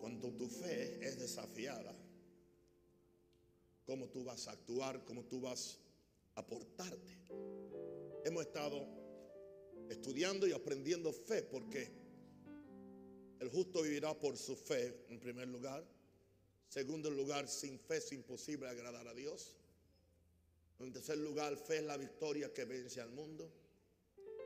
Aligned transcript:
Cuando 0.00 0.32
tu 0.32 0.48
fe 0.48 0.98
es 1.06 1.18
desafiada, 1.18 1.94
cómo 3.86 4.08
tú 4.08 4.24
vas 4.24 4.46
a 4.48 4.52
actuar, 4.52 5.04
cómo 5.04 5.24
tú 5.24 5.40
vas 5.40 5.78
a 6.34 6.46
portarte. 6.46 7.18
Hemos 8.24 8.46
estado 8.46 8.86
estudiando 9.88 10.46
y 10.46 10.52
aprendiendo 10.52 11.12
fe 11.12 11.42
porque 11.42 11.90
el 13.40 13.48
justo 13.48 13.82
vivirá 13.82 14.18
por 14.18 14.36
su 14.36 14.56
fe 14.56 15.04
en 15.08 15.20
primer 15.20 15.48
lugar. 15.48 15.84
Segundo 16.68 17.10
lugar, 17.10 17.48
sin 17.48 17.78
fe 17.78 17.98
es 17.98 18.12
imposible 18.12 18.68
agradar 18.68 19.06
a 19.06 19.14
Dios. 19.14 19.56
En 20.80 20.92
tercer 20.92 21.18
lugar, 21.18 21.56
fe 21.56 21.78
es 21.78 21.84
la 21.84 21.96
victoria 21.96 22.52
que 22.52 22.64
vence 22.64 23.00
al 23.00 23.10
mundo, 23.10 23.50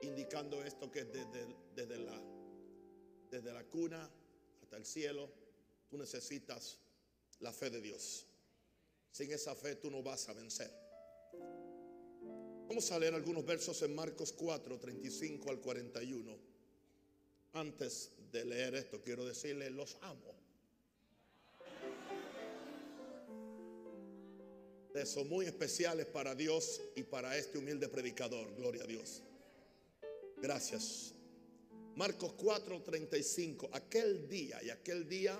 indicando 0.02 0.62
esto 0.62 0.90
que 0.90 1.04
desde, 1.04 1.46
desde, 1.78 1.98
la, 1.98 2.20
desde 3.30 3.52
la 3.52 3.62
cuna 3.64 4.10
hasta 4.62 4.76
el 4.76 4.84
cielo, 4.84 5.30
tú 5.88 5.96
necesitas 5.96 6.78
la 7.38 7.52
fe 7.52 7.70
de 7.70 7.80
Dios. 7.80 8.26
Sin 9.12 9.30
esa 9.30 9.54
fe 9.54 9.76
tú 9.76 9.90
no 9.90 10.02
vas 10.02 10.28
a 10.28 10.32
vencer. 10.32 10.70
Vamos 12.68 12.90
a 12.90 12.98
leer 12.98 13.14
algunos 13.14 13.44
versos 13.44 13.80
en 13.82 13.94
Marcos 13.94 14.32
4, 14.32 14.78
35 14.78 15.50
al 15.50 15.60
41. 15.60 16.36
Antes 17.52 18.10
de 18.32 18.44
leer 18.44 18.74
esto, 18.74 19.00
quiero 19.00 19.24
decirle, 19.24 19.70
los 19.70 19.96
amo. 20.02 20.36
son 25.06 25.28
muy 25.28 25.46
especiales 25.46 26.06
para 26.06 26.34
Dios 26.34 26.80
y 26.96 27.04
para 27.04 27.36
este 27.36 27.56
humilde 27.56 27.88
predicador. 27.88 28.52
Gloria 28.56 28.82
a 28.82 28.86
Dios. 28.86 29.22
Gracias. 30.42 31.14
Marcos 31.98 32.34
4:35. 32.36 33.70
Aquel 33.72 34.28
día 34.28 34.62
y 34.62 34.70
aquel 34.70 35.08
día 35.08 35.36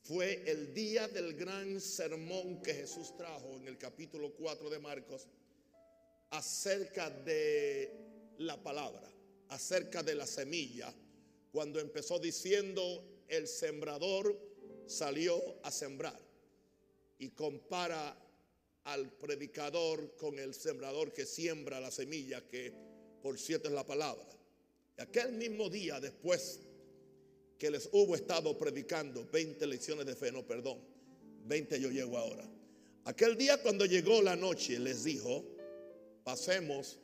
fue 0.00 0.42
el 0.50 0.72
día 0.72 1.06
del 1.06 1.34
gran 1.34 1.82
sermón 1.82 2.62
que 2.62 2.72
Jesús 2.72 3.14
trajo 3.14 3.58
en 3.58 3.68
el 3.68 3.76
capítulo 3.76 4.32
4 4.32 4.70
de 4.70 4.78
Marcos 4.78 5.28
acerca 6.30 7.10
de 7.10 7.92
la 8.38 8.56
palabra, 8.62 9.06
acerca 9.48 10.02
de 10.02 10.14
la 10.14 10.26
semilla, 10.26 10.94
cuando 11.52 11.78
empezó 11.78 12.18
diciendo 12.18 13.26
el 13.28 13.46
sembrador 13.46 14.34
salió 14.86 15.38
a 15.62 15.70
sembrar 15.70 16.18
y 17.18 17.28
compara 17.32 18.16
al 18.84 19.12
predicador 19.12 20.16
con 20.16 20.38
el 20.38 20.54
sembrador 20.54 21.12
que 21.12 21.26
siembra 21.26 21.80
la 21.80 21.90
semilla, 21.90 22.48
que 22.48 22.72
por 23.22 23.38
cierto 23.38 23.68
es 23.68 23.74
la 23.74 23.86
palabra. 23.86 24.39
Aquel 25.00 25.32
mismo 25.32 25.70
día 25.70 25.98
después 25.98 26.60
que 27.58 27.70
les 27.70 27.88
hubo 27.92 28.14
estado 28.14 28.58
predicando 28.58 29.26
20 29.32 29.66
lecciones 29.66 30.04
de 30.04 30.14
fe, 30.14 30.30
no, 30.30 30.46
perdón, 30.46 30.78
20 31.46 31.80
yo 31.80 31.90
llego 31.90 32.18
ahora. 32.18 32.46
Aquel 33.04 33.34
día 33.38 33.62
cuando 33.62 33.86
llegó 33.86 34.20
la 34.20 34.36
noche 34.36 34.78
les 34.78 35.04
dijo, 35.04 35.42
pasemos 36.22 36.98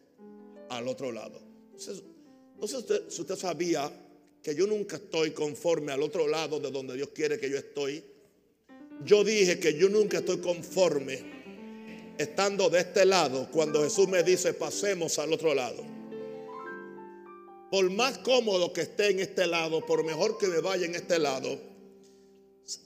al 0.69 0.89
otro 0.89 1.11
lado. 1.11 1.41
Entonces, 1.73 2.03
no 2.61 2.69
sé 2.69 2.83
si 3.09 3.23
usted 3.23 3.35
sabía 3.35 3.91
que 4.43 4.55
yo 4.55 4.67
nunca 4.67 4.97
estoy 4.97 5.31
conforme 5.31 5.93
al 5.93 6.03
otro 6.03 6.29
lado 6.29 6.61
de 6.61 6.71
donde 6.71 6.97
Dios 6.97 7.09
quiere 7.15 7.41
que 7.41 7.49
yo 7.49 7.57
estoy. 7.57 8.05
Yo 9.07 9.25
dije 9.25 9.59
que 9.59 9.75
yo 9.79 9.89
nunca 9.89 10.19
estoy 10.19 10.39
conforme 10.39 12.15
estando 12.19 12.69
de 12.69 12.81
este 12.81 13.07
lado 13.07 13.49
cuando 13.51 13.83
Jesús 13.83 14.07
me 14.07 14.23
dice 14.23 14.53
pasemos 14.53 15.19
al 15.19 15.33
otro 15.33 15.55
lado. 15.55 15.96
Por 17.71 17.91
más 17.91 18.19
cómodo 18.19 18.73
que 18.73 18.83
esté 18.83 19.11
en 19.11 19.21
este 19.21 19.47
lado, 19.47 19.85
por 19.85 20.05
mejor 20.05 20.39
que 20.39 20.47
me 20.47 20.61
vaya 20.61 20.87
en 20.87 20.95
este 20.95 21.19
lado, 21.19 21.59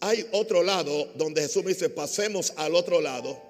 hay 0.01 0.27
otro 0.33 0.63
lado 0.63 1.11
donde 1.17 1.43
Jesús 1.43 1.65
me 1.65 1.73
dice 1.73 1.89
pasemos 1.91 2.53
al 2.57 2.75
otro 2.75 3.01
lado. 3.01 3.41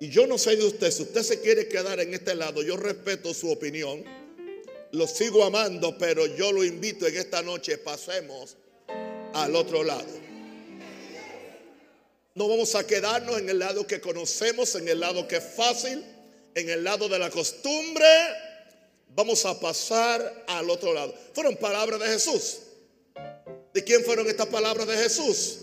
Y 0.00 0.08
yo 0.08 0.26
no 0.26 0.38
sé 0.38 0.56
de 0.56 0.64
usted, 0.64 0.90
si 0.90 1.02
usted 1.02 1.22
se 1.22 1.40
quiere 1.40 1.68
quedar 1.68 2.00
en 2.00 2.14
este 2.14 2.34
lado, 2.34 2.62
yo 2.62 2.76
respeto 2.76 3.34
su 3.34 3.50
opinión, 3.50 4.02
lo 4.92 5.06
sigo 5.06 5.44
amando, 5.44 5.96
pero 5.98 6.26
yo 6.26 6.52
lo 6.52 6.64
invito 6.64 7.06
en 7.06 7.16
esta 7.16 7.42
noche, 7.42 7.76
pasemos 7.78 8.56
al 9.34 9.54
otro 9.54 9.84
lado. 9.84 10.08
No 12.34 12.48
vamos 12.48 12.74
a 12.74 12.86
quedarnos 12.86 13.38
en 13.38 13.50
el 13.50 13.58
lado 13.58 13.86
que 13.86 14.00
conocemos, 14.00 14.74
en 14.74 14.88
el 14.88 15.00
lado 15.00 15.28
que 15.28 15.36
es 15.36 15.44
fácil, 15.44 16.02
en 16.54 16.70
el 16.70 16.82
lado 16.82 17.08
de 17.08 17.18
la 17.18 17.28
costumbre. 17.28 18.06
Vamos 19.14 19.44
a 19.44 19.58
pasar 19.58 20.44
al 20.46 20.70
otro 20.70 20.92
lado. 20.92 21.14
Fueron 21.34 21.56
palabras 21.56 22.00
de 22.00 22.06
Jesús. 22.06 22.58
¿De 23.72 23.84
quién 23.84 24.04
fueron 24.04 24.28
estas 24.28 24.46
palabras 24.46 24.86
de 24.86 24.96
Jesús? 24.96 25.58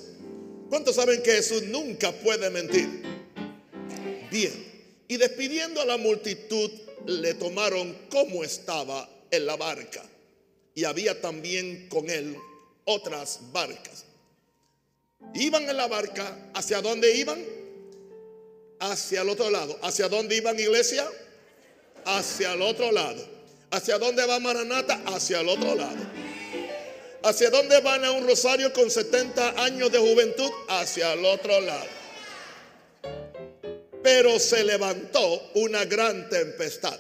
¿Cuántos 0.69 0.95
saben 0.95 1.21
que 1.23 1.31
Jesús 1.31 1.63
nunca 1.63 2.11
puede 2.11 2.49
mentir? 2.49 3.03
Bien. 4.31 4.67
Y 5.07 5.17
despidiendo 5.17 5.81
a 5.81 5.85
la 5.85 5.97
multitud, 5.97 6.69
le 7.05 7.33
tomaron 7.35 7.97
como 8.09 8.43
estaba 8.43 9.09
en 9.31 9.45
la 9.45 9.55
barca. 9.55 10.03
Y 10.75 10.83
había 10.83 11.21
también 11.21 11.87
con 11.89 12.09
él 12.09 12.35
otras 12.85 13.39
barcas. 13.51 14.05
Iban 15.33 15.69
en 15.69 15.77
la 15.77 15.87
barca, 15.87 16.51
¿hacia 16.53 16.81
dónde 16.81 17.15
iban? 17.15 17.43
Hacia 18.79 19.21
el 19.21 19.29
otro 19.29 19.49
lado. 19.49 19.77
¿Hacia 19.81 20.09
dónde 20.09 20.35
iban 20.35 20.59
iglesia? 20.59 21.09
Hacia 22.05 22.53
el 22.53 22.61
otro 22.61 22.91
lado. 22.91 23.36
¿Hacia 23.71 23.97
dónde 23.97 24.25
va 24.25 24.39
Maranata? 24.39 25.01
Hacia 25.05 25.41
el 25.41 25.49
otro 25.49 25.75
lado. 25.75 25.95
¿Hacia 27.23 27.49
dónde 27.49 27.81
van 27.81 28.05
a 28.05 28.11
un 28.11 28.25
rosario 28.25 28.71
con 28.71 28.89
70 28.89 29.61
años 29.63 29.91
de 29.91 29.97
juventud? 29.97 30.49
Hacia 30.69 31.13
el 31.13 31.25
otro 31.25 31.59
lado. 31.59 31.87
Pero 34.01 34.39
se 34.39 34.63
levantó 34.63 35.51
una 35.55 35.83
gran 35.85 36.29
tempestad. 36.29 36.99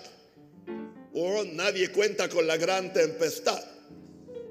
Oh, 1.13 1.43
nadie 1.45 1.91
cuenta 1.91 2.27
con 2.27 2.45
la 2.45 2.57
gran 2.57 2.91
tempestad. 2.91 3.63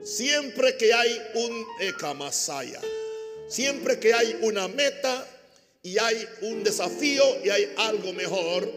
Siempre 0.03 0.77
que 0.77 0.95
hay 0.95 1.21
un 1.35 1.67
Ekamasaya 1.81 2.81
Siempre 3.49 3.99
que 4.01 4.13
hay 4.13 4.39
una 4.43 4.67
meta 4.67 5.25
y 5.83 5.99
hay 5.99 6.27
un 6.43 6.65
desafío 6.65 7.23
y 7.45 7.51
hay 7.51 7.73
algo 7.77 8.13
mejor, 8.13 8.69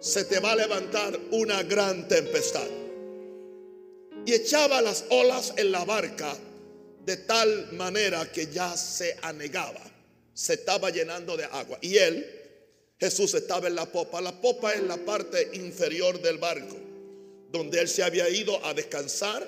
se 0.00 0.24
te 0.24 0.40
va 0.40 0.52
a 0.52 0.56
levantar 0.56 1.18
una 1.30 1.62
gran 1.62 2.08
tempestad. 2.08 2.66
Y 4.26 4.32
echaba 4.32 4.80
las 4.80 5.04
olas 5.10 5.52
en 5.56 5.70
la 5.70 5.84
barca 5.84 6.36
de 7.04 7.16
tal 7.18 7.72
manera 7.72 8.30
que 8.32 8.46
ya 8.46 8.76
se 8.76 9.16
anegaba, 9.22 9.82
se 10.32 10.54
estaba 10.54 10.90
llenando 10.90 11.36
de 11.36 11.44
agua. 11.44 11.78
Y 11.82 11.98
él, 11.98 12.26
Jesús, 12.98 13.34
estaba 13.34 13.68
en 13.68 13.74
la 13.74 13.86
popa. 13.86 14.20
La 14.20 14.40
popa 14.40 14.72
es 14.72 14.82
la 14.82 14.96
parte 14.96 15.50
inferior 15.52 16.20
del 16.22 16.38
barco, 16.38 16.76
donde 17.50 17.80
él 17.80 17.88
se 17.88 18.02
había 18.02 18.28
ido 18.30 18.64
a 18.64 18.72
descansar, 18.72 19.46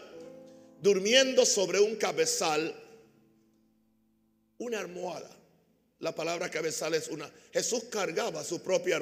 durmiendo 0.83 1.47
sobre 1.47 1.81
un 1.81 1.97
cabezal 1.97 2.75
una 4.59 4.81
almohada. 4.81 5.31
La 6.01 6.15
palabra 6.15 6.51
cabezal 6.51 6.95
es 6.95 7.09
una. 7.09 7.31
Jesús 7.53 7.85
cargaba 7.91 8.45
su 8.45 8.63
propia 8.63 9.01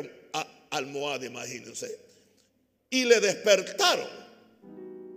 almohada, 0.71 1.27
imagínense. 1.27 1.99
Y 2.91 3.05
le 3.05 3.21
despertaron. 3.21 4.24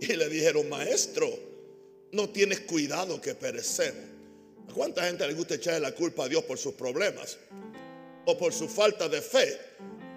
Y 0.00 0.14
le 0.14 0.28
dijeron, 0.28 0.68
maestro, 0.68 1.28
no 2.12 2.28
tienes 2.30 2.60
cuidado 2.60 3.20
que 3.20 3.34
perecemos. 3.34 4.04
¿A 4.68 4.72
cuánta 4.72 5.04
gente 5.04 5.26
le 5.26 5.34
gusta 5.34 5.54
echarle 5.54 5.80
la 5.80 5.92
culpa 5.92 6.24
a 6.24 6.28
Dios 6.28 6.44
por 6.44 6.58
sus 6.58 6.74
problemas? 6.74 7.38
O 8.26 8.36
por 8.36 8.52
su 8.52 8.68
falta 8.68 9.08
de 9.08 9.22
fe. 9.22 9.58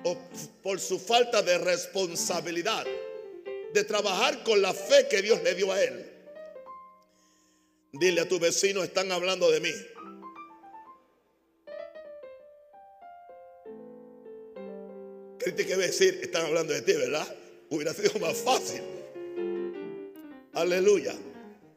O 0.04 0.18
por 0.62 0.80
su 0.80 1.00
falta 1.00 1.42
de 1.42 1.58
responsabilidad. 1.58 2.86
De 3.74 3.84
trabajar 3.84 4.44
con 4.44 4.62
la 4.62 4.74
fe 4.74 5.08
que 5.10 5.22
Dios 5.22 5.42
le 5.44 5.56
dio 5.56 5.72
a 5.72 5.82
él. 5.82 6.06
Dile 7.94 8.22
a 8.22 8.28
tu 8.28 8.40
vecino, 8.40 8.84
están 8.84 9.12
hablando 9.12 9.50
de 9.52 9.60
mí. 9.60 9.72
¿Qué 15.44 15.56
que 15.56 15.76
decir, 15.76 16.20
están 16.22 16.46
hablando 16.46 16.72
de 16.72 16.82
ti, 16.82 16.94
¿verdad? 16.94 17.28
Hubiera 17.70 17.94
sido 17.94 18.20
más 18.20 18.38
fácil. 18.38 19.01
Aleluya. 20.54 21.14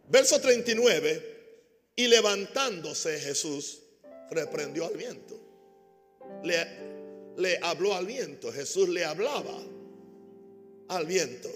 Verso 0.09 0.41
39. 0.41 1.32
Y 1.97 2.09
levantándose 2.09 3.21
Jesús, 3.21 3.81
reprendió 4.31 4.87
al 4.87 4.97
viento. 4.97 5.41
Le, 6.43 6.67
le 7.37 7.59
habló 7.62 7.94
al 7.94 8.06
viento. 8.06 8.53
Jesús 8.53 8.88
le 8.88 9.05
hablaba 9.05 9.62
al 10.88 11.06
viento. 11.06 11.50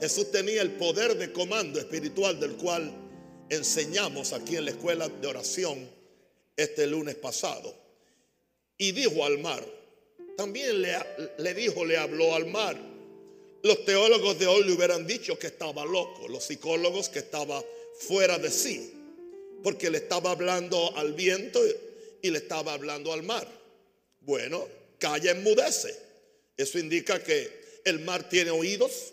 Jesús 0.00 0.30
tenía 0.30 0.62
el 0.62 0.72
poder 0.72 1.16
de 1.16 1.32
comando 1.32 1.78
espiritual 1.78 2.40
del 2.40 2.56
cual 2.56 2.90
enseñamos 3.48 4.32
aquí 4.32 4.56
en 4.56 4.64
la 4.64 4.70
escuela 4.70 5.08
de 5.08 5.26
oración 5.26 5.88
este 6.56 6.86
lunes 6.86 7.14
pasado. 7.16 7.74
Y 8.78 8.92
dijo 8.92 9.24
al 9.24 9.38
mar, 9.38 9.64
también 10.36 10.80
le, 10.80 10.96
le 11.38 11.54
dijo, 11.54 11.84
le 11.84 11.98
habló 11.98 12.34
al 12.34 12.46
mar, 12.46 12.76
Los 13.62 13.84
teólogos 13.84 14.38
de 14.40 14.46
hoy 14.46 14.64
le 14.64 14.72
hubieran 14.72 15.06
dicho 15.06 15.38
que 15.38 15.46
estaba 15.46 15.84
loco, 15.84 16.26
los 16.28 16.44
psicólogos 16.44 17.08
que 17.08 17.20
estaba 17.20 17.64
fuera 17.96 18.36
de 18.36 18.50
sí, 18.50 18.92
porque 19.62 19.88
le 19.88 19.98
estaba 19.98 20.32
hablando 20.32 20.96
al 20.96 21.12
viento 21.12 21.60
y 22.20 22.30
le 22.30 22.38
estaba 22.38 22.72
hablando 22.72 23.12
al 23.12 23.22
mar. 23.22 23.46
Bueno, 24.20 24.66
calla, 24.98 25.30
enmudece. 25.30 25.96
Eso 26.56 26.78
indica 26.78 27.22
que 27.22 27.80
el 27.84 28.00
mar 28.00 28.28
tiene 28.28 28.50
oídos 28.50 29.12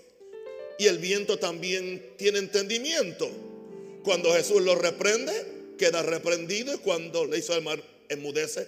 y 0.79 0.87
el 0.87 0.97
viento 0.97 1.37
también 1.37 2.13
tiene 2.17 2.39
entendimiento. 2.39 3.29
Cuando 4.03 4.33
Jesús 4.33 4.61
lo 4.61 4.73
reprende, 4.73 5.75
queda 5.77 6.01
reprendido 6.01 6.73
y 6.73 6.77
cuando 6.79 7.25
le 7.25 7.37
hizo 7.37 7.53
al 7.53 7.61
mar 7.61 7.83
enmudece, 8.09 8.67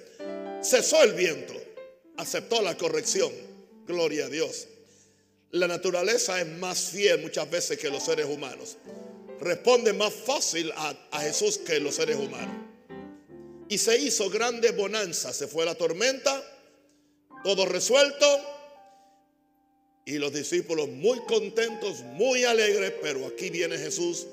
cesó 0.62 1.02
el 1.04 1.14
viento, 1.14 1.54
aceptó 2.18 2.62
la 2.62 2.78
corrección. 2.78 3.32
Gloria 3.88 4.28
a 4.28 4.30
Dios. 4.30 4.68
La 5.52 5.68
naturaleza 5.68 6.40
es 6.40 6.48
más 6.48 6.92
fiel 6.92 7.22
muchas 7.22 7.50
veces 7.50 7.78
que 7.78 7.90
los 7.90 8.04
seres 8.04 8.26
humanos. 8.26 8.78
Responde 9.42 9.92
más 9.92 10.14
fácil 10.14 10.72
a, 10.76 11.20
Jesús 11.22 11.58
que 11.58 11.80
los 11.80 11.96
seres 11.96 12.16
humanos. 12.16 12.56
Y 13.68 13.78
se 13.78 13.98
hizo 13.98 14.30
grande 14.30 14.72
bonanza. 14.72 15.34
Se 15.34 15.48
fue 15.48 15.66
la 15.66 15.76
tormenta, 15.76 16.42
todo 17.44 17.66
resuelto. 17.66 18.26
Y 20.06 20.20
los 20.20 20.32
discípulos 20.32 20.88
muy 20.88 21.20
contentos, 21.22 22.00
muy 22.00 22.46
alegres. 22.46 22.94
Pero 23.02 23.28
aquí 23.28 23.50
viene 23.50 23.78
Jesús 23.78 24.28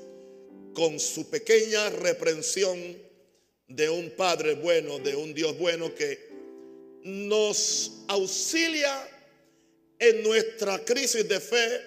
con 0.73 1.01
su 1.01 1.29
pequeña 1.29 1.91
reprensión 1.91 2.97
de 3.67 3.91
un 3.91 4.11
Padre 4.11 4.55
bueno, 4.55 4.99
de 5.01 5.17
un 5.17 5.35
Dios 5.35 5.59
bueno 5.59 5.95
que 5.95 6.29
nos 7.03 8.05
auxilia 8.07 9.18
en 9.99 10.23
nuestra 10.23 10.85
crisis 10.85 11.29
de 11.29 11.41
fe, 11.41 11.81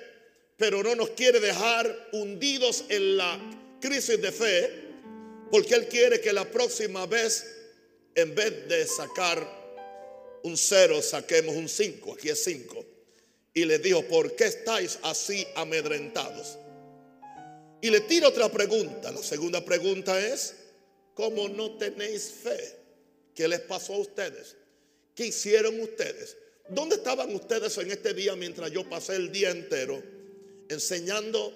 pero 0.58 0.84
no 0.84 0.96
nos 0.96 1.12
quiere 1.12 1.40
dejar 1.40 2.10
hundidos 2.12 2.86
en 2.90 3.18
la 3.18 3.40
crisis 3.80 4.22
de 4.22 4.31
fe, 4.31 4.69
porque 5.50 5.75
Él 5.75 5.88
quiere 5.88 6.22
que 6.22 6.31
la 6.31 6.50
próxima 6.50 7.06
vez, 7.06 7.46
en 8.16 8.36
vez 8.36 8.68
de 8.68 8.86
sacar 8.86 9.62
un 10.44 10.58
cero, 10.58 11.02
saquemos 11.02 11.56
un 11.56 11.68
cinco. 11.68 12.13
Aquí 12.13 12.30
es 12.30 12.44
cinco. 12.44 12.86
Y 13.54 13.66
le 13.66 13.80
dijo, 13.80 14.04
¿por 14.04 14.36
qué 14.36 14.46
estáis 14.46 14.98
así 15.04 15.46
amedrentados? 15.56 16.58
Y 17.81 17.90
le 17.90 18.02
tiro 18.02 18.30
otra 18.30 18.50
pregunta. 18.50 19.12
La 19.12 19.24
segunda 19.24 19.63
pregunta 19.66 20.19
es, 20.25 20.56
¿cómo 21.13 21.50
no 21.50 21.78
tenéis 21.78 22.31
fe? 22.31 22.78
¿Qué 23.36 23.48
les 23.48 23.60
pasó 23.62 23.96
a 23.96 23.98
ustedes? 23.98 24.56
¿Qué 25.16 25.28
hicieron 25.28 25.80
ustedes? 25.80 26.38
¿Dónde 26.69 26.96
estaban 26.96 27.34
ustedes 27.36 27.78
en 27.78 27.92
este 27.92 28.13
día 28.13 28.36
mientras 28.36 28.72
yo 28.72 28.88
pasé 28.90 29.16
el 29.16 29.31
día 29.31 29.52
entero 29.52 30.02
enseñando 30.69 31.54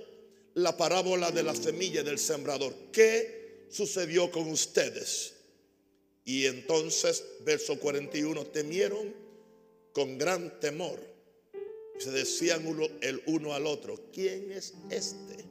la 0.55 0.75
parábola 0.75 1.31
de 1.31 1.43
la 1.43 1.55
semilla 1.55 2.03
del 2.03 2.19
sembrador? 2.19 2.73
¿Qué 2.91 3.65
sucedió 3.69 4.29
con 4.31 4.49
ustedes? 4.49 5.33
Y 6.25 6.45
entonces, 6.47 7.23
verso 7.45 7.79
41, 7.79 8.45
temieron 8.47 9.13
con 9.93 10.17
gran 10.17 10.59
temor. 10.59 10.99
Se 11.99 12.11
decían 12.11 12.67
uno, 12.67 12.87
el 13.01 13.21
uno 13.27 13.53
al 13.53 13.67
otro, 13.67 14.09
¿quién 14.11 14.51
es 14.51 14.73
este 14.89 15.45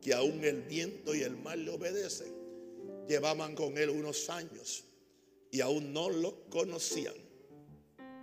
que 0.00 0.12
aún 0.12 0.44
el 0.44 0.62
viento 0.62 1.14
y 1.14 1.22
el 1.22 1.36
mar 1.36 1.58
le 1.58 1.70
obedecen? 1.70 2.34
Llevaban 3.06 3.54
con 3.54 3.78
él 3.78 3.90
unos 3.90 4.28
años 4.28 4.84
y 5.52 5.60
aún 5.60 5.92
no 5.92 6.10
lo 6.10 6.48
conocían 6.50 7.27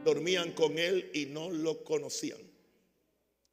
dormían 0.05 0.53
con 0.53 0.77
él 0.77 1.09
y 1.13 1.25
no 1.25 1.49
lo 1.49 1.83
conocían. 1.83 2.37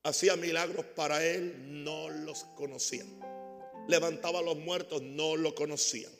Hacía 0.04 0.36
milagros 0.36 0.84
para 0.94 1.26
él, 1.26 1.82
no 1.82 2.10
los 2.10 2.44
conocían. 2.56 3.08
Levantaba 3.88 4.40
a 4.40 4.42
los 4.42 4.58
muertos, 4.58 5.02
no 5.02 5.36
lo 5.36 5.54
conocían. 5.54 6.12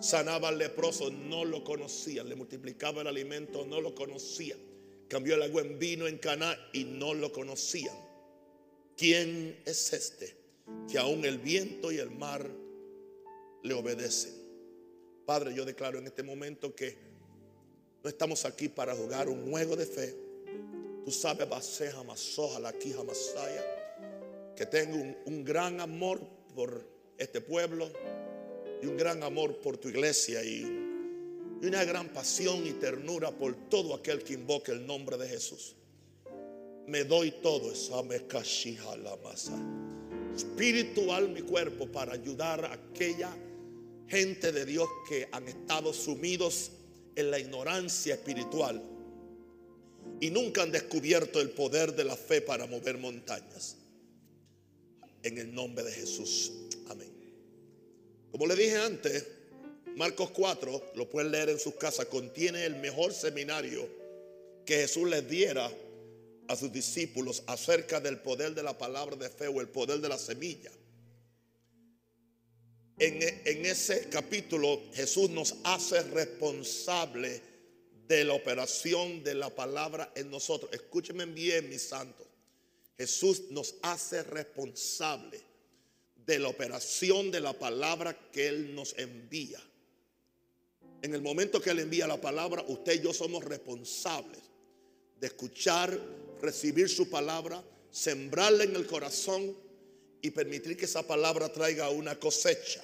Sanaba 0.00 0.48
al 0.48 0.58
leproso, 0.58 1.10
no 1.10 1.44
lo 1.44 1.62
conocían. 1.62 2.28
Le 2.28 2.34
multiplicaba 2.34 3.02
el 3.02 3.08
alimento, 3.08 3.66
no 3.66 3.80
lo 3.80 3.94
conocían. 3.94 4.58
Cambió 5.06 5.34
el 5.34 5.42
agua 5.42 5.62
en 5.62 5.78
vino 5.78 6.06
en 6.06 6.18
Caná 6.18 6.56
y 6.72 6.84
no 6.84 7.12
lo 7.12 7.30
conocían. 7.30 7.96
¿Quién 8.96 9.62
es 9.66 9.92
este 9.92 10.34
que 10.90 10.98
aún 10.98 11.24
el 11.24 11.38
viento 11.38 11.92
y 11.92 11.98
el 11.98 12.10
mar 12.10 12.50
le 13.62 13.74
obedecen? 13.74 14.34
Padre, 15.26 15.54
yo 15.54 15.64
declaro 15.64 15.98
en 15.98 16.06
este 16.06 16.22
momento 16.22 16.74
que 16.74 17.05
no 18.06 18.10
estamos 18.10 18.44
aquí 18.44 18.68
para 18.68 18.94
jugar 18.94 19.28
un 19.28 19.50
juego 19.50 19.74
de 19.74 19.84
fe. 19.84 20.14
Tú 21.04 21.10
sabes, 21.10 21.48
que 24.54 24.64
tengo 24.64 24.96
un, 25.24 25.42
gran 25.44 25.80
amor 25.80 26.20
por 26.54 26.88
este 27.18 27.40
pueblo 27.40 27.90
y 28.80 28.86
un 28.86 28.96
gran 28.96 29.24
amor 29.24 29.58
por 29.58 29.76
tu 29.76 29.88
iglesia 29.88 30.44
y, 30.44 30.62
una 31.62 31.82
gran 31.82 32.10
pasión 32.10 32.64
y 32.64 32.74
ternura 32.74 33.32
por 33.32 33.56
todo 33.68 33.92
aquel 33.92 34.22
que 34.22 34.34
invoque 34.34 34.70
el 34.70 34.86
nombre 34.86 35.16
de 35.16 35.26
Jesús. 35.28 35.74
Me 36.86 37.02
doy 37.02 37.32
todo, 37.42 37.72
la 38.98 39.16
masa. 39.16 39.58
Espíritu, 40.32 41.12
alma 41.12 41.42
cuerpo 41.42 41.90
para 41.90 42.12
ayudar 42.12 42.66
a 42.66 42.74
aquella 42.74 43.36
gente 44.06 44.52
de 44.52 44.64
Dios 44.64 44.88
que 45.08 45.28
han 45.32 45.48
estado 45.48 45.92
sumidos 45.92 46.70
en 47.16 47.30
la 47.30 47.38
ignorancia 47.38 48.14
espiritual 48.14 48.82
y 50.20 50.30
nunca 50.30 50.62
han 50.62 50.70
descubierto 50.70 51.40
el 51.40 51.50
poder 51.50 51.94
de 51.94 52.04
la 52.04 52.16
fe 52.16 52.40
para 52.40 52.66
mover 52.66 52.98
montañas. 52.98 53.76
En 55.22 55.38
el 55.38 55.52
nombre 55.52 55.84
de 55.84 55.92
Jesús. 55.92 56.52
Amén. 56.88 57.10
Como 58.30 58.46
le 58.46 58.54
dije 58.54 58.76
antes, 58.76 59.26
Marcos 59.96 60.30
4, 60.30 60.92
lo 60.94 61.08
pueden 61.10 61.32
leer 61.32 61.48
en 61.48 61.58
sus 61.58 61.74
casas, 61.74 62.06
contiene 62.06 62.64
el 62.64 62.76
mejor 62.76 63.12
seminario 63.12 63.88
que 64.64 64.76
Jesús 64.76 65.08
les 65.08 65.28
diera 65.28 65.70
a 66.48 66.56
sus 66.56 66.70
discípulos 66.72 67.42
acerca 67.46 67.98
del 67.98 68.18
poder 68.18 68.54
de 68.54 68.62
la 68.62 68.76
palabra 68.76 69.16
de 69.16 69.30
fe 69.30 69.48
o 69.48 69.60
el 69.60 69.68
poder 69.68 70.00
de 70.00 70.08
la 70.08 70.18
semilla. 70.18 70.70
En, 72.98 73.66
ese 73.66 74.08
capítulo 74.08 74.80
Jesús 74.94 75.28
nos 75.28 75.56
hace 75.64 76.02
responsable 76.02 77.42
de 78.08 78.24
la 78.24 78.32
operación 78.32 79.22
de 79.22 79.34
la 79.34 79.50
palabra 79.50 80.12
en 80.14 80.30
nosotros. 80.30 80.72
Escúchenme 80.72 81.26
bien, 81.26 81.68
mis 81.68 81.82
santos. 81.82 82.26
Jesús 82.96 83.50
nos 83.50 83.74
hace 83.82 84.22
responsable 84.22 85.42
de 86.24 86.38
la 86.38 86.48
operación 86.48 87.30
de 87.30 87.40
la 87.40 87.52
palabra 87.52 88.18
que 88.32 88.48
Él 88.48 88.74
nos 88.74 88.96
envía. 88.96 89.60
En 91.02 91.14
el 91.14 91.20
momento 91.20 91.60
que 91.60 91.70
Él 91.70 91.80
envía 91.80 92.06
la 92.06 92.20
palabra, 92.20 92.64
usted 92.66 92.94
y 92.94 93.04
yo 93.04 93.12
somos 93.12 93.44
responsables 93.44 94.40
de 95.20 95.26
escuchar, 95.26 96.00
recibir 96.40 96.88
su 96.88 97.10
palabra, 97.10 97.62
sembrarla 97.90 98.64
en 98.64 98.74
el 98.74 98.86
corazón 98.86 99.54
y 100.22 100.30
permitir 100.30 100.76
que 100.76 100.86
esa 100.86 101.02
palabra 101.02 101.48
traiga 101.48 101.90
una 101.90 102.18
cosecha. 102.18 102.82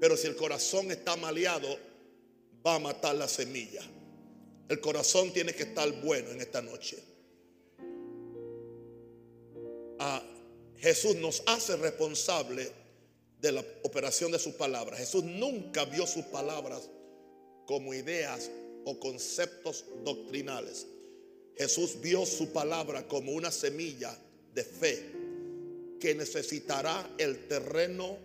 Pero 0.00 0.16
si 0.16 0.26
el 0.26 0.36
corazón 0.36 0.90
está 0.90 1.16
maleado, 1.16 1.78
va 2.66 2.76
a 2.76 2.78
matar 2.78 3.14
la 3.14 3.28
semilla. 3.28 3.82
El 4.68 4.80
corazón 4.80 5.32
tiene 5.32 5.54
que 5.54 5.64
estar 5.64 5.90
bueno 6.02 6.30
en 6.30 6.40
esta 6.40 6.62
noche. 6.62 6.98
Jesús 10.78 11.16
nos 11.16 11.42
hace 11.46 11.76
responsable 11.76 12.70
de 13.40 13.52
la 13.52 13.64
operación 13.82 14.32
de 14.32 14.38
sus 14.38 14.54
palabras. 14.54 14.98
Jesús 14.98 15.24
nunca 15.24 15.84
vio 15.84 16.06
sus 16.06 16.24
palabras 16.26 16.88
como 17.66 17.94
ideas 17.94 18.50
o 18.84 18.98
conceptos 18.98 19.84
doctrinales. 20.04 20.86
Jesús 21.56 22.00
vio 22.00 22.26
su 22.26 22.52
palabra 22.52 23.06
como 23.06 23.32
una 23.32 23.50
semilla 23.50 24.16
de 24.52 24.64
fe 24.64 25.23
que 26.00 26.14
necesitará 26.14 27.08
el 27.18 27.46
terreno, 27.48 28.18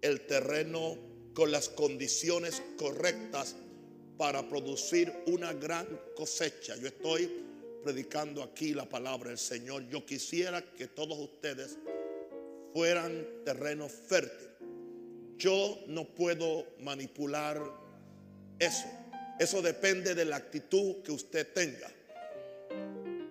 el 0.00 0.26
terreno 0.26 0.96
con 1.34 1.50
las 1.50 1.68
condiciones 1.68 2.62
correctas 2.76 3.56
para 4.16 4.48
producir 4.48 5.12
una 5.26 5.52
gran 5.52 5.86
cosecha. 6.14 6.76
Yo 6.76 6.88
estoy 6.88 7.30
predicando 7.82 8.42
aquí 8.42 8.74
la 8.74 8.88
palabra 8.88 9.30
del 9.30 9.38
Señor. 9.38 9.88
Yo 9.88 10.06
quisiera 10.06 10.62
que 10.62 10.88
todos 10.88 11.18
ustedes 11.18 11.78
fueran 12.72 13.26
terreno 13.44 13.88
fértil. 13.88 14.48
Yo 15.36 15.80
no 15.88 16.04
puedo 16.04 16.66
manipular 16.80 17.60
eso. 18.58 18.86
Eso 19.40 19.60
depende 19.60 20.14
de 20.14 20.24
la 20.24 20.36
actitud 20.36 21.02
que 21.02 21.10
usted 21.10 21.52
tenga. 21.52 21.90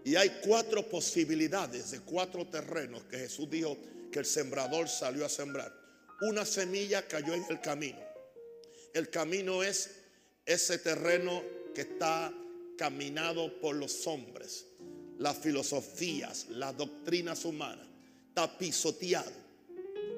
Y 0.03 0.15
hay 0.15 0.41
cuatro 0.45 0.87
posibilidades 0.89 1.91
de 1.91 1.99
cuatro 1.99 2.47
terrenos 2.47 3.03
que 3.03 3.17
Jesús 3.17 3.49
dijo 3.49 3.77
que 4.11 4.19
el 4.19 4.25
sembrador 4.25 4.89
salió 4.89 5.25
a 5.25 5.29
sembrar. 5.29 5.73
Una 6.21 6.45
semilla 6.45 7.07
cayó 7.07 7.33
en 7.33 7.45
el 7.49 7.61
camino. 7.61 7.99
El 8.93 9.09
camino 9.09 9.63
es 9.63 9.91
ese 10.45 10.79
terreno 10.79 11.43
que 11.73 11.81
está 11.81 12.33
caminado 12.77 13.59
por 13.59 13.75
los 13.75 14.05
hombres. 14.07 14.65
las 15.19 15.37
filosofías, 15.37 16.47
las 16.49 16.75
doctrinas 16.75 17.45
humanas. 17.45 17.85
Está 18.29 18.57
pisoteado. 18.57 19.31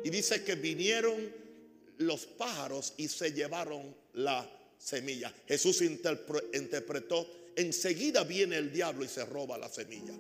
Y 0.04 0.10
dice 0.10 0.44
que 0.46 0.56
vinieron 0.56 1.30
los 1.98 2.26
pájaros 2.26 2.94
y 2.96 3.10
se 3.10 3.34
llevaron 3.34 3.94
la 4.14 4.50
semilla. 4.78 5.34
Jesús 5.46 5.82
interpretó, 5.82 7.28
enseguida 7.56 8.24
viene 8.24 8.58
el 8.58 8.72
diablo 8.72 9.04
y 9.04 9.08
se 9.08 9.26
roba 9.26 9.58
la 9.58 9.70
semilla. 9.70 10.14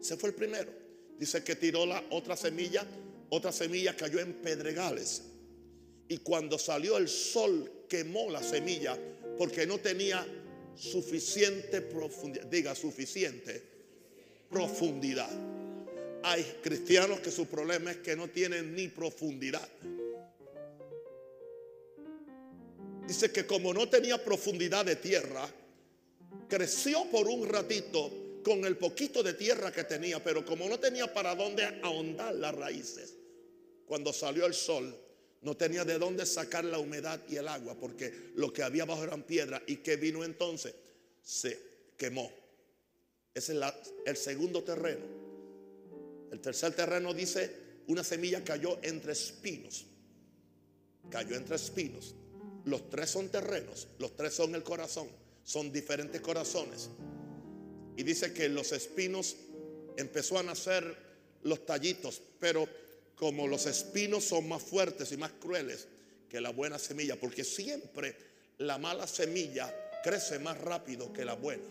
Ese 0.00 0.16
fue 0.16 0.30
el 0.30 0.34
primero. 0.34 0.70
Dice 1.18 1.42
que 1.42 1.56
tiró 1.56 1.86
la 1.86 2.02
otra 2.10 2.36
semilla, 2.36 2.86
otra 3.30 3.52
semilla 3.52 3.96
cayó 3.96 4.20
en 4.20 4.34
pedregales. 4.34 5.22
Y 6.08 6.18
cuando 6.18 6.58
salió 6.58 6.96
el 6.98 7.08
sol 7.08 7.86
quemó 7.88 8.30
la 8.30 8.42
semilla 8.42 8.98
porque 9.38 9.66
no 9.66 9.78
tenía 9.78 10.26
suficiente 10.76 11.80
profundidad. 11.80 12.46
Diga 12.46 12.74
suficiente 12.74 13.62
profundidad. 14.50 15.30
Hay 16.22 16.42
cristianos 16.62 17.20
que 17.20 17.30
su 17.30 17.46
problema 17.46 17.90
es 17.90 17.98
que 17.98 18.16
no 18.16 18.28
tienen 18.28 18.74
ni 18.74 18.88
profundidad. 18.88 19.68
Dice 23.06 23.30
que 23.30 23.46
como 23.46 23.74
no 23.74 23.88
tenía 23.88 24.22
profundidad 24.22 24.84
de 24.84 24.96
tierra, 24.96 25.46
creció 26.48 27.04
por 27.10 27.28
un 27.28 27.48
ratito 27.48 28.10
con 28.44 28.64
el 28.64 28.76
poquito 28.76 29.22
de 29.22 29.34
tierra 29.34 29.72
que 29.72 29.84
tenía, 29.84 30.22
pero 30.22 30.44
como 30.44 30.68
no 30.68 30.78
tenía 30.78 31.12
para 31.12 31.34
dónde 31.34 31.64
ahondar 31.82 32.34
las 32.34 32.54
raíces, 32.54 33.14
cuando 33.86 34.12
salió 34.12 34.46
el 34.46 34.54
sol, 34.54 34.94
no 35.42 35.56
tenía 35.56 35.84
de 35.84 35.98
dónde 35.98 36.24
sacar 36.24 36.64
la 36.64 36.78
humedad 36.78 37.20
y 37.28 37.36
el 37.36 37.48
agua, 37.48 37.74
porque 37.78 38.32
lo 38.34 38.52
que 38.52 38.62
había 38.62 38.84
bajo 38.84 39.04
eran 39.04 39.22
piedra 39.22 39.62
y 39.66 39.76
que 39.76 39.96
vino 39.96 40.24
entonces 40.24 40.74
se 41.22 41.58
quemó. 41.96 42.30
Ese 43.34 43.58
es 43.58 43.62
el 44.06 44.16
segundo 44.16 44.62
terreno. 44.62 45.04
El 46.30 46.40
tercer 46.40 46.74
terreno 46.74 47.12
dice, 47.12 47.50
una 47.88 48.02
semilla 48.02 48.42
cayó 48.42 48.78
entre 48.82 49.12
espinos. 49.12 49.86
Cayó 51.10 51.36
entre 51.36 51.56
espinos. 51.56 52.14
Los 52.64 52.88
tres 52.88 53.10
son 53.10 53.28
terrenos, 53.28 53.88
los 53.98 54.16
tres 54.16 54.32
son 54.32 54.54
el 54.54 54.62
corazón, 54.62 55.08
son 55.44 55.70
diferentes 55.70 56.20
corazones. 56.20 56.90
Y 57.96 58.02
dice 58.02 58.32
que 58.32 58.48
los 58.48 58.72
espinos 58.72 59.36
empezó 59.96 60.38
a 60.38 60.42
nacer 60.42 60.96
los 61.42 61.64
tallitos, 61.64 62.20
pero 62.40 62.68
como 63.14 63.46
los 63.46 63.66
espinos 63.66 64.24
son 64.24 64.48
más 64.48 64.62
fuertes 64.62 65.12
y 65.12 65.16
más 65.16 65.32
crueles 65.32 65.86
que 66.28 66.40
la 66.40 66.50
buena 66.50 66.78
semilla, 66.78 67.14
porque 67.20 67.44
siempre 67.44 68.16
la 68.58 68.78
mala 68.78 69.06
semilla 69.06 69.72
crece 70.02 70.38
más 70.38 70.58
rápido 70.58 71.12
que 71.12 71.24
la 71.24 71.34
buena. 71.34 71.64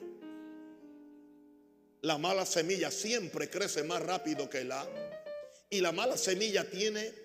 La 2.02 2.18
mala 2.18 2.46
semilla 2.46 2.92
siempre 2.92 3.50
crece 3.50 3.84
más 3.84 4.02
rápido 4.02 4.50
que 4.50 4.64
la 4.64 4.88
y 5.70 5.82
la 5.82 5.92
mala 5.92 6.18
semilla 6.18 6.70
tiene 6.70 7.24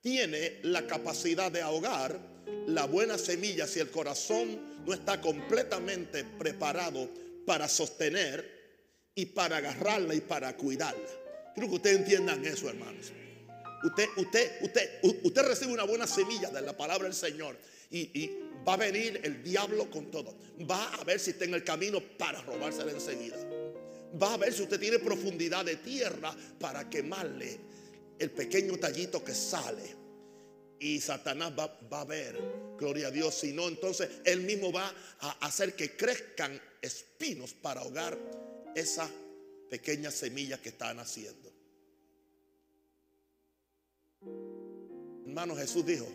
tiene 0.00 0.60
la 0.62 0.86
capacidad 0.86 1.50
de 1.50 1.62
ahogar 1.62 2.35
la 2.66 2.86
buena 2.86 3.18
semilla 3.18 3.66
si 3.66 3.80
el 3.80 3.90
corazón 3.90 4.60
no 4.86 4.92
está 4.92 5.20
completamente 5.20 6.24
preparado 6.24 7.08
para 7.44 7.68
sostener 7.68 8.56
y 9.14 9.26
para 9.26 9.58
agarrarla 9.58 10.14
y 10.14 10.20
para 10.20 10.56
cuidarla. 10.56 11.08
Quiero 11.54 11.70
que 11.70 11.76
ustedes 11.76 11.96
entiendan 11.98 12.44
eso, 12.44 12.68
hermanos. 12.68 13.12
Usted, 13.82 14.08
usted, 14.16 14.52
usted, 14.62 15.00
usted 15.22 15.42
recibe 15.42 15.72
una 15.72 15.84
buena 15.84 16.06
semilla 16.06 16.50
de 16.50 16.60
la 16.60 16.76
palabra 16.76 17.04
del 17.04 17.14
Señor 17.14 17.56
y, 17.90 18.30
va 18.66 18.74
a 18.74 18.78
venir 18.78 19.20
el 19.22 19.44
diablo 19.44 19.88
con 19.88 20.10
todo. 20.10 20.36
Va 20.68 20.92
a 20.94 21.04
ver 21.04 21.20
si 21.20 21.30
está 21.30 21.44
en 21.44 21.54
el 21.54 21.62
camino 21.62 22.00
para 22.18 22.42
robársela 22.42 22.90
enseguida. 22.90 23.36
Va 24.20 24.34
a 24.34 24.36
ver 24.36 24.52
si 24.52 24.62
usted 24.62 24.80
tiene 24.80 24.98
profundidad 24.98 25.64
de 25.64 25.76
tierra 25.76 26.34
para 26.58 26.90
quemarle 26.90 27.60
el 28.18 28.30
pequeño 28.32 28.76
tallito 28.76 29.22
que 29.22 29.34
sale. 29.34 30.05
Y 30.78 31.00
Satanás 31.00 31.52
va, 31.58 32.00
a 32.00 32.04
ver, 32.04 32.38
gloria 32.78 33.08
a 33.08 33.10
Dios, 33.10 33.34
si 33.34 33.52
no, 33.52 33.68
entonces 33.68 34.10
él 34.24 34.40
mismo 34.42 34.70
va 34.72 34.92
a 35.20 35.46
hacer 35.46 35.74
que 35.74 35.96
crezcan 35.96 36.60
espinos 36.82 37.54
para 37.54 37.80
ahogar 37.80 38.18
esa 38.74 39.10
pequeña 39.70 40.10
semilla 40.10 40.60
que 40.60 40.68
está 40.68 40.92
naciendo. 40.92 41.50
Hermano, 45.26 45.56
Jesús 45.56 45.84
dijo, 45.84 46.06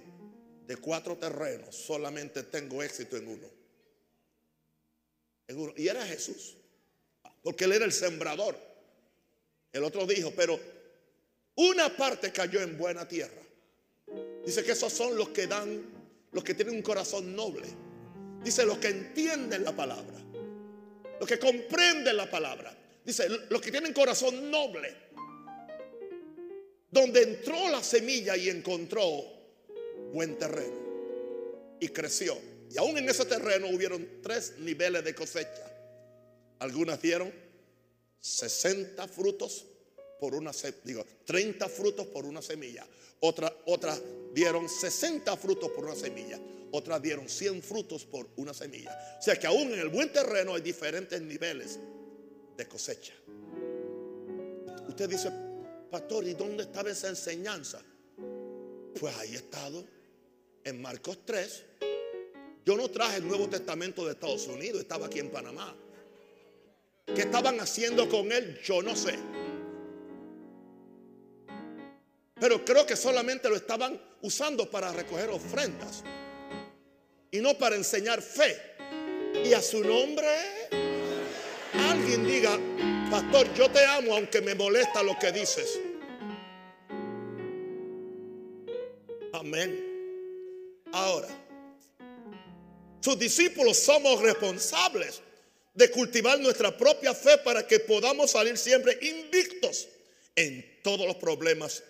de 0.67 0.77
cuatro 0.77 1.17
terrenos 1.17 1.75
solamente 1.75 2.43
tengo 2.43 2.81
éxito 2.81 3.17
en 3.17 3.27
uno. 3.27 3.49
En 5.47 5.59
uno. 5.59 5.73
Y 5.75 5.87
era 5.87 6.05
Jesús, 6.05 6.55
porque 7.43 7.65
él 7.65 7.73
era 7.73 7.85
el 7.85 7.91
sembrador. 7.91 8.57
El 9.73 9.83
otro 9.83 10.05
dijo, 10.05 10.31
pero 10.35 10.59
una 11.55 11.95
parte 11.95 12.31
cayó 12.31 12.61
en 12.61 12.77
buena 12.77 13.07
tierra. 13.07 13.40
Dice 14.45 14.63
que 14.63 14.71
esos 14.71 14.91
son 14.91 15.15
los 15.15 15.29
que 15.29 15.47
dan, 15.47 15.83
los 16.31 16.43
que 16.43 16.53
tienen 16.53 16.75
un 16.75 16.81
corazón 16.81 17.35
noble. 17.35 17.67
Dice 18.43 18.65
los 18.65 18.77
que 18.79 18.87
entienden 18.87 19.63
la 19.63 19.75
palabra, 19.75 20.19
los 21.19 21.27
que 21.29 21.37
comprenden 21.37 22.17
la 22.17 22.29
palabra. 22.29 22.75
Dice 23.03 23.27
los 23.49 23.61
que 23.61 23.71
tienen 23.71 23.93
corazón 23.93 24.49
noble 24.49 25.11
donde 26.91 27.23
entró 27.23 27.69
la 27.69 27.81
semilla 27.81 28.35
y 28.35 28.49
encontró 28.49 29.23
buen 30.11 30.37
terreno 30.37 30.75
y 31.79 31.87
creció. 31.87 32.37
Y 32.69 32.77
aún 32.77 32.97
en 32.97 33.09
ese 33.09 33.25
terreno 33.25 33.67
hubieron 33.69 34.21
tres 34.21 34.55
niveles 34.59 35.03
de 35.03 35.15
cosecha. 35.15 35.65
Algunas 36.59 37.01
dieron 37.01 37.33
60 38.19 39.07
frutos 39.07 39.65
por 40.21 40.35
una 40.35 40.51
digo, 40.83 41.03
30 41.25 41.67
frutos 41.67 42.05
por 42.05 42.27
una 42.27 42.43
semilla. 42.43 42.85
Otras, 43.21 43.51
otras 43.65 43.99
dieron 44.31 44.69
60 44.69 45.35
frutos 45.35 45.71
por 45.71 45.83
una 45.83 45.95
semilla. 45.95 46.39
Otras 46.69 47.01
dieron 47.01 47.27
100 47.27 47.63
frutos 47.63 48.05
por 48.05 48.29
una 48.35 48.53
semilla. 48.53 49.17
O 49.19 49.21
sea 49.23 49.35
que 49.35 49.47
aún 49.47 49.73
en 49.73 49.79
el 49.79 49.89
buen 49.89 50.13
terreno 50.13 50.53
hay 50.53 50.61
diferentes 50.61 51.19
niveles 51.19 51.79
de 52.55 52.67
cosecha. 52.67 53.13
Usted 54.87 55.09
dice, 55.09 55.31
pastor, 55.89 56.27
¿y 56.27 56.35
dónde 56.35 56.63
estaba 56.65 56.91
esa 56.91 57.09
enseñanza? 57.09 57.81
Pues 58.99 59.17
ahí 59.17 59.33
he 59.33 59.37
estado, 59.37 59.83
en 60.63 60.79
Marcos 60.79 61.17
3. 61.25 61.63
Yo 62.63 62.77
no 62.77 62.91
traje 62.91 63.17
el 63.17 63.27
Nuevo 63.27 63.49
Testamento 63.49 64.05
de 64.05 64.11
Estados 64.11 64.45
Unidos, 64.45 64.81
estaba 64.81 65.07
aquí 65.07 65.17
en 65.17 65.31
Panamá. 65.31 65.75
¿Qué 67.07 67.21
estaban 67.21 67.59
haciendo 67.59 68.07
con 68.07 68.31
él? 68.31 68.59
Yo 68.63 68.83
no 68.83 68.95
sé. 68.95 69.17
Pero 72.41 72.65
creo 72.65 72.87
que 72.87 72.95
solamente 72.95 73.47
lo 73.49 73.55
estaban 73.55 74.01
usando 74.23 74.67
para 74.67 74.91
recoger 74.91 75.29
ofrendas 75.29 76.03
y 77.29 77.39
no 77.39 77.55
para 77.55 77.75
enseñar 77.75 78.19
fe. 78.19 78.59
Y 79.45 79.53
a 79.53 79.61
su 79.61 79.83
nombre, 79.83 80.27
alguien 81.87 82.25
diga, 82.25 82.57
Pastor, 83.11 83.53
yo 83.53 83.69
te 83.69 83.85
amo 83.85 84.15
aunque 84.15 84.41
me 84.41 84.55
molesta 84.55 85.03
lo 85.03 85.19
que 85.19 85.31
dices. 85.31 85.79
Amén. 89.33 90.81
Ahora, 90.93 91.27
sus 93.01 93.19
discípulos 93.19 93.77
somos 93.77 94.19
responsables 94.19 95.21
de 95.75 95.91
cultivar 95.91 96.39
nuestra 96.39 96.75
propia 96.75 97.13
fe 97.13 97.37
para 97.37 97.67
que 97.67 97.81
podamos 97.81 98.31
salir 98.31 98.57
siempre 98.57 98.97
invictos 98.99 99.87
en 100.35 100.81
todos 100.81 101.05
los 101.05 101.17
problemas 101.17 101.83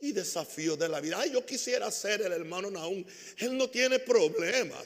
y 0.00 0.12
desafíos 0.12 0.78
de 0.78 0.88
la 0.88 1.00
vida. 1.00 1.18
Ay, 1.18 1.32
yo 1.32 1.44
quisiera 1.44 1.90
ser 1.90 2.22
el 2.22 2.32
hermano 2.32 2.70
Naúm. 2.70 3.04
Él 3.38 3.56
no 3.56 3.68
tiene 3.68 3.98
problemas. 3.98 4.84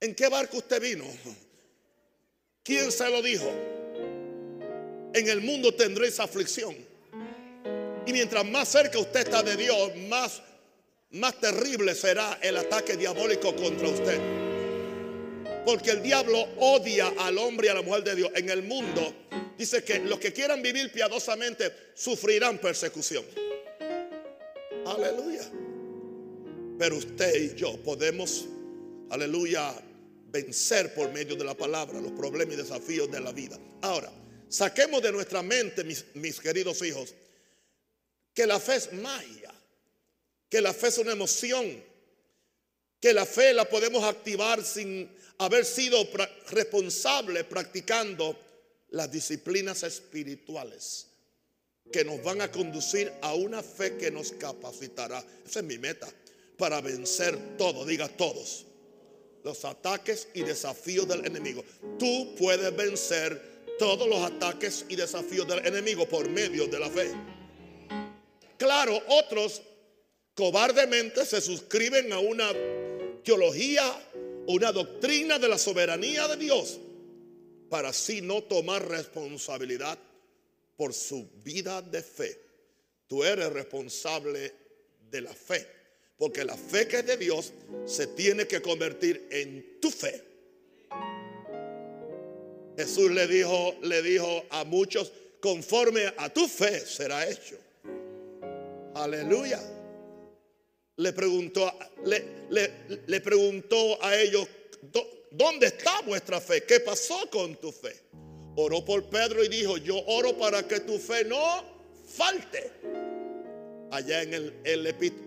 ¿En 0.00 0.14
qué 0.14 0.28
barco 0.28 0.58
usted 0.58 0.80
vino? 0.80 1.04
¿Quién 2.62 2.92
se 2.92 3.08
lo 3.10 3.20
dijo? 3.20 3.50
En 5.14 5.28
el 5.28 5.40
mundo 5.40 5.74
tendréis 5.74 6.20
aflicción. 6.20 6.76
Y 8.06 8.12
mientras 8.12 8.44
más 8.44 8.68
cerca 8.68 8.98
usted 8.98 9.20
está 9.20 9.42
de 9.42 9.56
Dios, 9.56 9.96
más, 10.08 10.40
más 11.10 11.38
terrible 11.40 11.94
será 11.94 12.38
el 12.40 12.56
ataque 12.56 12.96
diabólico 12.96 13.54
contra 13.56 13.88
usted. 13.88 14.47
Porque 15.64 15.90
el 15.90 16.02
diablo 16.02 16.48
odia 16.58 17.12
al 17.18 17.38
hombre 17.38 17.66
y 17.66 17.70
a 17.70 17.74
la 17.74 17.82
mujer 17.82 18.04
de 18.04 18.14
Dios. 18.14 18.30
En 18.34 18.48
el 18.50 18.62
mundo 18.62 19.14
dice 19.56 19.82
que 19.84 19.98
los 20.00 20.18
que 20.18 20.32
quieran 20.32 20.62
vivir 20.62 20.90
piadosamente 20.90 21.72
sufrirán 21.94 22.58
persecución. 22.58 23.24
Aleluya. 24.86 25.42
Pero 26.78 26.96
usted 26.96 27.34
y 27.34 27.54
yo 27.54 27.76
podemos, 27.82 28.46
aleluya, 29.10 29.74
vencer 30.30 30.94
por 30.94 31.10
medio 31.12 31.36
de 31.36 31.44
la 31.44 31.54
palabra 31.54 32.00
los 32.00 32.12
problemas 32.12 32.54
y 32.54 32.58
desafíos 32.58 33.10
de 33.10 33.20
la 33.20 33.32
vida. 33.32 33.58
Ahora, 33.82 34.10
saquemos 34.48 35.02
de 35.02 35.12
nuestra 35.12 35.42
mente, 35.42 35.84
mis, 35.84 36.40
queridos 36.40 36.82
hijos, 36.82 37.14
que 38.34 38.46
la 38.46 38.60
fe 38.60 38.76
es 38.76 38.92
magia, 38.92 39.52
que 40.48 40.60
la 40.60 40.72
fe 40.72 40.88
es 40.88 40.98
una 40.98 41.12
emoción, 41.12 41.82
que 43.00 43.12
la 43.12 43.26
fe 43.26 43.52
la 43.52 43.64
podemos 43.64 44.04
activar 44.04 44.64
sin 44.64 45.10
haber 45.38 45.64
sido 45.64 46.06
responsable 46.50 47.44
practicando 47.44 48.36
las 48.90 49.10
disciplinas 49.10 49.82
espirituales 49.82 51.06
que 51.92 52.04
nos 52.04 52.22
van 52.22 52.40
a 52.42 52.50
conducir 52.50 53.12
a 53.22 53.34
una 53.34 53.62
fe 53.62 53.96
que 53.96 54.10
nos 54.10 54.32
capacitará. 54.32 55.24
Esa 55.46 55.60
es 55.60 55.64
mi 55.64 55.78
meta, 55.78 56.08
para 56.56 56.80
vencer 56.80 57.56
todo, 57.56 57.84
diga 57.84 58.08
todos, 58.08 58.66
los 59.44 59.64
ataques 59.64 60.28
y 60.34 60.42
desafíos 60.42 61.08
del 61.08 61.24
enemigo. 61.24 61.64
Tú 61.98 62.34
puedes 62.36 62.74
vencer 62.76 63.58
todos 63.78 64.08
los 64.08 64.18
ataques 64.18 64.84
y 64.88 64.96
desafíos 64.96 65.46
del 65.46 65.64
enemigo 65.64 66.06
por 66.08 66.28
medio 66.28 66.66
de 66.66 66.78
la 66.78 66.90
fe. 66.90 67.12
Claro, 68.58 69.00
otros 69.08 69.62
cobardemente 70.38 71.26
se 71.26 71.40
suscriben 71.40 72.12
a 72.12 72.20
una 72.20 72.52
teología, 73.24 73.82
una 74.46 74.70
doctrina 74.70 75.36
de 75.36 75.48
la 75.48 75.58
soberanía 75.58 76.28
de 76.28 76.36
Dios 76.36 76.78
para 77.68 77.88
así 77.88 78.20
no 78.20 78.44
tomar 78.44 78.88
responsabilidad 78.88 79.98
por 80.76 80.94
su 80.94 81.28
vida 81.42 81.82
de 81.82 82.04
fe. 82.04 82.40
Tú 83.08 83.24
eres 83.24 83.52
responsable 83.52 84.54
de 85.10 85.20
la 85.22 85.34
fe, 85.34 85.66
porque 86.16 86.44
la 86.44 86.56
fe 86.56 86.86
que 86.86 87.00
es 87.00 87.06
de 87.06 87.16
Dios 87.16 87.52
se 87.84 88.06
tiene 88.06 88.46
que 88.46 88.62
convertir 88.62 89.26
en 89.32 89.80
tu 89.80 89.90
fe. 89.90 90.22
Jesús 92.76 93.10
le 93.10 93.26
dijo, 93.26 93.74
le 93.82 94.02
dijo 94.02 94.44
a 94.50 94.62
muchos, 94.62 95.10
conforme 95.40 96.14
a 96.16 96.32
tu 96.32 96.46
fe 96.46 96.78
será 96.78 97.28
hecho. 97.28 97.56
Aleluya. 98.94 99.77
Le 100.98 101.12
preguntó, 101.12 101.72
le, 102.04 102.70
le 103.06 103.20
preguntó 103.20 104.02
a 104.04 104.16
ellos, 104.16 104.46
¿dónde 105.30 105.66
está 105.66 106.00
vuestra 106.02 106.40
fe? 106.40 106.64
¿Qué 106.64 106.80
pasó 106.80 107.28
con 107.30 107.56
tu 107.56 107.72
fe? 107.72 107.94
Oró 108.56 108.84
por 108.84 109.04
Pedro 109.04 109.44
y 109.44 109.48
dijo, 109.48 109.76
yo 109.78 109.96
oro 110.06 110.36
para 110.36 110.66
que 110.66 110.80
tu 110.80 110.98
fe 110.98 111.24
no 111.24 111.64
falte. 112.06 112.70
Allá 113.90 114.22
en, 114.22 114.34
el, 114.34 114.54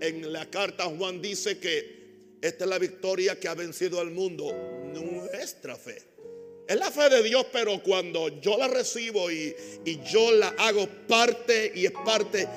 en 0.01 0.33
la 0.33 0.45
carta 0.49 0.85
Juan 0.85 1.21
dice 1.21 1.57
que 1.57 2.01
esta 2.41 2.65
es 2.65 2.69
la 2.69 2.77
victoria 2.77 3.39
que 3.39 3.47
ha 3.47 3.53
vencido 3.53 3.99
al 3.99 4.11
mundo, 4.11 4.51
nuestra 4.93 5.75
fe. 5.75 6.01
Es 6.67 6.75
la 6.75 6.91
fe 6.91 7.09
de 7.09 7.23
Dios, 7.23 7.45
pero 7.51 7.81
cuando 7.81 8.27
yo 8.41 8.57
la 8.57 8.67
recibo 8.67 9.31
y, 9.31 9.55
y 9.85 9.99
yo 10.03 10.31
la 10.31 10.49
hago 10.57 10.87
parte 11.07 11.71
y 11.73 11.85
es 11.85 11.91
parte, 12.05 12.47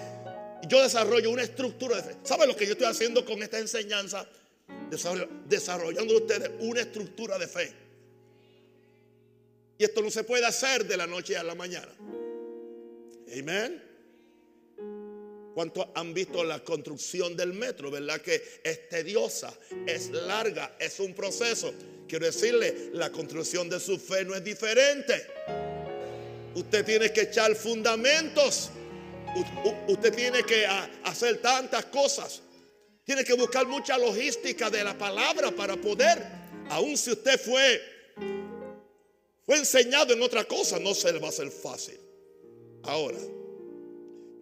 yo 0.66 0.82
desarrollo 0.82 1.30
una 1.30 1.42
estructura 1.42 1.96
de 1.96 2.02
fe. 2.02 2.16
¿Saben 2.22 2.48
lo 2.48 2.56
que 2.56 2.66
yo 2.66 2.72
estoy 2.72 2.86
haciendo 2.86 3.24
con 3.24 3.42
esta 3.42 3.58
enseñanza? 3.58 4.26
desarrollando 5.46 6.16
ustedes 6.16 6.50
una 6.60 6.80
estructura 6.80 7.38
de 7.38 7.48
fe. 7.48 7.72
Y 9.78 9.84
esto 9.84 10.02
no 10.02 10.10
se 10.10 10.24
puede 10.24 10.46
hacer 10.46 10.86
de 10.86 10.96
la 10.96 11.06
noche 11.06 11.36
a 11.36 11.42
la 11.42 11.54
mañana. 11.54 11.92
Amén. 13.36 13.82
¿Cuántos 15.54 15.86
han 15.94 16.12
visto 16.12 16.42
la 16.42 16.62
construcción 16.64 17.36
del 17.36 17.52
metro? 17.52 17.90
¿Verdad 17.90 18.20
que 18.20 18.42
es 18.62 18.88
tediosa, 18.88 19.56
es 19.86 20.10
larga, 20.10 20.76
es 20.80 20.98
un 20.98 21.14
proceso? 21.14 21.72
Quiero 22.08 22.26
decirle, 22.26 22.90
la 22.92 23.10
construcción 23.10 23.68
de 23.68 23.78
su 23.78 23.98
fe 23.98 24.24
no 24.24 24.34
es 24.34 24.42
diferente. 24.42 25.26
Usted 26.54 26.84
tiene 26.84 27.12
que 27.12 27.22
echar 27.22 27.54
fundamentos. 27.54 28.70
Usted 29.88 30.14
tiene 30.14 30.42
que 30.44 30.66
hacer 31.04 31.40
tantas 31.40 31.86
cosas. 31.86 32.42
Tiene 33.04 33.24
que 33.24 33.34
buscar 33.34 33.66
mucha 33.66 33.98
logística 33.98 34.70
de 34.70 34.82
la 34.82 34.96
palabra 34.96 35.50
para 35.50 35.76
poder, 35.76 36.24
aun 36.70 36.96
si 36.96 37.10
usted 37.10 37.38
fue, 37.38 37.82
fue 39.44 39.58
enseñado 39.58 40.14
en 40.14 40.22
otra 40.22 40.44
cosa, 40.44 40.78
no 40.78 40.94
se 40.94 41.12
le 41.12 41.18
va 41.18 41.26
a 41.26 41.30
hacer 41.30 41.50
fácil. 41.50 41.98
Ahora, 42.84 43.18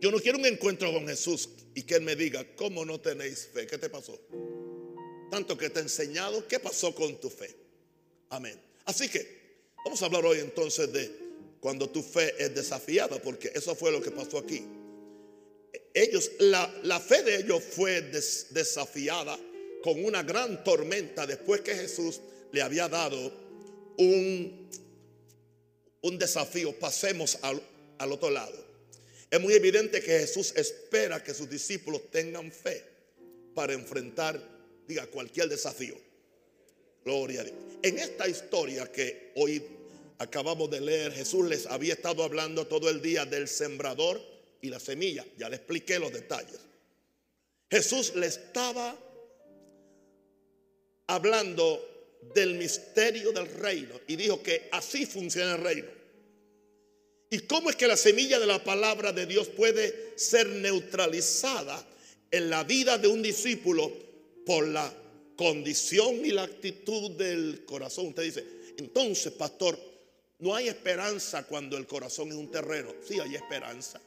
yo 0.01 0.11
no 0.13 0.19
quiero 0.21 0.39
un 0.39 0.47
encuentro 0.47 0.93
con 0.93 1.09
Jesús 1.09 1.49
y 1.75 1.83
que 1.83 1.97
Él 1.97 2.03
me 2.03 2.15
diga, 2.15 2.47
¿cómo 2.55 2.85
no 2.85 3.01
tenéis 3.01 3.49
fe? 3.53 3.67
¿Qué 3.67 3.79
te 3.79 3.89
pasó? 3.89 4.21
Tanto 5.31 5.57
que 5.57 5.71
te 5.71 5.81
he 5.81 5.83
enseñado, 5.83 6.47
¿qué 6.47 6.61
pasó 6.61 6.95
con 6.95 7.21
tu 7.21 7.31
fe? 7.31 7.57
Amén. 8.29 8.61
Así 8.85 9.09
que 9.09 9.65
vamos 9.85 10.01
a 10.03 10.07
hablar 10.07 10.25
hoy 10.25 10.39
entonces 10.39 10.93
de 10.93 11.11
cuando 11.59 11.89
tu 11.89 12.03
fe 12.03 12.35
es 12.39 12.55
desafiada, 12.55 13.21
porque 13.21 13.51
eso 13.55 13.75
fue 13.75 13.91
lo 13.91 14.01
que 14.01 14.11
pasó 14.13 14.39
aquí 14.39 14.65
ellos, 15.95 16.31
la, 16.39 17.01
fe 17.01 17.23
de 17.23 17.37
ellos 17.37 17.63
fue 17.63 18.01
desafiada 18.01 19.39
con 19.83 20.03
una 20.05 20.23
gran 20.23 20.65
tormenta 20.65 21.27
después 21.27 21.61
que 21.61 21.75
Jesús 21.75 22.21
le 22.51 22.63
había 22.63 22.89
dado 22.89 23.33
un, 23.99 24.71
un 26.01 26.19
desafío. 26.19 26.79
Pasemos 26.79 27.39
al, 27.43 27.63
al 27.99 28.13
otro 28.13 28.31
lado. 28.31 28.73
Es 29.31 29.41
muy 29.41 29.55
evidente 29.55 30.01
que 30.01 30.21
Jesús 30.21 30.53
espera 30.57 31.23
que 31.23 31.35
sus 31.35 31.49
discípulos 31.49 32.11
tengan 32.11 32.53
fe 32.53 32.85
para 33.55 33.73
enfrentar, 33.73 34.41
diga, 34.87 35.07
cualquier 35.07 35.49
desafío. 35.49 35.97
Gloria 37.05 37.41
a 37.41 37.45
Dios. 37.45 37.57
En 37.83 37.99
esta 37.99 38.29
historia 38.29 38.91
que 38.91 39.33
hoy 39.35 39.63
acabamos 40.19 40.71
de 40.71 40.81
leer, 40.81 41.13
Jesús 41.13 41.49
les 41.49 41.67
había 41.67 41.95
estado 41.95 42.23
hablando 42.23 42.67
todo 42.67 42.89
el 42.89 43.03
día 43.03 43.27
del 43.27 43.49
sembrador 43.49 44.32
y 44.63 44.71
la 44.71 44.81
semilla. 44.81 45.27
Ya 45.37 45.49
le 45.49 45.57
expliqué 45.57 45.99
los 45.99 46.13
detalles. 46.13 46.59
Jesús 47.71 48.15
le 48.15 48.27
estaba 48.27 48.97
hablando 51.09 51.89
del 52.35 52.55
misterio 52.55 53.33
del 53.33 53.47
reino 53.47 54.01
y 54.07 54.17
dijo 54.17 54.43
que 54.43 54.69
así 54.73 55.05
funciona 55.05 55.57
el 55.57 55.63
reino. 55.63 55.89
¿Y 57.29 57.41
cómo 57.41 57.71
es 57.71 57.77
que 57.77 57.87
la 57.87 57.97
semilla 57.97 58.39
de 58.39 58.47
la 58.47 58.63
palabra 58.63 59.13
de 59.13 59.27
Dios 59.27 59.49
puede 59.49 60.17
ser 60.17 60.49
neutralizada 60.49 61.85
en 62.31 62.49
la 62.51 62.63
vida 62.63 62.99
de 62.99 63.09
un 63.09 63.23
discípulo 63.23 63.91
por 64.47 64.67
la 64.69 64.93
condición 65.37 66.25
y 66.25 66.31
la 66.31 66.43
actitud 66.43 67.13
del 67.13 67.65
corazón? 67.65 68.09
Usted 68.09 68.23
dice, 68.23 68.47
entonces, 68.77 69.33
pastor, 69.33 69.79
no 70.39 70.55
hay 70.55 70.69
esperanza 70.69 71.47
cuando 71.47 71.79
el 71.79 71.87
corazón 71.87 72.29
es 72.29 72.35
un 72.35 72.51
terreno. 72.51 72.95
Sí, 73.07 73.19
hay 73.19 73.35
esperanza 73.35 74.01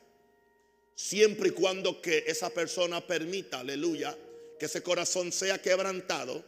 siempre 0.96 1.50
y 1.50 1.52
cuando 1.52 2.02
que 2.02 2.24
esa 2.26 2.50
persona 2.50 3.06
permita, 3.06 3.60
aleluya, 3.60 4.18
que 4.58 4.66
ese 4.66 4.82
corazón 4.82 5.32
sea 5.32 5.62
quebrantado, 5.62 6.44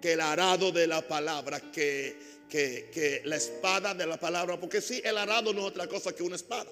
que 0.00 0.12
el 0.12 0.20
arado 0.20 0.70
de 0.70 0.86
la 0.86 1.08
palabra, 1.08 1.72
que, 1.72 2.16
que, 2.48 3.22
la 3.24 3.36
espada 3.36 3.94
de 3.94 4.06
la 4.06 4.20
palabra, 4.20 4.60
porque 4.60 4.82
si 4.82 5.00
el 5.02 5.16
arado 5.16 5.52
no 5.52 5.60
es 5.60 5.66
otra 5.66 5.88
cosa 5.88 6.14
que 6.14 6.22
una 6.22 6.36
espada. 6.36 6.70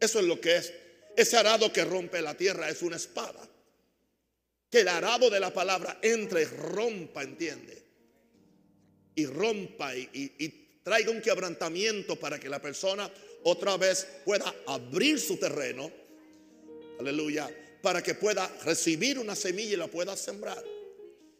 Eso 0.00 0.20
es 0.20 0.24
lo 0.24 0.40
que 0.40 0.56
es. 0.56 0.72
Ese 1.16 1.36
arado 1.36 1.72
que 1.72 1.84
rompe 1.84 2.22
la 2.22 2.36
tierra 2.36 2.68
es 2.68 2.82
una 2.82 2.96
espada. 2.96 3.46
Que 4.70 4.80
el 4.80 4.88
arado 4.88 5.28
de 5.28 5.40
la 5.40 5.52
palabra 5.52 5.98
entre 6.02 6.42
y 6.42 6.44
rompa, 6.44 7.24
entiende. 7.24 7.82
Y 9.16 9.26
rompa 9.26 9.96
y, 9.96 10.08
y 10.12 10.80
traiga 10.84 11.10
un 11.10 11.20
quebrantamiento 11.20 12.14
para 12.16 12.38
que 12.38 12.48
la 12.48 12.62
persona 12.62 13.10
otra 13.44 13.76
vez 13.76 14.06
pueda 14.24 14.54
abrir 14.66 15.20
su 15.20 15.36
terreno, 15.36 15.90
aleluya, 16.98 17.48
para 17.82 18.02
que 18.02 18.14
pueda 18.14 18.46
recibir 18.64 19.18
una 19.18 19.34
semilla 19.34 19.74
y 19.74 19.76
la 19.76 19.88
pueda 19.88 20.16
sembrar. 20.16 20.62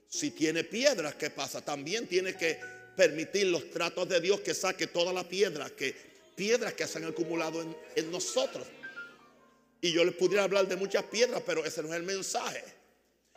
Si 0.09 0.31
tiene 0.31 0.65
piedras, 0.65 1.15
¿qué 1.17 1.31
pasa? 1.31 1.63
También 1.63 2.07
tiene 2.07 2.35
que 2.35 2.59
permitir 2.97 3.47
los 3.47 3.71
tratos 3.71 4.09
de 4.09 4.21
Dios 4.21 4.41
que 4.41 4.55
saque 4.55 4.87
toda 4.87 5.13
la 5.13 5.29
piedra, 5.29 5.71
que 5.71 5.95
piedras 6.35 6.75
que 6.75 6.87
se 6.87 6.99
han 6.99 7.05
acumulado 7.05 7.63
en, 7.63 7.77
en 7.97 8.11
nosotros. 8.11 8.67
Y 9.81 9.93
yo 9.93 10.05
les 10.05 10.15
pudiera 10.15 10.45
hablar 10.45 10.67
de 10.67 10.77
muchas 10.77 11.05
piedras, 11.05 11.43
pero 11.45 11.65
ese 11.65 11.83
no 11.83 11.89
es 11.89 11.95
el 11.95 12.03
mensaje. 12.03 12.65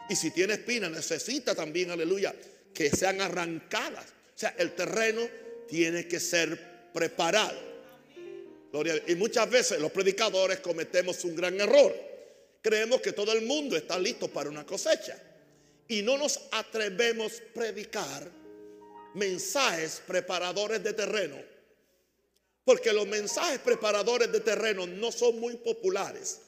Y 0.09 0.15
si 0.15 0.31
tiene 0.31 0.53
espinas, 0.53 0.91
necesita 0.91 1.53
también, 1.53 1.91
aleluya, 1.91 2.33
que 2.73 2.89
sean 2.89 3.21
arrancadas. 3.21 4.05
O 4.05 4.39
sea, 4.39 4.55
el 4.57 4.73
terreno 4.73 5.21
tiene 5.67 6.07
que 6.07 6.19
ser 6.19 6.91
preparado. 6.93 7.70
Y 9.07 9.15
muchas 9.15 9.49
veces 9.49 9.79
los 9.79 9.91
predicadores 9.91 10.59
cometemos 10.59 11.23
un 11.25 11.35
gran 11.35 11.59
error. 11.59 11.93
Creemos 12.61 13.01
que 13.01 13.11
todo 13.11 13.33
el 13.33 13.41
mundo 13.41 13.75
está 13.75 13.99
listo 13.99 14.29
para 14.29 14.49
una 14.49 14.65
cosecha. 14.65 15.17
Y 15.87 16.01
no 16.03 16.17
nos 16.17 16.39
atrevemos 16.51 17.33
a 17.33 17.53
predicar 17.53 18.31
mensajes 19.13 20.01
preparadores 20.07 20.81
de 20.83 20.93
terreno. 20.93 21.35
Porque 22.63 22.93
los 22.93 23.07
mensajes 23.07 23.59
preparadores 23.59 24.31
de 24.31 24.39
terreno 24.39 24.87
no 24.87 25.11
son 25.11 25.39
muy 25.39 25.57
populares. 25.57 26.39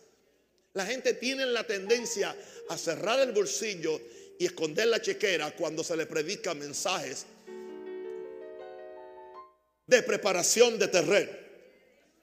La 0.73 0.85
gente 0.85 1.13
tiene 1.15 1.45
la 1.45 1.65
tendencia 1.65 2.35
a 2.69 2.77
cerrar 2.77 3.19
el 3.19 3.33
bolsillo 3.33 3.99
y 4.39 4.45
esconder 4.45 4.87
la 4.87 5.01
chequera 5.01 5.51
cuando 5.55 5.83
se 5.83 5.97
le 5.97 6.05
predica 6.05 6.53
mensajes 6.53 7.25
de 9.85 10.01
preparación 10.03 10.79
de 10.79 10.87
terreno. 10.87 11.42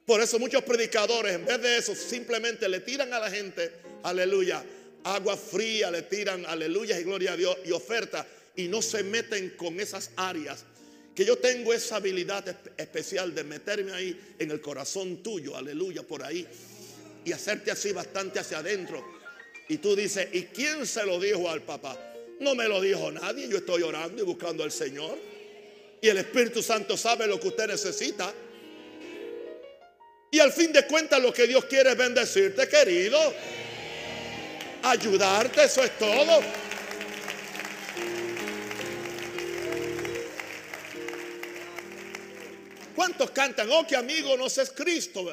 Por 0.07 0.21
eso 0.21 0.39
muchos 0.39 0.63
predicadores, 0.65 1.35
en 1.35 1.45
vez 1.45 1.61
de 1.61 1.79
eso, 1.79 1.95
simplemente 1.95 2.69
le 2.69 2.81
tiran 2.81 3.13
a 3.13 3.19
la 3.19 3.31
gente, 3.31 3.71
aleluya, 4.03 4.65
agua 5.05 5.37
fría, 5.37 5.91
le 5.91 6.03
tiran, 6.03 6.45
aleluya 6.47 6.99
y 6.99 7.05
gloria 7.05 7.33
a 7.33 7.37
Dios 7.37 7.57
y 7.65 7.71
oferta, 7.71 8.27
y 8.57 8.69
no 8.69 8.83
se 8.83 9.03
meten 9.05 9.51
con 9.51 9.79
esas 9.79 10.11
áreas 10.17 10.65
que 11.15 11.25
yo 11.25 11.37
tengo 11.37 11.75
esa 11.75 11.97
habilidad 11.97 12.45
especial 12.77 13.35
de 13.35 13.45
meterme 13.45 13.93
ahí 13.93 14.35
en 14.39 14.51
el 14.51 14.61
corazón 14.61 15.23
tuyo, 15.23 15.57
aleluya, 15.57 16.03
por 16.03 16.23
ahí, 16.23 16.47
y 17.25 17.33
hacerte 17.33 17.71
así 17.71 17.93
bastante 17.93 18.39
hacia 18.39 18.59
adentro. 18.59 19.05
Y 19.69 19.79
tú 19.79 19.95
dices, 19.95 20.29
¿y 20.33 20.45
quién 20.45 20.87
se 20.87 21.05
lo 21.05 21.21
dijo 21.21 21.51
al 21.51 21.63
papá? 21.63 21.99
No 22.41 22.55
me 22.55 22.67
lo 22.69 22.81
dijo 22.81 23.13
nadie, 23.13 23.49
yo 23.49 23.59
estoy 23.59 23.83
orando 23.83 24.23
y 24.23 24.25
buscando 24.25 24.65
al 24.65 24.73
Señor. 24.73 25.19
Y 26.01 26.09
el 26.09 26.17
Espíritu 26.17 26.63
Santo 26.63 26.97
sabe 26.97 27.27
lo 27.27 27.39
que 27.39 27.49
usted 27.49 27.69
necesita. 27.69 28.33
Y 30.31 30.39
al 30.39 30.53
fin 30.53 30.73
de 30.73 30.87
cuentas 30.87 31.21
lo 31.21 31.33
que 31.33 31.47
Dios 31.47 31.65
quiere 31.65 31.91
es 31.91 31.97
bendecirte, 31.97 32.69
querido. 32.69 33.19
Ayudarte, 34.83 35.65
eso 35.65 35.83
es 35.83 35.99
todo. 35.99 36.41
¿Cuántos 42.95 43.31
cantan? 43.33 43.69
Oh, 43.73 43.87
que 43.87 43.97
amigo 43.97 44.37
nos 44.37 44.57
es 44.59 44.71
Cristo. 44.71 45.25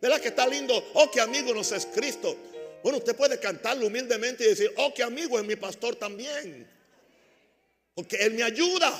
¿Verdad 0.00 0.20
que 0.20 0.28
está 0.28 0.46
lindo? 0.46 0.90
Oh, 0.94 1.10
que 1.10 1.20
amigo 1.20 1.52
nos 1.52 1.72
es 1.72 1.86
Cristo. 1.86 2.36
Bueno, 2.82 2.98
usted 2.98 3.16
puede 3.16 3.40
cantarlo 3.40 3.86
humildemente 3.86 4.44
y 4.44 4.48
decir, 4.48 4.72
oh, 4.76 4.94
que 4.94 5.02
amigo 5.02 5.38
es 5.38 5.44
mi 5.44 5.56
pastor 5.56 5.96
también. 5.96 6.68
Porque 7.94 8.16
Él 8.16 8.34
me 8.34 8.42
ayuda. 8.44 8.92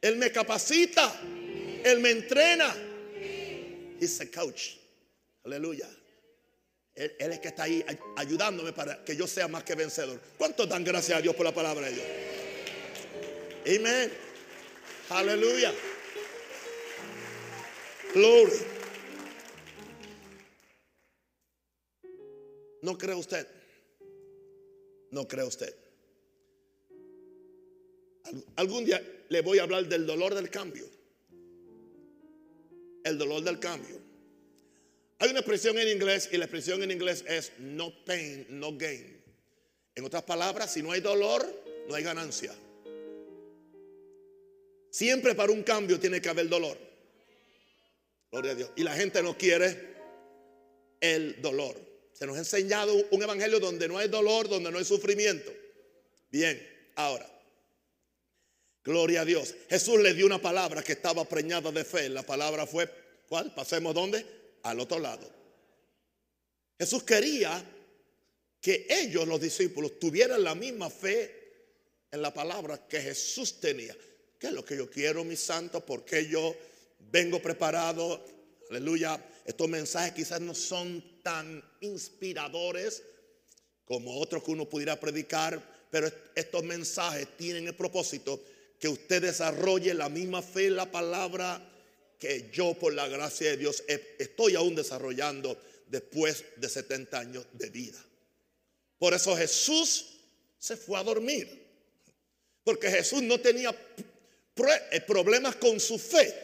Él 0.00 0.16
me 0.16 0.32
capacita. 0.32 1.20
Él 1.84 1.98
me 1.98 2.10
entrena. 2.10 2.74
He's 4.00 4.20
a 4.20 4.26
coach. 4.26 4.76
Aleluya. 5.44 5.88
Él, 6.94 7.12
él, 7.18 7.32
es 7.32 7.38
que 7.40 7.48
está 7.48 7.64
ahí 7.64 7.84
ayudándome 8.16 8.72
para 8.72 9.04
que 9.04 9.14
yo 9.14 9.26
sea 9.26 9.46
más 9.46 9.62
que 9.62 9.74
vencedor. 9.74 10.20
¿Cuántos 10.38 10.68
dan 10.68 10.82
gracias 10.82 11.18
a 11.18 11.22
Dios 11.22 11.36
por 11.36 11.44
la 11.44 11.54
palabra 11.54 11.86
de 11.86 11.94
Dios? 11.94 12.06
Amén. 13.66 14.12
Aleluya. 15.10 15.72
Glory. 18.14 18.58
¿No 22.82 22.96
cree 22.96 23.14
usted? 23.14 23.46
¿No 25.10 25.28
cree 25.28 25.44
usted? 25.44 25.74
Algún 28.56 28.84
día 28.84 29.02
le 29.28 29.42
voy 29.42 29.58
a 29.58 29.64
hablar 29.64 29.86
del 29.86 30.06
dolor 30.06 30.34
del 30.34 30.50
cambio. 30.50 30.88
El 33.04 33.18
dolor 33.18 33.42
del 33.42 33.58
cambio. 33.58 34.00
Hay 35.18 35.30
una 35.30 35.40
expresión 35.40 35.78
en 35.78 35.88
inglés 35.88 36.28
y 36.32 36.38
la 36.38 36.46
expresión 36.46 36.82
en 36.82 36.90
inglés 36.90 37.24
es 37.28 37.52
no 37.58 37.92
pain, 38.04 38.46
no 38.48 38.76
gain. 38.76 39.22
En 39.94 40.04
otras 40.04 40.22
palabras, 40.22 40.72
si 40.72 40.82
no 40.82 40.92
hay 40.92 41.00
dolor, 41.00 41.46
no 41.88 41.94
hay 41.94 42.02
ganancia. 42.02 42.54
Siempre 44.90 45.34
para 45.34 45.52
un 45.52 45.62
cambio 45.62 46.00
tiene 46.00 46.20
que 46.20 46.28
haber 46.28 46.48
dolor. 46.48 46.78
Gloria 48.30 48.52
a 48.52 48.54
Dios. 48.54 48.70
Y 48.76 48.82
la 48.82 48.94
gente 48.94 49.22
no 49.22 49.36
quiere 49.36 49.94
el 51.00 51.40
dolor. 51.42 51.76
Se 52.12 52.26
nos 52.26 52.36
ha 52.36 52.40
enseñado 52.40 52.94
un 53.10 53.22
evangelio 53.22 53.60
donde 53.60 53.88
no 53.88 53.98
hay 53.98 54.08
dolor, 54.08 54.48
donde 54.48 54.70
no 54.70 54.78
hay 54.78 54.84
sufrimiento. 54.84 55.52
Bien, 56.30 56.60
ahora. 56.96 57.26
Gloria 58.82 59.22
a 59.22 59.24
Dios. 59.24 59.54
Jesús 59.68 60.00
le 60.00 60.14
dio 60.14 60.26
una 60.26 60.40
palabra 60.40 60.82
que 60.82 60.92
estaba 60.92 61.24
preñada 61.24 61.70
de 61.70 61.84
fe. 61.84 62.08
La 62.08 62.22
palabra 62.22 62.66
fue, 62.66 62.90
¿cuál? 63.28 63.54
Pasemos 63.54 63.94
dónde? 63.94 64.24
Al 64.62 64.80
otro 64.80 64.98
lado. 64.98 65.28
Jesús 66.78 67.02
quería 67.02 67.62
que 68.60 68.86
ellos, 68.88 69.28
los 69.28 69.40
discípulos, 69.40 69.98
tuvieran 69.98 70.42
la 70.42 70.54
misma 70.54 70.88
fe 70.88 71.40
en 72.10 72.22
la 72.22 72.32
palabra 72.32 72.86
que 72.88 73.00
Jesús 73.00 73.60
tenía. 73.60 73.94
¿Qué 74.38 74.46
es 74.46 74.52
lo 74.52 74.64
que 74.64 74.76
yo 74.76 74.90
quiero, 74.90 75.24
mis 75.24 75.40
santos? 75.40 75.82
Porque 75.82 76.26
yo 76.26 76.56
vengo 77.10 77.40
preparado. 77.42 78.24
Aleluya. 78.70 79.22
Estos 79.44 79.68
mensajes 79.68 80.12
quizás 80.12 80.40
no 80.40 80.54
son 80.54 81.20
tan 81.22 81.62
inspiradores 81.80 83.02
como 83.84 84.18
otros 84.18 84.42
que 84.42 84.52
uno 84.52 84.68
pudiera 84.68 84.98
predicar, 84.98 85.60
pero 85.90 86.10
estos 86.34 86.62
mensajes 86.62 87.36
tienen 87.36 87.66
el 87.66 87.74
propósito 87.74 88.40
que 88.80 88.88
usted 88.88 89.22
desarrolle 89.22 89.92
la 89.92 90.08
misma 90.08 90.42
fe 90.42 90.70
la 90.70 90.90
palabra 90.90 91.62
que 92.18 92.50
yo 92.52 92.74
por 92.74 92.94
la 92.94 93.06
gracia 93.08 93.50
de 93.50 93.56
Dios 93.58 93.84
estoy 94.18 94.56
aún 94.56 94.74
desarrollando 94.74 95.60
después 95.86 96.44
de 96.56 96.68
70 96.68 97.18
años 97.18 97.46
de 97.52 97.68
vida. 97.68 98.02
Por 98.98 99.14
eso 99.14 99.36
Jesús 99.36 100.06
se 100.58 100.76
fue 100.76 100.98
a 100.98 101.02
dormir, 101.02 101.48
porque 102.64 102.90
Jesús 102.90 103.22
no 103.22 103.38
tenía 103.38 103.70
eh, 103.70 105.00
problemas 105.06 105.56
con 105.56 105.78
su 105.78 105.98
fe. 105.98 106.34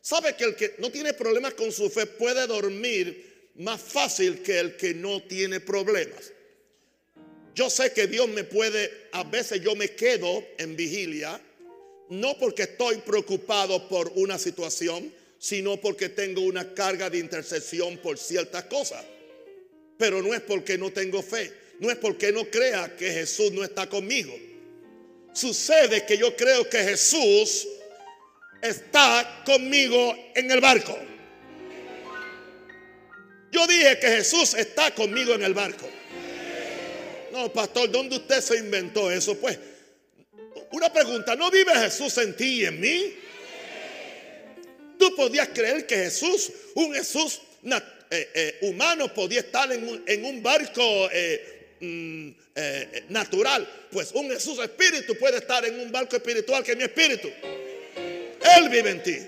Sabe 0.00 0.36
que 0.36 0.44
el 0.44 0.56
que 0.56 0.76
no 0.78 0.90
tiene 0.90 1.14
problemas 1.14 1.54
con 1.54 1.72
su 1.72 1.90
fe 1.90 2.06
puede 2.06 2.46
dormir 2.46 3.50
más 3.56 3.80
fácil 3.80 4.42
que 4.42 4.58
el 4.58 4.76
que 4.76 4.94
no 4.94 5.22
tiene 5.22 5.60
problemas. 5.60 6.32
Yo 7.54 7.68
sé 7.68 7.92
que 7.92 8.06
Dios 8.06 8.28
me 8.28 8.44
puede, 8.44 9.08
a 9.12 9.24
veces 9.24 9.60
yo 9.60 9.74
me 9.74 9.90
quedo 9.90 10.44
en 10.58 10.76
vigilia, 10.76 11.40
no 12.10 12.38
porque 12.38 12.62
estoy 12.62 12.98
preocupado 12.98 13.88
por 13.88 14.12
una 14.16 14.38
situación, 14.38 15.12
sino 15.38 15.76
porque 15.76 16.08
tengo 16.08 16.40
una 16.42 16.74
carga 16.74 17.10
de 17.10 17.18
intercesión 17.18 17.98
por 17.98 18.18
ciertas 18.18 18.64
cosas. 18.64 19.04
Pero 19.96 20.22
no 20.22 20.34
es 20.34 20.40
porque 20.40 20.78
no 20.78 20.90
tengo 20.90 21.22
fe, 21.22 21.52
no 21.80 21.90
es 21.90 21.96
porque 21.96 22.32
no 22.32 22.44
crea 22.46 22.96
que 22.96 23.10
Jesús 23.10 23.52
no 23.52 23.62
está 23.64 23.88
conmigo. 23.88 24.34
Sucede 25.32 26.04
que 26.04 26.16
yo 26.16 26.34
creo 26.34 26.68
que 26.68 26.78
Jesús 26.78 27.68
está 28.62 29.42
conmigo 29.44 30.14
en 30.34 30.50
el 30.50 30.60
barco. 30.60 30.98
Yo 33.50 33.66
dije 33.66 33.98
que 33.98 34.08
Jesús 34.08 34.54
está 34.54 34.94
conmigo 34.94 35.34
en 35.34 35.42
el 35.42 35.54
barco. 35.54 35.88
No, 37.32 37.52
pastor, 37.52 37.90
¿dónde 37.90 38.16
usted 38.16 38.40
se 38.40 38.56
inventó 38.56 39.10
eso? 39.10 39.36
Pues, 39.36 39.58
una 40.72 40.92
pregunta, 40.92 41.34
¿no 41.36 41.50
vive 41.50 41.72
Jesús 41.74 42.16
en 42.18 42.36
ti 42.36 42.62
y 42.62 42.64
en 42.66 42.80
mí? 42.80 43.14
¿Tú 44.98 45.14
podías 45.14 45.48
creer 45.48 45.86
que 45.86 45.96
Jesús, 45.96 46.52
un 46.74 46.92
Jesús 46.92 47.40
eh, 48.10 48.30
eh, 48.34 48.58
humano, 48.62 49.12
podía 49.14 49.40
estar 49.40 49.70
en 49.72 50.24
un, 50.24 50.42
barco 50.42 51.08
eh, 51.12 51.76
mm, 51.80 52.30
natural? 53.08 53.68
Pues 53.90 54.12
un 54.12 54.28
Jesús 54.30 54.58
espíritu 54.58 55.16
puede 55.16 55.38
estar 55.38 55.64
en 55.64 55.78
un 55.78 55.92
barco 55.92 56.16
espiritual 56.16 56.64
que 56.64 56.72
es 56.72 56.76
mi 56.76 56.84
espíritu. 56.84 57.28
Él 58.56 58.68
vive 58.68 58.90
en 58.90 59.02
ti. 59.02 59.18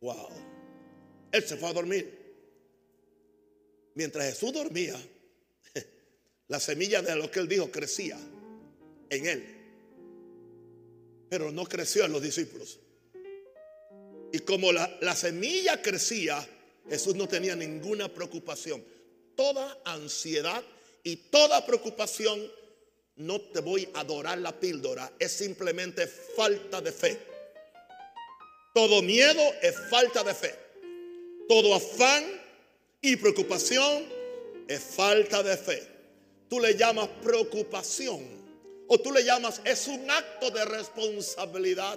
Wow. 0.00 0.28
Él 1.32 1.46
se 1.46 1.56
fue 1.56 1.68
a 1.68 1.72
dormir. 1.72 2.18
Mientras 3.94 4.24
Jesús 4.26 4.52
dormía, 4.52 4.94
la 6.50 6.58
semilla 6.58 7.00
de 7.00 7.14
lo 7.14 7.30
que 7.30 7.38
él 7.38 7.48
dijo 7.48 7.70
crecía 7.70 8.18
en 9.08 9.26
él. 9.26 9.56
Pero 11.28 11.52
no 11.52 11.64
creció 11.64 12.04
en 12.04 12.10
los 12.10 12.20
discípulos. 12.20 12.80
Y 14.32 14.40
como 14.40 14.72
la, 14.72 14.98
la 15.00 15.14
semilla 15.14 15.80
crecía, 15.80 16.44
Jesús 16.88 17.14
no 17.14 17.28
tenía 17.28 17.54
ninguna 17.54 18.12
preocupación. 18.12 18.84
Toda 19.36 19.78
ansiedad 19.84 20.60
y 21.04 21.16
toda 21.16 21.64
preocupación 21.64 22.40
no 23.14 23.40
te 23.40 23.60
voy 23.60 23.88
a 23.94 24.00
adorar 24.00 24.38
la 24.38 24.58
píldora, 24.58 25.12
es 25.20 25.30
simplemente 25.30 26.08
falta 26.08 26.80
de 26.80 26.90
fe. 26.90 27.16
Todo 28.74 29.02
miedo 29.02 29.42
es 29.62 29.76
falta 29.88 30.24
de 30.24 30.34
fe. 30.34 30.54
Todo 31.48 31.76
afán 31.76 32.24
y 33.00 33.14
preocupación 33.16 34.04
es 34.66 34.80
falta 34.80 35.44
de 35.44 35.56
fe. 35.56 35.99
Tú 36.50 36.58
le 36.58 36.76
llamas 36.76 37.08
preocupación 37.22 38.26
o 38.88 38.98
tú 38.98 39.12
le 39.12 39.22
llamas 39.22 39.60
es 39.64 39.86
un 39.86 40.10
acto 40.10 40.50
de 40.50 40.64
responsabilidad. 40.64 41.96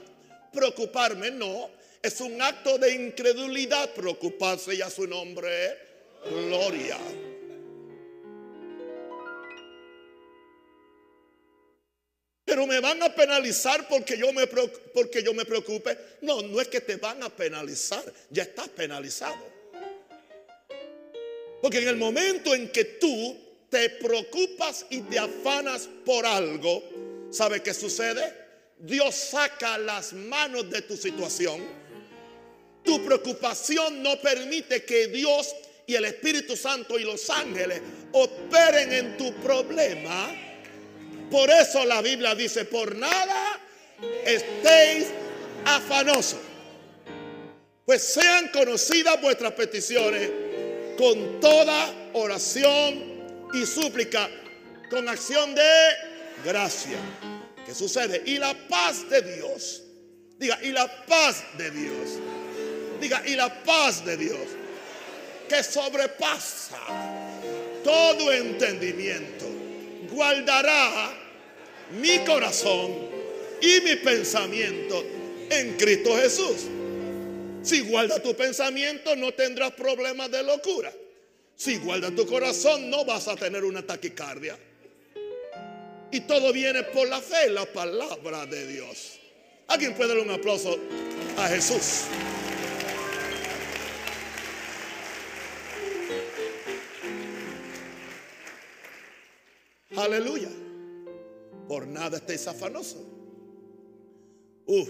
Preocuparme 0.53 1.31
no, 1.31 1.71
es 2.03 2.21
un 2.21 2.39
acto 2.39 2.77
de 2.77 2.93
incredulidad. 2.93 3.89
Preocuparse 3.95 4.77
ya 4.77 4.91
su 4.91 5.07
nombre 5.07 5.75
gloria. 6.29 6.99
pero 12.45 12.67
me 12.67 12.79
van 12.79 13.01
a 13.01 13.15
penalizar 13.15 13.87
porque 13.87 14.15
yo 14.15 14.31
me, 14.31 14.45
porque 14.45 15.23
yo 15.23 15.33
me 15.33 15.43
preocupe. 15.43 15.97
No, 16.21 16.43
no 16.43 16.61
es 16.61 16.67
que 16.67 16.81
te 16.81 16.97
van 16.97 17.23
a 17.23 17.29
penalizar, 17.35 18.03
ya 18.29 18.43
estás 18.43 18.69
penalizado. 18.69 19.43
Porque 21.63 21.79
en 21.79 21.87
el 21.87 21.97
momento 21.97 22.53
en 22.53 22.69
que 22.69 22.83
tú 22.83 23.43
te 23.73 23.89
preocupas 23.89 24.85
y 24.91 25.01
te 25.01 25.17
afanas 25.17 25.89
por 26.05 26.25
algo, 26.25 26.83
¿sabe 27.31 27.63
qué 27.63 27.73
sucede? 27.73 28.33
Dios 28.77 29.15
saca 29.15 29.79
las 29.79 30.13
manos 30.13 30.69
de 30.69 30.83
tu 30.83 30.95
situación. 30.95 31.59
Tu 32.83 33.03
preocupación 33.03 34.03
no 34.03 34.21
permite 34.21 34.83
que 34.83 35.07
Dios 35.07 35.55
y 35.87 35.95
el 35.95 36.05
Espíritu 36.05 36.55
Santo 36.55 36.99
y 36.99 37.03
los 37.03 37.27
ángeles 37.31 37.81
operen 38.11 38.93
en 38.93 39.17
tu 39.17 39.33
problema 39.37 40.31
por 41.33 41.49
eso 41.49 41.83
la 41.85 41.99
Biblia 42.03 42.35
dice, 42.35 42.63
por 42.65 42.95
nada 42.95 43.59
estéis 44.23 45.07
afanosos. 45.65 46.37
Pues 47.85 48.03
sean 48.03 48.49
conocidas 48.49 49.19
vuestras 49.19 49.53
peticiones 49.53 50.29
con 50.95 51.39
toda 51.39 51.91
oración 52.13 53.12
y 53.53 53.65
súplica, 53.65 54.29
con 54.89 55.07
acción 55.07 55.55
de 55.55 55.61
gracia. 56.43 56.97
¿Qué 57.65 57.73
sucede? 57.73 58.21
Y 58.25 58.37
la 58.37 58.53
paz 58.67 59.09
de 59.09 59.21
Dios. 59.21 59.83
Diga, 60.37 60.59
y 60.61 60.71
la 60.71 61.05
paz 61.05 61.43
de 61.57 61.71
Dios. 61.71 62.19
Diga, 62.99 63.23
y 63.25 63.35
la 63.35 63.63
paz 63.63 64.03
de 64.05 64.17
Dios. 64.17 64.39
Que 65.47 65.63
sobrepasa 65.63 66.79
todo 67.83 68.31
entendimiento. 68.31 69.45
Guardará 70.09 71.13
mi 71.99 72.19
corazón 72.19 73.09
y 73.61 73.81
mi 73.81 73.95
pensamiento 73.97 75.03
en 75.49 75.77
Cristo 75.77 76.15
Jesús. 76.17 76.67
Si 77.61 77.79
guarda 77.81 78.21
tu 78.21 78.35
pensamiento 78.35 79.15
no 79.15 79.33
tendrás 79.33 79.71
problemas 79.71 80.29
de 80.31 80.43
locura. 80.43 80.91
Si 81.55 81.77
guarda 81.77 82.11
tu 82.11 82.25
corazón 82.25 82.89
no 82.89 83.05
vas 83.05 83.27
a 83.27 83.35
tener 83.35 83.63
una 83.63 83.85
taquicardia. 83.85 84.57
Y 86.11 86.21
todo 86.21 86.53
viene 86.53 86.83
por 86.83 87.07
la 87.07 87.21
fe, 87.21 87.49
la 87.49 87.65
palabra 87.65 88.45
de 88.45 88.67
Dios. 88.67 89.19
¿Alguien 89.67 89.95
puede 89.95 90.09
dar 90.09 90.19
un 90.19 90.31
aplauso 90.31 90.77
a 91.37 91.47
Jesús? 91.47 92.03
Aleluya. 99.95 100.49
Por 101.67 101.87
nada 101.87 102.17
estéis 102.17 102.47
afanosos. 102.47 103.01
Uf, 104.65 104.89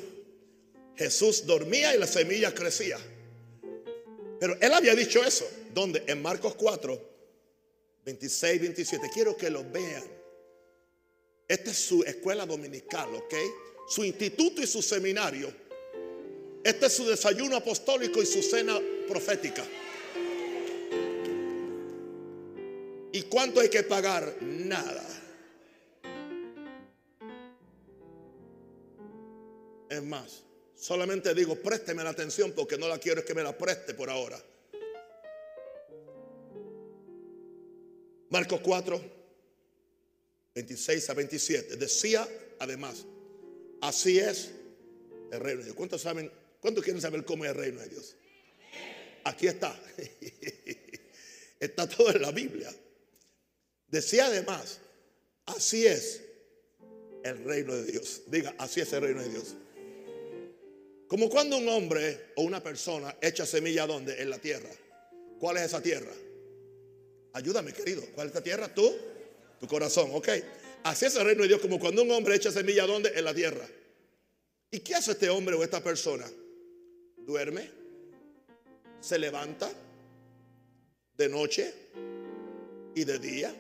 Jesús 0.96 1.46
dormía 1.46 1.96
y 1.96 2.00
la 2.00 2.08
semilla 2.08 2.54
crecía. 2.54 2.98
Pero 4.40 4.58
él 4.60 4.74
había 4.74 4.96
dicho 4.96 5.24
eso. 5.24 5.48
¿Dónde? 5.74 6.04
En 6.08 6.22
Marcos 6.22 6.56
4, 6.56 7.02
26, 8.06 8.62
27. 8.62 9.10
Quiero 9.14 9.36
que 9.36 9.50
lo 9.50 9.64
vean. 9.70 10.04
Esta 11.48 11.72
es 11.72 11.78
su 11.78 12.04
escuela 12.04 12.46
dominical, 12.46 13.14
¿ok? 13.16 13.34
Su 13.88 14.04
instituto 14.04 14.62
y 14.62 14.68
su 14.68 14.82
seminario. 14.82 15.54
Este 16.64 16.86
es 16.86 16.94
su 16.94 17.06
desayuno 17.06 17.58
apostólico 17.58 18.22
y 18.22 18.26
su 18.26 18.42
cena 18.42 18.80
profética. 19.08 19.66
¿Y 23.12 23.24
cuánto 23.24 23.60
hay 23.60 23.70
que 23.70 23.84
pagar? 23.84 24.38
Nada. 24.42 25.04
Es 29.90 30.02
más, 30.02 30.44
solamente 30.76 31.36
digo, 31.36 31.56
présteme 31.56 32.04
la 32.04 32.10
atención 32.10 32.52
porque 32.54 32.78
no 32.78 32.88
la 32.88 32.98
quiero 32.98 33.20
es 33.20 33.26
que 33.26 33.36
me 33.36 33.44
la 33.44 33.56
preste 33.56 33.94
por 33.94 34.10
ahora. 34.10 34.42
Marcos 38.34 38.62
4, 38.64 39.00
26 40.56 41.10
a 41.12 41.14
27. 41.14 41.76
Decía 41.76 42.28
además, 42.58 43.06
así 43.80 44.18
es 44.18 44.50
el 45.32 45.40
reino 45.40 45.60
de 45.60 45.66
Dios. 45.66 45.76
¿Cuántos 45.76 46.02
saben? 46.02 46.32
¿Cuántos 46.60 46.84
quieren 46.84 47.00
saber 47.00 47.24
cómo 47.26 47.46
es 47.46 47.52
el 47.52 47.58
reino 47.58 47.80
de 47.82 47.90
Dios? 47.90 48.16
Aquí 49.26 49.46
está. 49.46 49.80
Está 51.60 51.88
todo 51.88 52.10
en 52.10 52.24
la 52.24 52.32
Biblia. 52.32 52.74
Decía 53.88 54.26
además, 54.26 54.80
así 55.46 55.86
es 55.86 56.24
el 57.24 57.44
reino 57.44 57.76
de 57.76 57.84
Dios. 57.92 58.24
Diga, 58.26 58.56
así 58.58 58.82
es 58.82 58.92
el 58.94 59.02
reino 59.02 59.22
de 59.22 59.30
Dios. 59.30 59.56
Como 61.08 61.30
cuando 61.30 61.58
un 61.58 61.70
hombre 61.70 62.32
o 62.38 62.42
una 62.42 62.64
persona 62.64 63.16
echa 63.22 63.46
semilla 63.46 63.86
donde? 63.86 64.20
En 64.20 64.32
la 64.32 64.40
tierra. 64.40 64.72
¿Cuál 65.40 65.58
es 65.58 65.66
esa 65.66 65.84
tierra? 65.84 66.12
Ayúdame, 67.34 67.74
querido. 67.74 68.04
¿Cuál 68.14 68.28
es 68.28 68.32
esta 68.32 68.44
tierra? 68.44 68.74
Tú, 68.74 68.96
tu 69.60 69.68
corazón, 69.68 70.10
ok. 70.14 70.30
Así 70.84 71.06
es 71.06 71.16
el 71.16 71.26
reino 71.26 71.42
de 71.42 71.50
Dios, 71.50 71.62
como 71.62 71.80
cuando 71.80 72.04
un 72.04 72.12
hombre 72.12 72.36
echa 72.36 72.52
semilla 72.52 72.86
donde? 72.86 73.10
En 73.10 73.26
la 73.26 73.34
tierra. 73.34 73.68
¿Y 74.72 74.80
qué 74.80 74.96
hace 74.96 75.12
este 75.12 75.30
hombre 75.30 75.56
o 75.56 75.64
esta 75.64 75.84
persona? 75.84 76.26
Duerme, 77.18 77.70
se 79.00 79.20
levanta 79.20 79.70
de 81.16 81.30
noche 81.30 81.74
y 82.96 83.04
de 83.04 83.20
día, 83.20 83.56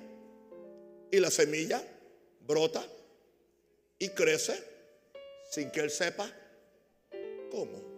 y 1.11 1.19
la 1.19 1.29
semilla 1.29 1.81
brota 2.41 2.85
y 3.99 4.09
crece 4.09 4.61
sin 5.51 5.71
que 5.71 5.81
él 5.81 5.91
sepa 5.91 6.29
¿Cómo? 7.53 7.92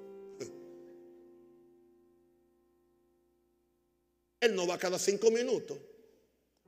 Él 4.39 4.55
no 4.55 4.67
va 4.67 4.77
cada 4.77 4.99
cinco 4.99 5.31
minutos 5.31 5.77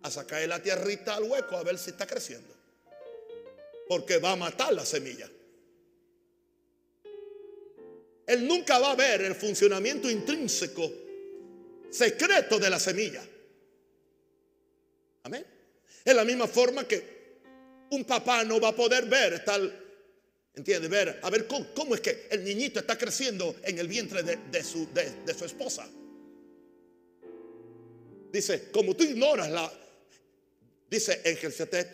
a 0.03 0.11
sacar 0.11 0.47
la 0.47 0.61
tierrita 0.61 1.15
al 1.15 1.23
hueco 1.23 1.57
a 1.57 1.63
ver 1.63 1.77
si 1.77 1.91
está 1.91 2.05
creciendo. 2.05 2.53
Porque 3.87 4.17
va 4.17 4.31
a 4.31 4.35
matar 4.35 4.73
la 4.73 4.85
semilla. 4.85 5.29
Él 8.25 8.45
nunca 8.45 8.77
va 8.79 8.91
a 8.91 8.95
ver 8.95 9.21
el 9.21 9.35
funcionamiento 9.35 10.09
intrínseco, 10.09 10.91
secreto 11.89 12.59
de 12.59 12.69
la 12.69 12.79
semilla. 12.79 13.23
Amén. 15.23 15.45
Es 16.03 16.15
la 16.15 16.25
misma 16.25 16.47
forma 16.47 16.85
que 16.85 17.17
un 17.91 18.03
papá 18.03 18.43
no 18.43 18.59
va 18.59 18.69
a 18.69 18.75
poder 18.75 19.05
ver 19.05 19.43
tal 19.45 19.87
¿Entiendes? 20.57 20.89
Ver, 20.89 21.19
a 21.21 21.29
ver 21.29 21.45
cómo, 21.45 21.93
es 21.93 22.01
que 22.01 22.27
el 22.31 22.43
niñito 22.43 22.79
está 22.79 22.97
creciendo 22.97 23.57
en 23.61 23.77
el 23.77 23.87
vientre 23.87 24.23
de, 24.23 24.63
su, 24.63 24.91
de, 24.91 25.33
su 25.37 25.45
esposa. 25.45 25.87
Dice, 28.31 28.69
como 28.71 28.95
tú 28.95 29.03
ignoras 29.03 29.49
la, 29.49 29.71
dice 30.89 31.21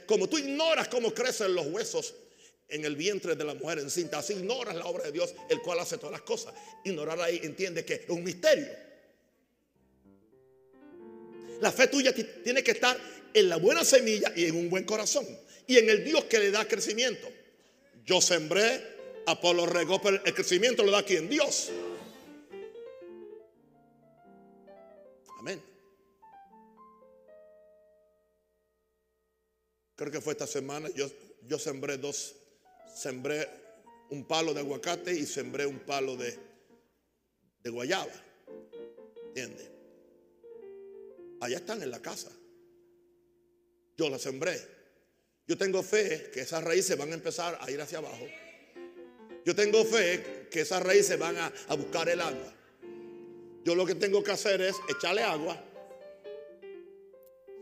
como 0.05 0.27
tú 0.27 0.37
ignoras 0.37 0.87
cómo 0.87 1.13
crecen 1.13 1.53
los 1.53 1.67
huesos 1.67 2.13
en 2.69 2.85
el 2.85 2.95
vientre 2.95 3.35
de 3.35 3.43
la 3.43 3.53
mujer 3.53 3.79
encinta, 3.79 4.19
así 4.19 4.33
ignoras 4.33 4.75
la 4.75 4.85
obra 4.85 5.05
de 5.05 5.11
Dios, 5.11 5.33
el 5.49 5.61
cual 5.61 5.79
hace 5.79 5.97
todas 5.97 6.13
las 6.13 6.21
cosas. 6.21 6.53
Ignorar 6.83 7.19
ahí 7.21 7.39
entiende 7.43 7.85
que 7.85 7.93
es 7.93 8.09
un 8.09 8.23
misterio. 8.23 8.67
La 11.61 11.71
fe 11.71 11.87
tuya 11.87 12.13
tiene 12.43 12.63
que 12.63 12.71
estar 12.71 12.97
en 13.33 13.49
la 13.49 13.57
buena 13.57 13.83
semilla 13.83 14.33
y 14.35 14.45
en 14.45 14.55
un 14.55 14.69
buen 14.69 14.83
corazón. 14.83 15.25
Y 15.67 15.77
en 15.77 15.89
el 15.89 16.03
Dios 16.03 16.25
que 16.25 16.39
le 16.39 16.51
da 16.51 16.67
crecimiento. 16.67 17.27
Yo 18.05 18.19
sembré, 18.21 18.81
Apolo 19.25 19.65
regó, 19.65 20.01
pero 20.01 20.21
el 20.25 20.33
crecimiento 20.33 20.83
lo 20.83 20.91
da 20.91 21.03
quien 21.03 21.29
Dios. 21.29 21.69
Creo 29.95 30.11
que 30.11 30.21
fue 30.21 30.33
esta 30.33 30.47
semana, 30.47 30.89
yo, 30.95 31.07
yo 31.43 31.59
sembré 31.59 31.97
dos, 31.97 32.35
sembré 32.95 33.47
un 34.09 34.25
palo 34.25 34.53
de 34.53 34.59
aguacate 34.59 35.13
y 35.13 35.25
sembré 35.25 35.65
un 35.65 35.79
palo 35.79 36.15
de, 36.15 36.37
de 37.61 37.69
guayaba. 37.69 38.11
¿Entiendes? 39.27 39.69
Allá 41.41 41.57
están 41.57 41.81
en 41.83 41.91
la 41.91 42.01
casa. 42.01 42.31
Yo 43.97 44.09
la 44.09 44.17
sembré. 44.17 44.59
Yo 45.45 45.57
tengo 45.57 45.83
fe 45.83 46.29
que 46.33 46.41
esas 46.41 46.63
raíces 46.63 46.97
van 46.97 47.11
a 47.11 47.15
empezar 47.15 47.57
a 47.59 47.69
ir 47.69 47.81
hacia 47.81 47.97
abajo. 47.97 48.25
Yo 49.45 49.55
tengo 49.55 49.83
fe 49.83 50.47
que 50.49 50.61
esas 50.61 50.81
raíces 50.81 51.19
van 51.19 51.37
a, 51.37 51.51
buscar 51.75 52.07
el 52.07 52.21
agua. 52.21 52.53
Yo 53.65 53.75
lo 53.75 53.85
que 53.85 53.95
tengo 53.95 54.23
que 54.23 54.31
hacer 54.31 54.61
es 54.61 54.75
echarle 54.89 55.23
agua. 55.23 55.61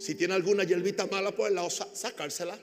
Si 0.01 0.15
tiene 0.15 0.33
alguna 0.33 0.63
hierbita 0.63 1.05
mala 1.05 1.29
por 1.29 1.47
el 1.47 1.53
lado, 1.53 1.69
sacársela. 1.69 2.57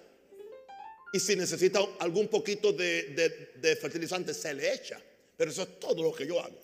Y 1.12 1.20
si 1.20 1.36
necesita 1.36 1.78
algún 2.00 2.26
poquito 2.26 2.72
de, 2.72 3.78
fertilizante, 3.80 4.34
se 4.34 4.52
le 4.54 4.74
echa. 4.74 5.00
Pero 5.36 5.52
eso 5.52 5.62
es 5.62 5.78
todo 5.78 6.02
lo 6.02 6.12
que 6.12 6.26
yo 6.26 6.40
hago. 6.40 6.58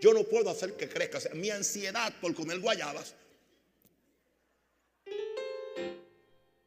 Yo 0.00 0.14
no 0.14 0.22
puedo 0.22 0.50
hacer 0.50 0.74
que 0.74 0.88
crezca. 0.88 1.18
mi 1.34 1.50
ansiedad 1.50 2.14
por 2.20 2.32
comer 2.32 2.60
guayabas. 2.60 3.12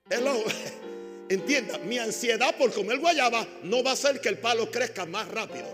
Entienda, 1.30 1.78
mi 1.78 2.00
ansiedad 2.00 2.58
por 2.58 2.74
comer 2.74 3.00
guayaba 3.00 3.48
no 3.64 3.82
va 3.82 3.92
a 3.92 3.94
hacer 3.94 4.20
que 4.20 4.28
el 4.28 4.40
palo 4.40 4.70
crezca 4.70 5.06
más 5.06 5.30
rápido. 5.30 5.74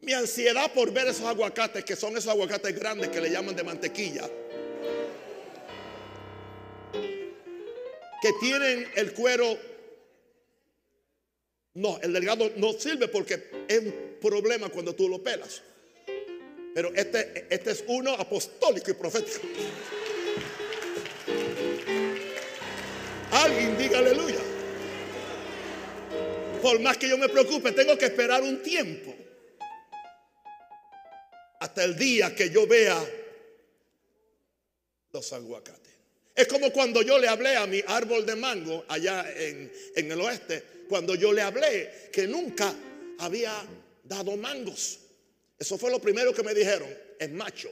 Mi 0.00 0.14
ansiedad 0.14 0.72
por 0.72 0.92
ver 0.92 1.06
esos 1.06 1.26
aguacates, 1.26 1.84
que 1.84 1.94
son 1.94 2.16
esos 2.16 2.32
aguacates 2.32 2.74
grandes 2.76 3.10
que 3.10 3.20
le 3.20 3.30
llaman 3.30 3.54
de 3.54 3.62
mantequilla, 3.62 4.28
que 6.92 8.32
tienen 8.40 8.90
el 8.96 9.12
cuero, 9.12 9.58
no, 11.74 11.98
el 12.00 12.12
delgado 12.12 12.50
no 12.56 12.72
sirve 12.72 13.08
porque 13.08 13.50
es 13.68 13.80
un 13.80 14.16
problema 14.20 14.68
cuando 14.68 14.94
tú 14.94 15.08
lo 15.08 15.22
pelas. 15.22 15.62
Pero 16.74 16.92
este, 16.94 17.46
este 17.50 17.70
es 17.70 17.84
uno 17.86 18.12
apostólico 18.14 18.90
y 18.90 18.94
profético. 18.94 19.46
Alguien 23.32 23.78
diga 23.78 23.98
aleluya. 23.98 24.38
Por 26.62 26.80
más 26.80 26.96
que 26.96 27.08
yo 27.08 27.16
me 27.16 27.28
preocupe, 27.28 27.72
tengo 27.72 27.96
que 27.96 28.06
esperar 28.06 28.42
un 28.42 28.62
tiempo. 28.62 29.14
Hasta 31.60 31.84
el 31.84 31.96
día 31.96 32.34
que 32.34 32.50
yo 32.50 32.66
vea 32.66 33.04
los 35.12 35.32
aguacates. 35.32 35.87
Es 36.38 36.46
como 36.46 36.70
cuando 36.70 37.02
yo 37.02 37.18
le 37.18 37.26
hablé 37.26 37.56
a 37.56 37.66
mi 37.66 37.82
árbol 37.84 38.24
de 38.24 38.36
mango 38.36 38.84
allá 38.86 39.26
en, 39.36 39.72
en 39.96 40.12
el 40.12 40.20
oeste, 40.20 40.62
cuando 40.88 41.16
yo 41.16 41.32
le 41.32 41.42
hablé 41.42 42.10
que 42.12 42.28
nunca 42.28 42.72
había 43.18 43.60
dado 44.04 44.36
mangos. 44.36 45.00
Eso 45.58 45.76
fue 45.76 45.90
lo 45.90 45.98
primero 45.98 46.32
que 46.32 46.44
me 46.44 46.54
dijeron, 46.54 46.88
es 47.18 47.30
macho. 47.32 47.70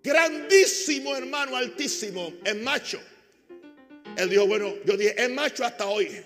Grandísimo 0.00 1.16
hermano, 1.16 1.56
altísimo, 1.56 2.34
es 2.44 2.54
macho. 2.54 3.00
Él 4.16 4.30
dijo, 4.30 4.46
bueno, 4.46 4.72
yo 4.84 4.96
dije, 4.96 5.20
es 5.20 5.30
macho 5.30 5.64
hasta 5.64 5.88
hoy. 5.88 6.22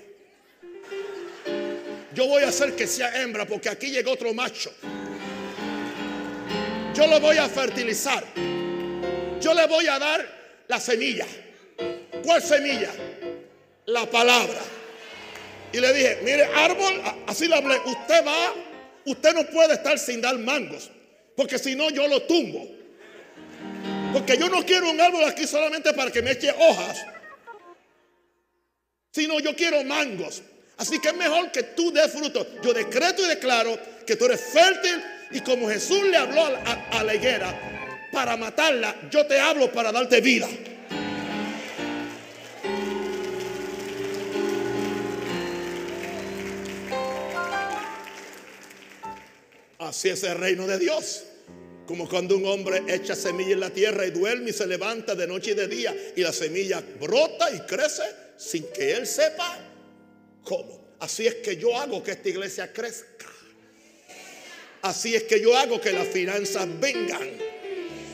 Yo 2.14 2.26
voy 2.26 2.42
a 2.42 2.48
hacer 2.48 2.76
que 2.76 2.86
sea 2.86 3.22
hembra 3.22 3.46
porque 3.46 3.70
aquí 3.70 3.90
llegó 3.90 4.12
otro 4.12 4.34
macho. 4.34 4.70
Yo 6.94 7.08
lo 7.08 7.18
voy 7.18 7.36
a 7.38 7.48
fertilizar. 7.48 8.22
Yo 9.40 9.52
le 9.52 9.66
voy 9.66 9.86
a 9.88 9.98
dar 9.98 10.64
la 10.68 10.78
semilla. 10.78 11.26
¿Cuál 12.22 12.40
semilla? 12.40 12.90
La 13.86 14.08
palabra. 14.08 14.60
Y 15.72 15.80
le 15.80 15.92
dije, 15.92 16.20
mire, 16.22 16.44
árbol, 16.44 17.02
así 17.26 17.48
le 17.48 17.56
hablé, 17.56 17.80
usted 17.84 18.24
va, 18.24 18.54
usted 19.06 19.34
no 19.34 19.44
puede 19.46 19.74
estar 19.74 19.98
sin 19.98 20.20
dar 20.20 20.38
mangos, 20.38 20.88
porque 21.36 21.58
si 21.58 21.74
no 21.74 21.90
yo 21.90 22.06
lo 22.06 22.22
tumbo. 22.22 22.64
Porque 24.12 24.38
yo 24.38 24.48
no 24.48 24.64
quiero 24.64 24.88
un 24.88 25.00
árbol 25.00 25.24
aquí 25.24 25.48
solamente 25.48 25.92
para 25.92 26.12
que 26.12 26.22
me 26.22 26.30
eche 26.30 26.54
hojas, 26.56 27.04
sino 29.10 29.40
yo 29.40 29.56
quiero 29.56 29.82
mangos. 29.82 30.42
Así 30.76 31.00
que 31.00 31.08
es 31.08 31.16
mejor 31.16 31.50
que 31.50 31.64
tú 31.64 31.90
des 31.90 32.10
fruto. 32.12 32.46
Yo 32.62 32.72
decreto 32.72 33.24
y 33.24 33.26
declaro 33.26 33.76
que 34.06 34.14
tú 34.14 34.26
eres 34.26 34.40
fértil 34.40 35.02
y 35.30 35.40
como 35.40 35.68
Jesús 35.68 36.02
le 36.04 36.16
habló 36.16 36.42
a, 36.44 37.02
la 37.02 37.14
higuera 37.14 38.08
para 38.12 38.36
matarla, 38.36 38.94
yo 39.10 39.26
te 39.26 39.38
hablo 39.38 39.72
para 39.72 39.90
darte 39.92 40.20
vida. 40.20 40.48
Así 49.78 50.08
es 50.08 50.22
el 50.22 50.38
reino 50.38 50.66
de 50.66 50.78
Dios. 50.78 51.24
Como 51.86 52.08
cuando 52.08 52.36
un 52.36 52.46
hombre 52.46 52.82
echa 52.88 53.14
semilla 53.14 53.52
en 53.52 53.60
la 53.60 53.70
tierra 53.70 54.06
y 54.06 54.10
duerme 54.10 54.50
y 54.50 54.52
se 54.54 54.66
levanta 54.66 55.14
de 55.14 55.26
noche 55.26 55.50
y 55.50 55.54
de 55.54 55.68
día 55.68 55.94
y 56.16 56.22
la 56.22 56.32
semilla 56.32 56.82
brota 56.98 57.50
y 57.50 57.60
crece 57.60 58.02
sin 58.38 58.64
que 58.72 58.92
él 58.92 59.06
sepa 59.06 59.58
cómo. 60.42 60.84
Así 61.00 61.26
es 61.26 61.34
que 61.36 61.56
yo 61.56 61.76
hago 61.76 62.02
que 62.02 62.12
esta 62.12 62.28
iglesia 62.30 62.72
crezca. 62.72 63.33
Así 64.84 65.14
es 65.14 65.22
que 65.22 65.40
yo 65.40 65.56
hago 65.56 65.80
que 65.80 65.92
las 65.92 66.06
finanzas 66.06 66.68
vengan. 66.78 67.26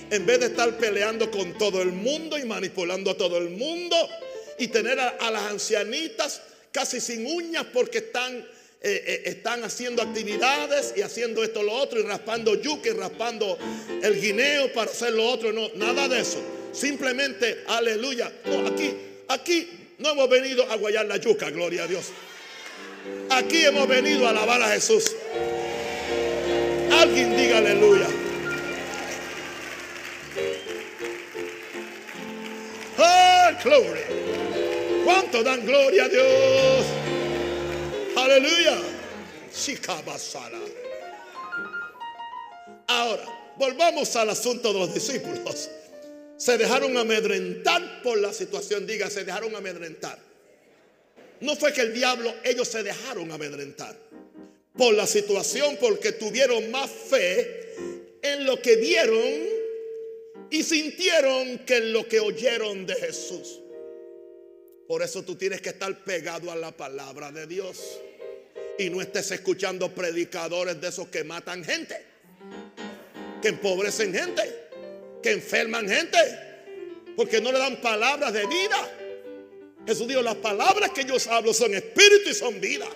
En 0.08 0.24
vez 0.24 0.38
de 0.38 0.46
estar 0.46 0.78
peleando 0.78 1.28
con 1.28 1.58
todo 1.58 1.82
el 1.82 1.90
mundo 1.90 2.38
y 2.38 2.44
manipulando 2.44 3.10
a 3.10 3.16
todo 3.16 3.38
el 3.38 3.50
mundo 3.50 3.96
y 4.56 4.68
tener 4.68 5.00
a, 5.00 5.30
las 5.32 5.50
ancianitas 5.50 6.40
casi 6.70 7.00
sin 7.00 7.26
uñas 7.26 7.66
porque 7.72 7.98
están 7.98 8.36
eh, 8.36 8.44
eh, 8.82 9.22
están 9.24 9.64
haciendo 9.64 10.00
actividades 10.00 10.94
y 10.96 11.02
haciendo 11.02 11.42
esto, 11.42 11.64
lo 11.64 11.72
otro, 11.72 11.98
y 11.98 12.04
raspando 12.04 12.54
yuca 12.54 12.88
y 12.88 12.92
raspando 12.92 13.58
el 14.00 14.20
guineo 14.20 14.72
para 14.72 14.92
hacer 14.92 15.12
lo 15.12 15.24
otro. 15.24 15.52
No, 15.52 15.70
nada 15.74 16.06
de 16.06 16.20
eso. 16.20 16.40
Simplemente, 16.72 17.64
aleluya. 17.66 18.32
No, 18.44 18.68
aquí, 18.68 18.94
aquí 19.26 19.68
no 19.98 20.10
hemos 20.10 20.30
venido 20.30 20.70
a 20.70 20.76
guayar 20.76 21.06
la 21.06 21.16
yuca, 21.16 21.50
gloria 21.50 21.82
a 21.82 21.86
Dios. 21.88 22.06
Aquí 23.28 23.64
hemos 23.64 23.88
venido 23.88 24.24
a 24.24 24.30
alabar 24.30 24.62
a 24.62 24.68
Jesús. 24.68 25.16
Alguien 27.10 27.36
diga 27.36 27.58
aleluya. 27.58 28.06
¡Oh, 32.98 33.50
gloria! 33.64 34.06
¿Cuánto 35.04 35.42
dan 35.42 35.66
gloria 35.66 36.04
a 36.04 36.08
Dios? 36.08 36.86
Aleluya. 38.16 38.78
Ahora, 42.86 43.24
volvamos 43.56 44.14
al 44.14 44.30
asunto 44.30 44.72
de 44.72 44.78
los 44.78 44.94
discípulos. 44.94 45.68
Se 46.36 46.58
dejaron 46.58 46.96
amedrentar 46.96 48.02
por 48.04 48.18
la 48.18 48.32
situación. 48.32 48.86
Diga, 48.86 49.10
se 49.10 49.24
dejaron 49.24 49.56
amedrentar. 49.56 50.16
No 51.40 51.56
fue 51.56 51.72
que 51.72 51.80
el 51.80 51.92
diablo, 51.92 52.32
ellos 52.44 52.68
se 52.68 52.84
dejaron 52.84 53.32
amedrentar 53.32 53.96
por 54.80 54.94
la 54.94 55.06
situación, 55.06 55.76
porque 55.78 56.12
tuvieron 56.12 56.70
más 56.70 56.90
fe 56.90 57.74
en 58.22 58.46
lo 58.46 58.62
que 58.62 58.76
vieron 58.76 59.22
y 60.48 60.62
sintieron 60.62 61.58
que 61.66 61.76
en 61.76 61.92
lo 61.92 62.08
que 62.08 62.18
oyeron 62.18 62.86
de 62.86 62.94
Jesús. 62.94 63.60
Por 64.88 65.02
eso 65.02 65.22
tú 65.22 65.36
tienes 65.36 65.60
que 65.60 65.68
estar 65.68 66.02
pegado 66.02 66.50
a 66.50 66.56
la 66.56 66.74
palabra 66.74 67.30
de 67.30 67.46
Dios 67.46 68.00
y 68.78 68.88
no 68.88 69.02
estés 69.02 69.30
escuchando 69.32 69.94
predicadores 69.94 70.80
de 70.80 70.88
esos 70.88 71.08
que 71.08 71.24
matan 71.24 71.62
gente, 71.62 72.02
que 73.42 73.48
empobrecen 73.48 74.14
gente, 74.14 74.42
que 75.22 75.32
enferman 75.32 75.86
gente, 75.90 76.16
porque 77.16 77.38
no 77.42 77.52
le 77.52 77.58
dan 77.58 77.82
palabras 77.82 78.32
de 78.32 78.46
vida. 78.46 78.96
Jesús 79.86 80.08
dijo, 80.08 80.22
las 80.22 80.36
palabras 80.36 80.88
que 80.92 81.04
yo 81.04 81.16
hablo 81.30 81.52
son 81.52 81.74
espíritu 81.74 82.30
y 82.30 82.34
son 82.34 82.58
vida. 82.62 82.88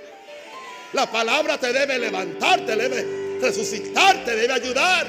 La 0.94 1.11
palabra 1.11 1.59
te 1.59 1.72
debe 1.72 1.98
levantar, 1.98 2.64
te 2.64 2.76
debe 2.76 3.38
resucitar, 3.40 4.24
te 4.24 4.37
debe 4.37 4.52
ayudar, 4.52 5.07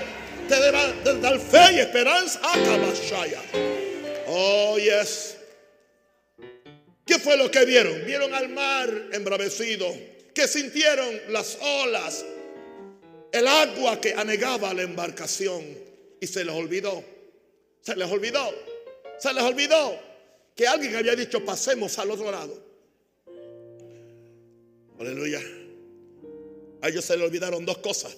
te 0.49 0.55
debe 0.55 1.19
dar 1.21 1.39
fe 1.39 1.75
y 1.75 1.79
esperanza. 1.79 2.41
Oh, 4.27 4.77
yes. 4.79 5.37
¿Qué 7.05 7.19
fue 7.19 7.37
lo 7.37 7.51
que 7.51 7.65
vieron? 7.65 8.03
Vieron 8.03 8.33
al 8.33 8.49
mar 8.49 8.89
embravecido 9.13 9.95
que 10.33 10.47
sintieron 10.47 11.21
las 11.29 11.59
olas, 11.61 12.25
el 13.31 13.47
agua 13.47 14.01
que 14.01 14.15
anegaba 14.15 14.73
la 14.73 14.81
embarcación 14.81 15.63
y 16.19 16.25
se 16.25 16.43
les 16.43 16.55
olvidó. 16.55 17.03
Se 17.81 17.95
les 17.95 18.09
olvidó. 18.11 18.51
Se 19.19 19.31
les 19.33 19.43
olvidó 19.43 19.99
que 20.55 20.67
alguien 20.67 20.95
había 20.95 21.15
dicho 21.15 21.45
pasemos 21.45 21.99
al 21.99 22.09
otro 22.09 22.31
lado. 22.31 22.59
Aleluya. 24.99 25.41
A 26.85 26.89
ellos 26.89 27.03
se 27.03 27.17
les 27.17 27.25
olvidaron 27.25 27.65
dos 27.65 27.79
cosas. 27.79 28.15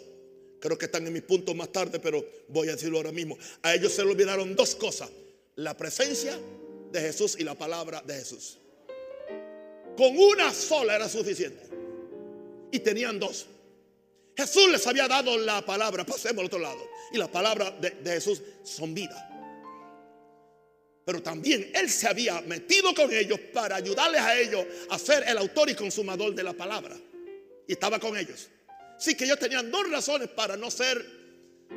Creo 0.60 0.78
que 0.78 0.88
están 0.88 1.08
en 1.08 1.14
mis 1.14 1.22
puntos 1.22 1.56
más 1.56 1.72
tarde, 1.72 2.02
pero 2.02 2.26
voy 2.50 2.68
a 2.68 2.74
decirlo 2.74 2.98
ahora 2.98 3.14
mismo. 3.14 3.38
A 3.62 3.74
ellos 3.74 3.94
se 3.94 4.04
les 4.04 4.12
olvidaron 4.12 4.58
dos 4.58 4.76
cosas. 4.76 5.10
La 5.56 5.78
presencia 5.78 6.38
de 6.92 7.00
Jesús 7.00 7.38
y 7.40 7.46
la 7.46 7.56
palabra 7.56 8.04
de 8.06 8.16
Jesús. 8.16 8.58
Con 9.96 10.18
una 10.18 10.54
sola 10.54 10.98
era 10.98 11.08
suficiente 11.08 11.64
y 12.70 12.80
tenían 12.80 13.18
dos. 13.18 13.46
Jesús 14.36 14.70
les 14.70 14.86
había 14.86 15.08
dado 15.08 15.38
la 15.38 15.66
palabra, 15.66 16.06
pasemos 16.06 16.42
al 16.42 16.48
otro 16.48 16.60
lado. 16.60 16.90
Y 17.14 17.18
la 17.18 17.32
palabra 17.32 17.72
de, 17.72 17.96
Jesús 18.04 18.42
son 18.64 18.94
vida. 18.94 19.30
Pero 21.06 21.24
también 21.24 21.72
Él 21.74 21.90
se 21.90 22.06
había 22.06 22.42
metido 22.42 22.94
con 22.94 23.14
ellos 23.14 23.40
para 23.54 23.78
ayudarles 23.78 24.20
a 24.20 24.38
ellos 24.38 24.66
a 24.90 25.00
ser 25.00 25.24
el 25.26 25.38
autor 25.38 25.70
y 25.70 25.74
consumador 25.74 26.36
de 26.36 26.44
la 26.44 26.52
palabra. 26.52 26.98
Y 27.66 27.72
estaba 27.72 27.98
con 27.98 28.18
ellos. 28.18 28.50
Sí 28.98 29.16
que 29.16 29.26
ellos 29.26 29.40
tenían 29.40 29.70
dos 29.70 29.90
razones 29.90 30.30
para 30.30 30.58
no 30.58 30.72
ser 30.72 31.06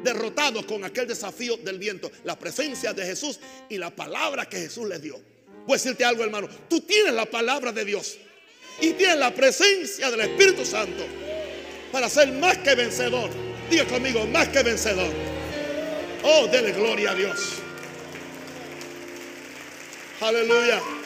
derrotados 0.02 0.64
con 0.64 0.84
aquel 0.84 1.06
desafío 1.06 1.56
del 1.58 1.78
viento. 1.78 2.10
La 2.24 2.38
presencia 2.38 2.92
de 2.92 3.04
Jesús 3.04 3.40
y 3.68 3.78
la 3.78 3.90
palabra 3.90 4.48
que 4.48 4.58
Jesús 4.58 4.88
les 4.88 5.02
dio. 5.02 5.20
Voy 5.66 5.74
a 5.74 5.78
decirte 5.78 6.04
algo 6.04 6.24
hermano. 6.24 6.48
Tú 6.68 6.80
tienes 6.80 7.12
la 7.12 7.26
palabra 7.26 7.72
de 7.72 7.84
Dios 7.84 8.18
y 8.80 8.92
tiene 8.92 9.16
la 9.16 9.34
presencia 9.34 10.10
del 10.10 10.20
Espíritu 10.20 10.64
Santo 10.64 11.04
para 11.92 12.08
ser 12.08 12.32
más 12.32 12.58
que 12.58 12.74
vencedor. 12.74 13.30
Diga 13.70 13.84
conmigo, 13.84 14.26
más 14.26 14.48
que 14.48 14.62
vencedor. 14.62 15.12
Oh, 16.22 16.46
dele 16.46 16.72
gloria 16.72 17.12
a 17.12 17.14
Dios. 17.14 17.38
Aleluya. 20.20 20.99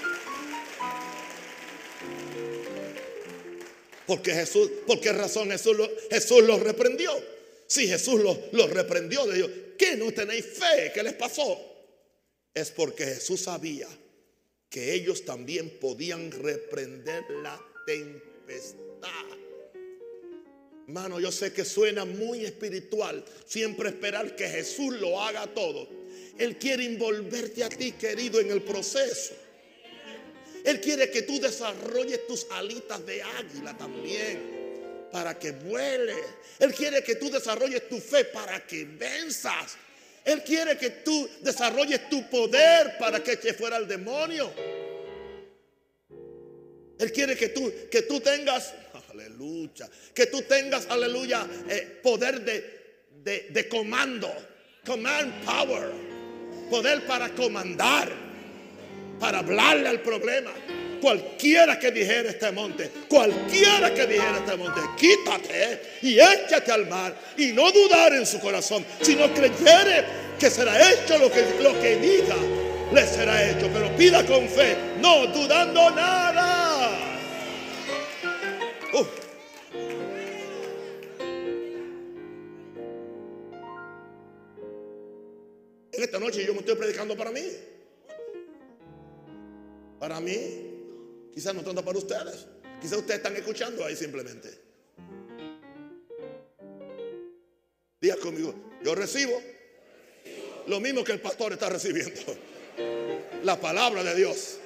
Porque 4.07 4.33
Jesús, 4.33 4.71
¿por 4.87 5.01
qué 5.01 5.13
razón 5.13 5.51
Jesús, 5.51 5.77
Jesús 6.11 6.43
los 6.43 6.61
reprendió? 6.61 7.13
Si 7.67 7.89
Jesús 7.89 8.21
los, 8.21 8.39
los 8.53 8.71
reprendió, 8.71 9.27
de 9.27 9.37
Dios, 9.37 9.51
¿qué 9.79 9.97
no 9.97 10.13
tenéis 10.13 10.45
fe? 10.45 10.93
¿Qué 10.93 11.03
les 11.03 11.15
pasó? 11.15 11.59
Es 12.53 12.71
porque 12.71 13.05
Jesús 13.05 13.43
sabía 13.43 13.89
que 14.69 14.93
ellos 14.93 15.25
también 15.25 15.79
podían 15.79 16.31
reprender 16.31 17.25
la 17.43 17.61
tempestad. 17.87 19.45
Mano, 20.87 21.19
yo 21.19 21.33
sé 21.33 21.53
que 21.53 21.65
suena 21.65 22.05
muy 22.05 22.45
espiritual 22.45 23.25
siempre 23.47 23.89
esperar 23.89 24.37
que 24.37 24.47
Jesús 24.49 24.95
lo 24.95 25.21
haga 25.23 25.47
todo 25.47 25.89
Él 26.39 26.59
quiere 26.59 26.85
envolverte 26.85 27.65
a 27.65 27.69
ti, 27.69 27.93
querido, 27.93 28.41
en 28.41 28.51
el 28.51 28.63
proceso. 28.63 29.35
Él 30.65 30.81
quiere 30.81 31.11
que 31.11 31.23
tú 31.23 31.39
desarrolles 31.39 32.27
tus 32.27 32.47
alitas 32.51 33.05
de 33.05 33.23
águila 33.23 33.77
también 33.77 35.09
para 35.13 35.39
que 35.39 35.53
vuele. 35.53 36.15
Él 36.59 36.73
quiere 36.73 37.05
que 37.05 37.17
tú 37.17 37.31
desarrolles 37.31 37.87
tu 37.87 38.01
fe 38.01 38.25
para 38.25 38.67
que 38.67 38.87
venzas. 38.87 39.77
Él 40.25 40.43
quiere 40.43 40.79
que 40.79 40.89
tú 40.89 41.29
desarrolles 41.43 42.09
tu 42.09 42.29
poder 42.31 42.97
para 42.99 43.23
que 43.23 43.33
eche 43.33 43.53
fuera 43.53 43.77
al 43.77 43.87
demonio. 43.87 44.51
Él 46.99 47.13
quiere 47.13 47.37
que 47.37 47.51
tú, 47.51 47.71
que 47.91 48.03
tú 48.03 48.21
tengas, 48.21 48.73
aleluya, 49.11 49.91
que 50.15 50.27
tú 50.27 50.41
tengas, 50.43 50.87
aleluya, 50.89 51.47
eh, 51.69 52.01
poder 52.03 52.41
de, 52.41 53.51
de 53.51 53.69
comando, 53.69 54.33
command 54.87 55.45
power, 55.45 55.93
poder 56.71 57.07
para 57.07 57.29
comandar 57.35 58.24
para 59.19 59.39
hablarle 59.39 59.89
al 59.89 60.01
problema. 60.01 60.53
Cualquiera 61.01 61.79
que 61.79 61.91
dijera 61.91 62.31
este 62.31 62.51
monte, 62.51 62.91
cualquiera 63.09 63.93
que 63.93 64.07
dijera 64.07 64.39
este 64.39 64.57
monte, 64.57 64.81
quítate 64.97 65.81
y 66.03 66.19
échate 66.19 66.73
al 66.73 66.89
mar 66.89 67.15
y 67.37 67.53
no 67.53 67.71
dudar 67.71 68.15
en 68.15 68.25
su 68.25 68.41
corazón, 68.41 68.85
sino 69.03 69.33
creyere 69.35 70.05
que 70.39 70.51
será 70.51 70.91
hecho 70.91 71.19
lo 71.19 71.31
que, 71.31 71.45
lo 71.61 71.79
que 71.81 71.97
diga, 71.97 72.37
le 72.93 73.07
será 73.07 73.51
hecho. 73.51 73.69
Pero 73.73 73.95
pida 73.97 74.25
con 74.25 74.49
fe, 74.49 74.77
no 75.01 75.27
dudando 75.27 75.91
nada. 75.91 77.05
En 85.93 86.03
esta 86.03 86.19
noche 86.19 86.45
yo 86.45 86.53
me 86.55 86.61
estoy 86.61 86.75
predicando 86.77 87.17
para 87.17 87.31
mí. 87.31 87.43
Para 90.05 90.21
mí, 90.21 90.37
quizás 91.33 91.55
no 91.55 91.63
tanto 91.63 91.83
para 91.83 91.97
ustedes. 91.97 92.45
Quizás 92.79 92.99
ustedes 92.99 93.21
están 93.21 93.35
escuchando 93.37 93.83
ahí 93.87 93.97
simplemente. 93.97 94.51
Diga 97.99 98.17
conmigo, 98.17 98.55
yo 98.85 98.95
recibo 98.95 99.33
lo 100.67 100.79
mismo 100.79 101.03
que 101.03 101.13
el 101.13 101.21
pastor 101.23 101.55
está 101.55 101.71
recibiendo. 101.71 102.21
La 103.45 103.59
palabra 103.59 104.05
de 104.05 104.15
Dios 104.15 104.59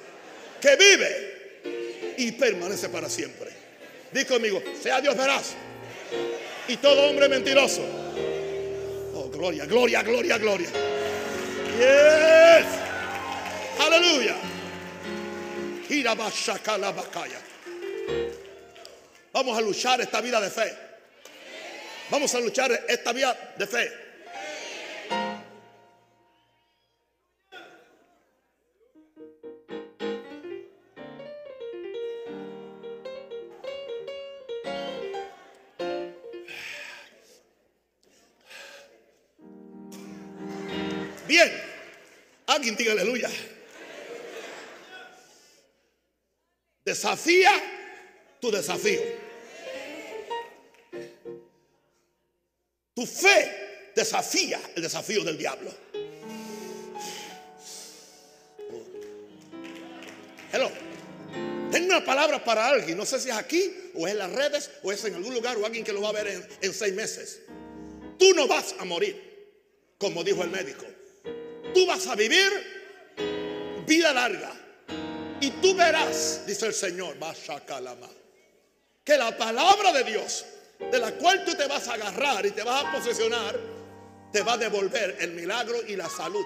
que 0.59 0.75
vive 0.75 2.15
y 2.17 2.33
permanece 2.33 2.89
para 2.89 3.09
siempre. 3.09 3.49
Diga 4.11 4.27
conmigo, 4.27 4.61
sea 4.81 4.99
Dios 4.99 5.15
veraz 5.15 5.53
y 6.67 6.75
todo 6.75 7.09
hombre 7.09 7.29
mentiroso. 7.29 7.81
Oh, 9.15 9.29
gloria, 9.31 9.65
gloria, 9.65 10.03
gloria, 10.03 10.37
gloria. 10.37 10.69
Yes. 11.77 12.67
Aleluya. 13.79 14.58
Vamos 19.33 19.57
a 19.57 19.61
luchar 19.61 19.99
esta 20.01 20.21
vida 20.21 20.39
de 20.39 20.49
fe. 20.49 20.77
Vamos 22.11 22.33
a 22.35 22.39
luchar 22.39 22.71
esta 22.87 23.11
vida 23.11 23.53
de 23.57 23.67
fe. 23.67 23.91
Bien, 41.27 41.51
alguien 42.47 42.75
diga 42.75 42.91
aleluya. 42.93 43.29
Desafía 46.89 47.51
tu 48.41 48.49
desafío. 48.49 48.99
Tu 52.95 53.05
fe 53.05 53.91
desafía 53.95 54.59
el 54.75 54.81
desafío 54.81 55.23
del 55.23 55.37
diablo. 55.37 55.71
Hello. 60.51 60.71
Tengo 61.71 61.85
una 61.89 62.03
palabra 62.03 62.43
para 62.43 62.67
alguien. 62.69 62.97
No 62.97 63.05
sé 63.05 63.19
si 63.19 63.29
es 63.29 63.35
aquí 63.35 63.71
o 63.93 64.07
es 64.07 64.13
en 64.13 64.17
las 64.17 64.31
redes 64.31 64.71
o 64.81 64.91
es 64.91 65.05
en 65.05 65.13
algún 65.13 65.35
lugar 65.35 65.57
o 65.57 65.67
alguien 65.67 65.83
que 65.83 65.93
lo 65.93 66.01
va 66.01 66.09
a 66.09 66.13
ver 66.13 66.27
en, 66.27 66.47
en 66.59 66.73
seis 66.73 66.95
meses. 66.95 67.41
Tú 68.17 68.33
no 68.33 68.47
vas 68.47 68.73
a 68.79 68.85
morir, 68.85 69.15
como 69.99 70.23
dijo 70.23 70.43
el 70.43 70.49
médico. 70.49 70.87
Tú 71.71 71.85
vas 71.85 72.07
a 72.07 72.15
vivir 72.15 72.51
vida 73.85 74.11
larga. 74.11 74.68
Y 75.41 75.51
tú 75.61 75.75
verás, 75.75 76.41
dice 76.45 76.67
el 76.67 76.73
Señor, 76.73 77.15
que 79.03 79.17
la 79.17 79.37
palabra 79.37 79.93
de 79.93 80.03
Dios, 80.03 80.45
de 80.91 80.99
la 80.99 81.11
cual 81.13 81.43
tú 81.45 81.55
te 81.55 81.67
vas 81.67 81.87
a 81.87 81.93
agarrar 81.93 82.45
y 82.45 82.51
te 82.51 82.63
vas 82.63 82.85
a 82.85 82.91
posesionar, 82.91 83.57
te 84.31 84.41
va 84.41 84.53
a 84.53 84.57
devolver 84.57 85.17
el 85.19 85.31
milagro 85.31 85.77
y 85.87 85.95
la 85.95 86.09
salud 86.09 86.45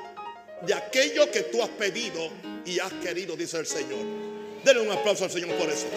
de 0.62 0.74
aquello 0.74 1.30
que 1.32 1.42
tú 1.44 1.62
has 1.62 1.70
pedido 1.70 2.30
y 2.66 2.80
has 2.80 2.94
querido, 2.94 3.36
dice 3.36 3.58
el 3.58 3.66
Señor. 3.66 4.00
Denle 4.64 4.82
un 4.82 4.92
aplauso 4.92 5.26
al 5.26 5.32
Señor 5.32 5.58
por 5.58 5.70
eso. 5.70 5.88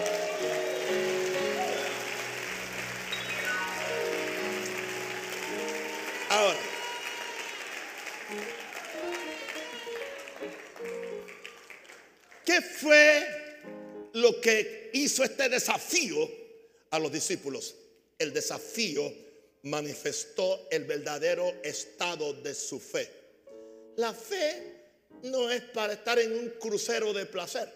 ¿Qué 12.56 12.62
fue 12.62 14.08
lo 14.14 14.40
que 14.40 14.88
hizo 14.94 15.22
este 15.22 15.50
desafío 15.50 16.16
a 16.88 16.98
los 16.98 17.12
discípulos? 17.12 17.74
El 18.18 18.32
desafío 18.32 19.12
manifestó 19.64 20.66
el 20.70 20.84
verdadero 20.84 21.52
estado 21.62 22.32
de 22.32 22.54
su 22.54 22.80
fe. 22.80 23.10
La 23.96 24.14
fe 24.14 24.72
no 25.24 25.50
es 25.50 25.60
para 25.64 25.92
estar 25.92 26.18
en 26.18 26.32
un 26.32 26.48
crucero 26.58 27.12
de 27.12 27.26
placer. 27.26 27.70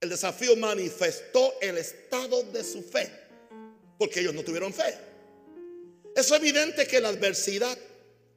El 0.00 0.10
desafío 0.10 0.54
manifestó 0.54 1.54
el 1.60 1.78
estado 1.78 2.44
de 2.44 2.62
su 2.62 2.84
fe, 2.84 3.10
porque 3.98 4.20
ellos 4.20 4.34
no 4.34 4.44
tuvieron 4.44 4.72
fe. 4.72 4.96
Es 6.14 6.30
evidente 6.30 6.86
que 6.86 7.00
la 7.00 7.08
adversidad 7.08 7.76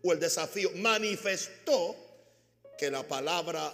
o 0.02 0.12
el 0.12 0.20
desafío 0.20 0.72
manifestó 0.78 1.96
que 2.80 2.90
la 2.90 3.08
palabra 3.08 3.72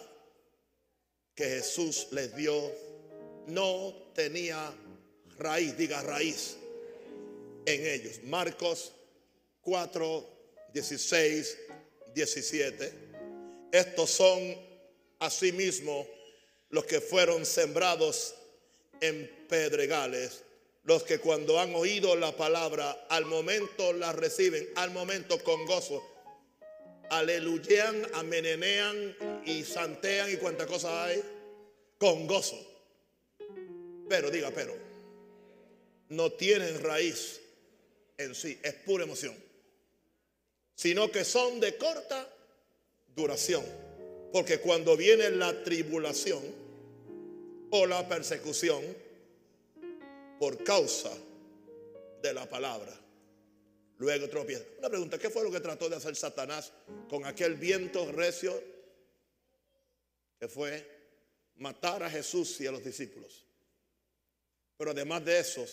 que 1.37 1.45
Jesús 1.45 2.07
les 2.11 2.35
dio 2.35 2.73
no 3.45 3.93
tenía 4.15 4.73
raíz, 5.37 5.77
diga 5.77 6.01
raíz, 6.01 6.57
en 7.63 7.85
ellos. 7.85 8.23
Marcos 8.23 8.91
4, 9.61 10.27
16, 10.73 11.57
17. 12.15 12.93
Estos 13.71 14.09
son 14.09 14.57
asimismo 15.19 16.07
los 16.71 16.85
que 16.85 16.99
fueron 16.99 17.45
sembrados 17.45 18.33
en 18.99 19.29
pedregales, 19.47 20.43
los 20.85 21.03
que 21.03 21.19
cuando 21.19 21.59
han 21.59 21.75
oído 21.75 22.15
la 22.15 22.35
palabra, 22.35 23.05
al 23.09 23.25
momento 23.25 23.93
la 23.93 24.11
reciben, 24.11 24.67
al 24.75 24.89
momento 24.89 25.37
con 25.43 25.65
gozo 25.67 26.16
aleluyean, 27.09 28.05
amenenean 28.13 29.15
y 29.45 29.63
santean 29.63 30.31
y 30.31 30.37
cuántas 30.37 30.67
cosas 30.67 30.91
hay 30.91 31.23
con 31.97 32.27
gozo. 32.27 32.57
Pero 34.09 34.31
diga, 34.31 34.51
pero 34.51 34.75
no 36.09 36.31
tienen 36.31 36.81
raíz 36.81 37.41
en 38.17 38.33
sí, 38.33 38.59
es 38.63 38.73
pura 38.73 39.03
emoción, 39.03 39.35
sino 40.75 41.11
que 41.11 41.23
son 41.23 41.59
de 41.59 41.77
corta 41.77 42.27
duración. 43.15 43.63
Porque 44.31 44.59
cuando 44.59 44.97
viene 44.97 45.29
la 45.31 45.63
tribulación 45.63 46.43
o 47.71 47.85
la 47.85 48.07
persecución 48.07 48.83
por 50.39 50.63
causa 50.63 51.11
de 52.21 52.33
la 52.33 52.47
palabra, 52.47 52.93
luego 53.97 54.29
tropieza. 54.29 54.63
Una 54.79 54.89
pregunta, 54.89 55.17
¿qué 55.17 55.29
fue 55.29 55.43
lo 55.43 55.51
que 55.51 55.59
trató 55.59 55.89
de 55.89 55.95
hacer 55.95 56.15
Satanás 56.15 56.71
con 57.09 57.25
aquel 57.25 57.55
viento 57.55 58.11
recio 58.11 58.61
que 60.39 60.47
fue 60.47 60.85
matar 61.55 62.03
a 62.03 62.09
Jesús 62.09 62.59
y 62.61 62.67
a 62.67 62.71
los 62.71 62.83
discípulos? 62.83 63.45
Pero 64.77 64.91
además 64.91 65.25
de 65.25 65.39
eso, 65.39 65.65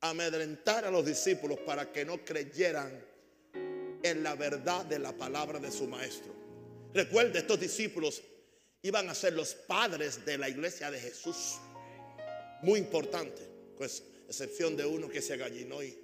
amedrentar 0.00 0.84
a 0.84 0.90
los 0.90 1.04
discípulos 1.04 1.58
para 1.60 1.92
que 1.92 2.04
no 2.04 2.24
creyeran 2.24 3.04
en 4.02 4.22
la 4.22 4.34
verdad 4.34 4.84
de 4.84 4.98
la 4.98 5.12
palabra 5.12 5.58
de 5.58 5.70
su 5.70 5.86
maestro. 5.86 6.34
Recuerde, 6.94 7.40
estos 7.40 7.60
discípulos 7.60 8.22
iban 8.82 9.08
a 9.10 9.14
ser 9.14 9.32
los 9.32 9.54
padres 9.54 10.24
de 10.24 10.38
la 10.38 10.48
iglesia 10.48 10.90
de 10.90 11.00
Jesús. 11.00 11.56
Muy 12.62 12.78
importante, 12.78 13.42
pues 13.76 14.02
excepción 14.28 14.76
de 14.76 14.86
uno 14.86 15.08
que 15.08 15.20
se 15.20 15.34
agallinó 15.34 15.82
y 15.82 15.98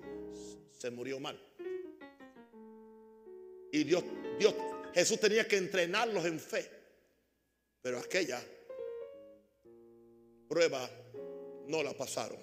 se 0.82 0.90
murió 0.90 1.20
mal. 1.20 1.40
Y 3.70 3.84
Dios, 3.84 4.02
Dios, 4.36 4.52
Jesús 4.92 5.20
tenía 5.20 5.46
que 5.46 5.56
entrenarlos 5.56 6.24
en 6.24 6.40
fe. 6.40 6.68
Pero 7.80 8.00
aquella 8.00 8.44
prueba 10.48 10.90
no 11.68 11.84
la 11.84 11.96
pasaron. 11.96 12.40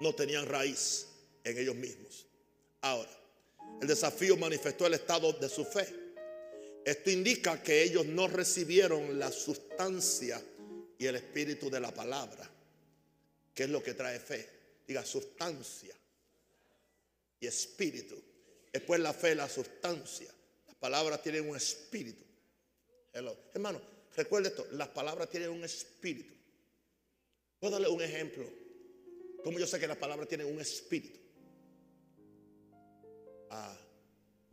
No 0.00 0.14
tenían 0.14 0.46
raíz 0.46 1.06
en 1.44 1.58
ellos 1.58 1.74
mismos. 1.74 2.26
Ahora, 2.80 3.10
el 3.82 3.86
desafío 3.86 4.38
manifestó 4.38 4.86
el 4.86 4.94
estado 4.94 5.30
de 5.34 5.50
su 5.50 5.66
fe. 5.66 5.86
Esto 6.82 7.10
indica 7.10 7.62
que 7.62 7.82
ellos 7.82 8.06
no 8.06 8.26
recibieron 8.26 9.18
la 9.18 9.30
sustancia 9.30 10.42
y 10.96 11.04
el 11.04 11.16
espíritu 11.16 11.68
de 11.68 11.80
la 11.80 11.92
palabra, 11.92 12.50
que 13.54 13.64
es 13.64 13.68
lo 13.68 13.82
que 13.82 13.92
trae 13.92 14.18
fe. 14.18 14.48
Diga 14.86 15.04
sustancia 15.04 15.97
y 17.40 17.46
espíritu. 17.46 18.16
Después 18.72 19.00
la 19.00 19.12
fe, 19.12 19.34
la 19.34 19.48
sustancia. 19.48 20.32
Las 20.66 20.76
palabras 20.76 21.22
tienen 21.22 21.48
un 21.48 21.56
espíritu. 21.56 22.24
Hermano, 23.12 23.80
recuerde 24.16 24.48
esto, 24.48 24.66
las 24.72 24.88
palabras 24.88 25.28
tienen 25.28 25.50
un 25.50 25.64
espíritu. 25.64 26.34
Puedo 27.58 27.72
darle 27.72 27.88
un 27.88 28.02
ejemplo. 28.02 28.48
Como 29.42 29.58
yo 29.58 29.66
sé 29.66 29.80
que 29.80 29.86
las 29.86 29.96
palabras 29.96 30.28
tienen 30.28 30.46
un 30.46 30.60
espíritu. 30.60 31.18
Ah, 33.50 33.76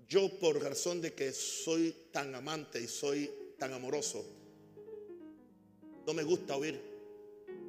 yo 0.08 0.40
por 0.40 0.62
razón 0.62 1.02
de 1.02 1.14
que 1.14 1.32
soy 1.32 2.08
tan 2.12 2.34
amante 2.34 2.82
y 2.82 2.88
soy 2.88 3.30
tan 3.58 3.74
amoroso, 3.74 4.26
no 6.06 6.14
me 6.14 6.24
gusta 6.24 6.56
oír 6.56 6.80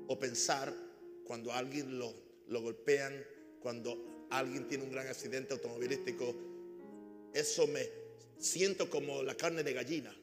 o 0.08 0.18
pensar 0.18 0.72
cuando 1.24 1.52
alguien 1.52 1.98
lo, 1.98 2.14
lo 2.48 2.60
golpean, 2.60 3.24
cuando 3.60 4.15
alguien 4.30 4.68
tiene 4.68 4.84
un 4.84 4.90
gran 4.90 5.06
accidente 5.06 5.54
automovilístico. 5.54 6.34
Eso 7.32 7.66
me 7.66 7.88
siento 8.38 8.88
como 8.88 9.22
la 9.22 9.34
carne 9.34 9.62
de 9.62 9.72
gallina. 9.72 10.14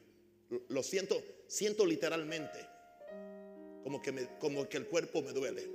Lo 0.68 0.82
siento, 0.82 1.22
siento 1.46 1.86
literalmente 1.86 2.58
como 3.82 4.00
que, 4.00 4.28
como 4.38 4.68
que 4.68 4.76
el 4.76 4.86
cuerpo 4.86 5.22
me 5.22 5.32
duele. 5.32 5.68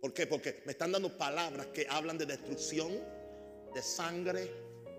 ¿Por 0.00 0.14
qué? 0.14 0.26
Porque 0.26 0.62
me 0.64 0.72
están 0.72 0.92
dando 0.92 1.16
palabras 1.16 1.66
que 1.68 1.86
hablan 1.88 2.18
de 2.18 2.26
destrucción, 2.26 2.92
de 3.74 3.82
sangre, 3.82 4.48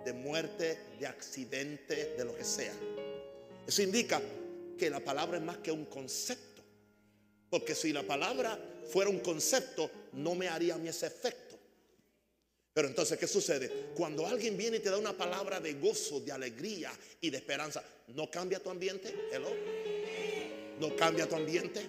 de 0.06 0.14
muerte, 0.14 0.78
de 1.00 1.08
accidente, 1.08 2.16
de 2.18 2.26
lo 2.26 2.36
que 2.36 2.44
sea. 2.44 2.74
Eso 3.66 3.82
indica 3.82 4.22
que 4.78 4.90
la 4.90 5.00
palabra 5.00 5.38
es 5.38 5.44
más 5.44 5.58
que 5.60 5.72
un 5.72 5.86
concepto. 5.86 6.64
Porque 7.50 7.76
si 7.76 7.92
la 7.92 8.04
palabra 8.04 8.60
fuera 8.92 9.10
un 9.10 9.20
concepto, 9.20 9.90
no 10.14 10.36
me 10.36 10.48
haría 10.48 10.76
a 10.76 10.78
mí 10.78 10.88
ese 10.88 11.08
efecto. 11.08 11.49
Pero 12.80 12.88
entonces, 12.88 13.20
¿qué 13.20 13.28
sucede? 13.28 13.90
Cuando 13.94 14.26
alguien 14.26 14.56
viene 14.56 14.78
y 14.78 14.80
te 14.80 14.90
da 14.90 14.98
una 14.98 15.12
palabra 15.12 15.60
de 15.60 15.74
gozo, 15.74 16.22
de 16.22 16.32
alegría 16.32 16.90
y 17.20 17.30
de 17.30 17.36
esperanza, 17.36 17.84
¿no 18.16 18.32
cambia 18.32 18.64
tu 18.64 18.70
ambiente? 18.70 19.14
Hello 19.34 19.50
no 20.80 20.96
cambia 20.96 21.28
tu 21.28 21.36
ambiente. 21.36 21.82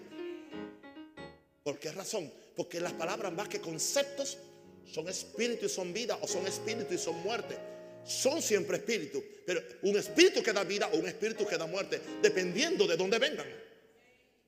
¿Por 1.62 1.78
qué 1.78 1.93
razón? 1.93 2.28
Porque 2.57 2.80
las 2.80 2.93
palabras 2.95 3.32
más 3.32 3.49
que 3.49 3.61
conceptos 3.61 4.36
son 4.84 5.09
espíritu 5.09 5.66
y 5.66 5.68
son 5.68 5.93
vida 5.93 6.18
o 6.20 6.26
son 6.26 6.45
espíritu 6.49 6.93
y 6.93 6.99
son 6.99 7.22
muerte. 7.22 7.57
Son 8.05 8.43
siempre 8.43 8.78
espíritu, 8.78 9.22
pero 9.47 9.62
un 9.82 9.97
espíritu 9.97 10.43
que 10.43 10.53
da 10.53 10.64
vida 10.64 10.91
o 10.93 10.97
un 10.97 11.07
espíritu 11.07 11.47
que 11.47 11.57
da 11.57 11.66
muerte, 11.66 12.01
dependiendo 12.20 12.88
de 12.88 12.97
dónde 12.97 13.20
vengan. 13.20 13.47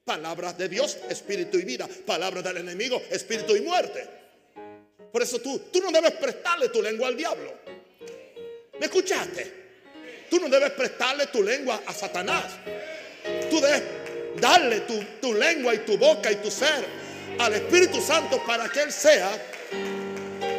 Palabras 0.04 0.58
de 0.58 0.68
Dios, 0.68 0.98
espíritu 1.08 1.56
y 1.56 1.62
vida. 1.62 1.88
Palabras 2.04 2.42
del 2.42 2.56
enemigo, 2.56 3.00
espíritu 3.10 3.54
y 3.54 3.60
muerte. 3.60 4.21
Por 5.12 5.22
eso 5.22 5.38
tú, 5.40 5.58
tú 5.70 5.80
no 5.82 5.92
debes 5.92 6.12
prestarle 6.12 6.70
tu 6.70 6.82
lengua 6.82 7.08
al 7.08 7.16
diablo. 7.16 7.52
¿Me 8.80 8.86
escuchaste? 8.86 9.62
Tú 10.30 10.40
no 10.40 10.48
debes 10.48 10.70
prestarle 10.70 11.26
tu 11.26 11.42
lengua 11.42 11.82
a 11.86 11.92
Satanás. 11.92 12.44
Tú 13.50 13.60
debes 13.60 13.82
darle 14.40 14.80
tu, 15.20 15.34
lengua 15.34 15.74
y 15.74 15.78
tu 15.78 15.98
boca 15.98 16.32
y 16.32 16.36
tu 16.36 16.50
ser 16.50 16.84
al 17.38 17.52
Espíritu 17.52 18.00
Santo 18.00 18.42
para 18.46 18.70
que 18.70 18.80
Él 18.80 18.90
sea 18.90 19.30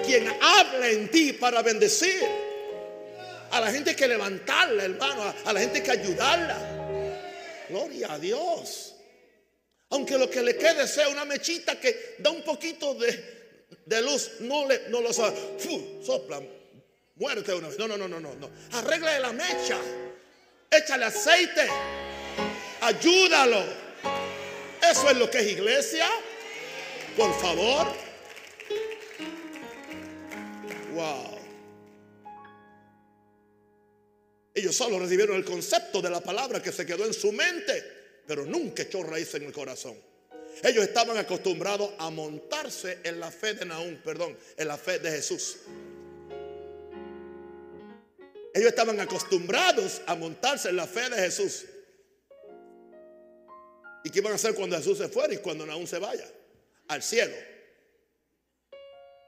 quien 0.05 0.27
hable 0.41 0.93
en 0.93 1.09
ti 1.09 1.33
para 1.33 1.63
bendecir. 1.63 2.21
A 3.49 3.59
la 3.59 3.71
gente 3.71 3.95
que 3.95 4.07
levantarla, 4.07 4.85
hermano. 4.85 5.33
A, 5.43 5.53
la 5.53 5.59
gente 5.59 5.81
que 5.81 5.89
ayudarla. 5.89 6.57
Gloria 7.69 8.13
a 8.13 8.19
Dios. 8.19 8.93
Aunque 9.89 10.17
lo 10.17 10.29
que 10.29 10.43
le 10.43 10.55
quede 10.55 10.87
sea 10.87 11.09
una 11.09 11.25
mechita 11.25 11.79
que 11.79 12.15
da 12.19 12.29
un 12.29 12.43
poquito 12.43 12.93
de, 12.95 13.32
luz, 14.01 14.31
no, 14.39 14.67
le, 14.67 14.89
no 14.89 15.01
lo 15.01 15.13
sabe. 15.13 15.35
Sopla, 16.03 16.41
muerte 17.15 17.53
una 17.53 17.67
vez. 17.67 17.77
No, 17.77 17.87
no, 17.87 17.97
no, 17.97 18.07
no, 18.07 18.19
no. 18.19 18.49
Arregla 18.73 19.19
la 19.19 19.33
mecha. 19.33 19.77
Échale 20.69 21.05
aceite. 21.05 21.67
Ayúdalo. 22.81 23.63
Eso 24.81 25.09
es 25.09 25.17
lo 25.17 25.29
que 25.29 25.39
es 25.39 25.47
iglesia. 25.47 26.09
Por 27.15 27.33
favor. 27.39 27.87
Wow. 30.93 31.33
Ellos 34.53 34.75
solo 34.75 34.99
recibieron 34.99 35.35
el 35.35 35.45
concepto 35.45 36.01
de 36.01 36.09
la 36.09 36.21
palabra 36.21 36.61
que 36.61 36.71
se 36.71 36.85
quedó 36.85 37.05
en 37.05 37.13
su 37.13 37.31
mente, 37.31 37.83
pero 38.27 38.45
nunca 38.45 38.83
echó 38.83 39.01
raíz 39.03 39.33
en 39.33 39.43
el 39.43 39.51
corazón. 39.51 39.97
Ellos 40.61 40.83
estaban 40.83 41.17
acostumbrados 41.17 41.91
a 41.97 42.09
montarse 42.09 42.99
en 43.03 43.19
la 43.19 43.31
fe 43.31 43.53
de 43.53 43.65
Naúm, 43.65 43.97
perdón, 44.03 44.37
en 44.57 44.67
la 44.67 44.77
fe 44.77 44.99
de 44.99 45.09
Jesús. 45.11 45.57
Ellos 48.53 48.69
estaban 48.69 48.99
acostumbrados 48.99 50.01
a 50.05 50.15
montarse 50.15 50.69
en 50.69 50.75
la 50.75 50.85
fe 50.85 51.09
de 51.09 51.17
Jesús. 51.17 51.65
¿Y 54.03 54.09
qué 54.09 54.21
van 54.21 54.33
a 54.33 54.35
hacer 54.35 54.53
cuando 54.53 54.77
Jesús 54.77 54.97
se 54.97 55.07
fuera 55.07 55.33
y 55.33 55.37
cuando 55.37 55.69
aún 55.71 55.87
se 55.87 55.97
vaya? 55.97 56.29
Al 56.89 57.01
cielo. 57.01 57.33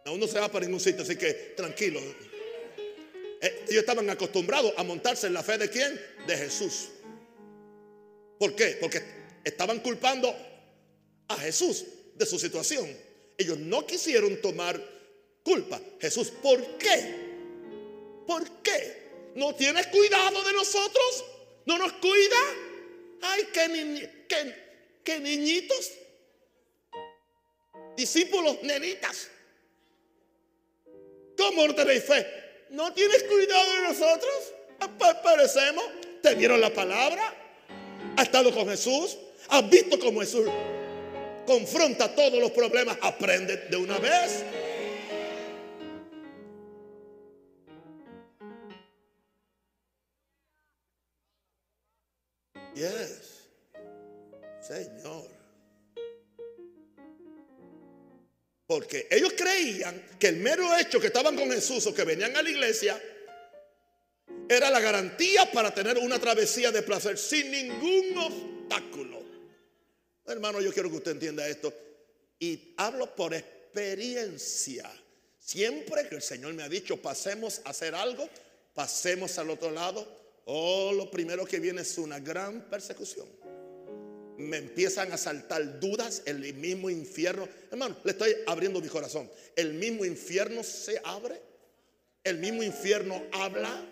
Aún 0.05 0.19
no 0.19 0.27
se 0.27 0.39
va 0.39 0.49
para 0.49 0.65
ningún 0.65 0.79
sitio, 0.79 1.01
así 1.01 1.15
que 1.15 1.33
tranquilo. 1.55 1.99
Eh, 3.41 3.65
ellos 3.67 3.79
estaban 3.79 4.07
acostumbrados 4.09 4.73
a 4.77 4.83
montarse 4.83 5.27
en 5.27 5.33
la 5.33 5.41
fe 5.41 5.57
de 5.57 5.69
quién? 5.69 5.99
De 6.27 6.37
Jesús. 6.37 6.89
¿Por 8.37 8.55
qué? 8.55 8.77
Porque 8.79 9.01
estaban 9.43 9.79
culpando 9.79 10.35
a 11.27 11.35
Jesús 11.37 11.85
de 12.15 12.25
su 12.25 12.39
situación. 12.39 12.87
Ellos 13.37 13.57
no 13.57 13.85
quisieron 13.85 14.41
tomar 14.41 14.81
culpa. 15.43 15.79
Jesús, 15.99 16.31
¿por 16.41 16.61
qué? 16.77 17.25
¿Por 18.25 18.49
qué? 18.61 19.05
¿No 19.35 19.53
tienes 19.53 19.87
cuidado 19.87 20.43
de 20.43 20.53
nosotros? 20.53 21.25
¿No 21.65 21.77
nos 21.77 21.93
cuida? 21.93 22.37
Ay, 23.21 23.47
qué, 23.53 24.09
qué, 24.27 24.55
que 25.03 25.19
niñitos, 25.19 25.91
discípulos, 27.97 28.57
nenitas. 28.63 29.29
¿Cómo 31.37 31.67
no 31.67 31.75
tenéis 31.75 32.03
fe? 32.03 32.25
¿No 32.69 32.93
tienes 32.93 33.23
cuidado 33.23 33.73
de 33.73 33.81
nosotros? 33.81 34.53
Parecemos. 35.23 35.83
¿Te 36.21 36.35
dieron 36.35 36.61
la 36.61 36.73
palabra? 36.73 37.33
¿Has 38.15 38.25
estado 38.25 38.53
con 38.53 38.67
Jesús? 38.67 39.17
¿Has 39.49 39.69
visto 39.69 39.99
cómo 39.99 40.21
Jesús 40.21 40.47
confronta 41.45 42.13
todos 42.13 42.39
los 42.39 42.51
problemas? 42.51 42.97
Aprende 43.01 43.67
de 43.69 43.77
una 43.77 43.97
vez. 43.99 44.43
Yes. 52.75 53.35
Señor. 54.61 55.29
Porque 58.67 59.07
ellos 59.11 59.33
creían 59.37 60.03
que 60.19 60.27
el 60.27 60.37
mero 60.37 60.75
hecho 60.77 60.99
que 60.99 61.07
estaban 61.07 61.35
con 61.35 61.51
Jesús 61.51 61.85
o 61.85 61.93
que 61.93 62.03
venían 62.03 62.35
a 62.35 62.41
la 62.41 62.49
iglesia 62.49 62.99
era 64.49 64.69
la 64.69 64.79
garantía 64.79 65.51
para 65.51 65.73
tener 65.73 65.97
una 65.99 66.19
travesía 66.19 66.71
de 66.71 66.81
placer 66.81 67.17
sin 67.17 67.51
ningún 67.51 68.17
obstáculo. 68.17 69.24
Hermano, 70.25 70.61
yo 70.61 70.73
quiero 70.73 70.89
que 70.89 70.97
usted 70.97 71.11
entienda 71.11 71.47
esto. 71.47 71.73
Y 72.39 72.73
hablo 72.77 73.15
por 73.15 73.33
experiencia. 73.33 74.91
Siempre 75.39 76.07
que 76.09 76.15
el 76.15 76.21
Señor 76.21 76.53
me 76.53 76.63
ha 76.63 76.69
dicho, 76.69 77.01
pasemos 77.01 77.61
a 77.65 77.69
hacer 77.69 77.93
algo, 77.93 78.27
pasemos 78.73 79.37
al 79.37 79.51
otro 79.51 79.71
lado, 79.71 80.07
oh, 80.45 80.91
lo 80.93 81.11
primero 81.11 81.45
que 81.45 81.59
viene 81.59 81.81
es 81.81 81.97
una 81.97 82.19
gran 82.19 82.69
persecución 82.69 83.27
me 84.37 84.57
empiezan 84.57 85.11
a 85.11 85.17
saltar 85.17 85.79
dudas, 85.79 86.23
el 86.25 86.53
mismo 86.55 86.89
infierno, 86.89 87.47
hermano, 87.71 87.95
le 88.03 88.11
estoy 88.11 88.35
abriendo 88.47 88.81
mi 88.81 88.87
corazón. 88.87 89.29
El 89.55 89.73
mismo 89.73 90.05
infierno 90.05 90.63
se 90.63 90.99
abre, 91.03 91.41
el 92.23 92.37
mismo 92.39 92.63
infierno 92.63 93.23
habla. 93.31 93.85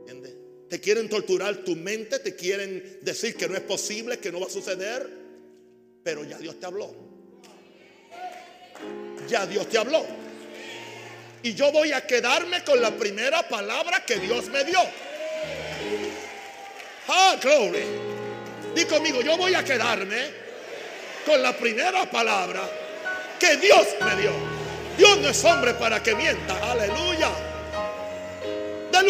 ¿Entiendes? 0.00 0.37
Te 0.68 0.80
quieren 0.80 1.08
torturar 1.08 1.56
tu 1.58 1.74
mente, 1.76 2.18
te 2.18 2.34
quieren 2.34 2.98
decir 3.00 3.36
que 3.36 3.48
no 3.48 3.54
es 3.54 3.62
posible, 3.62 4.18
que 4.18 4.30
no 4.30 4.40
va 4.40 4.46
a 4.46 4.50
suceder, 4.50 5.08
pero 6.02 6.24
ya 6.24 6.38
Dios 6.38 6.60
te 6.60 6.66
habló. 6.66 6.94
Ya 9.28 9.46
Dios 9.46 9.68
te 9.68 9.78
habló. 9.78 10.04
Y 11.42 11.54
yo 11.54 11.72
voy 11.72 11.92
a 11.92 12.06
quedarme 12.06 12.64
con 12.64 12.80
la 12.80 12.90
primera 12.90 13.48
palabra 13.48 14.04
que 14.04 14.16
Dios 14.16 14.48
me 14.48 14.64
dio. 14.64 14.78
Ah, 17.08 17.36
glory. 17.40 17.84
Di 18.74 18.84
conmigo, 18.84 19.22
yo 19.22 19.36
voy 19.36 19.54
a 19.54 19.64
quedarme 19.64 20.48
con 21.24 21.42
la 21.42 21.56
primera 21.56 22.10
palabra 22.10 22.68
que 23.38 23.56
Dios 23.56 23.86
me 24.04 24.20
dio. 24.20 24.32
Dios 24.98 25.18
no 25.18 25.28
es 25.28 25.44
hombre 25.44 25.74
para 25.74 26.02
que 26.02 26.14
mienta. 26.14 26.72
Aleluya. 26.72 27.47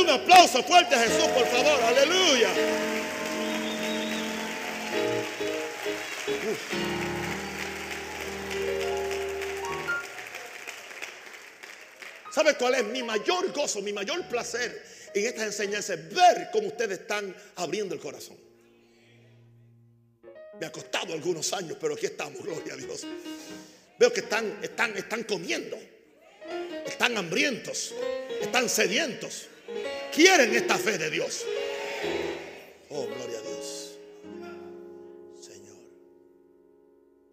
Un 0.01 0.09
aplauso 0.09 0.63
fuerte 0.63 0.95
a 0.95 1.01
Jesús, 1.01 1.27
por 1.29 1.47
favor. 1.47 1.83
Aleluya. 1.83 2.51
¿Sabe 12.33 12.55
cuál 12.55 12.77
es 12.77 12.85
mi 12.85 13.03
mayor 13.03 13.53
gozo, 13.53 13.83
mi 13.83 13.93
mayor 13.93 14.25
placer 14.29 14.85
en 15.13 15.27
estas 15.27 15.47
enseñanzas? 15.47 15.99
Ver 16.15 16.51
cómo 16.53 16.69
ustedes 16.69 17.01
están 17.01 17.35
abriendo 17.57 17.95
el 17.95 18.01
corazón. 18.01 18.37
Me 20.61 20.67
ha 20.67 20.71
costado 20.71 21.13
algunos 21.15 21.53
años, 21.53 21.77
pero 21.81 21.95
aquí 21.95 22.07
estamos, 22.07 22.41
gloria 22.41 22.75
a 22.75 22.77
Dios. 22.77 23.05
Veo 23.99 24.13
que 24.13 24.21
están, 24.21 24.61
están, 24.63 24.97
están 24.97 25.25
comiendo, 25.25 25.77
están 26.87 27.17
hambrientos, 27.17 27.93
están 28.41 28.69
sedientos. 28.69 29.49
Quieren 30.19 30.53
esta 30.53 30.77
fe 30.77 30.99
de 30.99 31.11
Dios. 31.11 31.45
Oh, 32.89 33.07
gloria 33.07 33.39
a 33.39 33.41
Dios. 33.41 33.99
Señor. 35.41 35.77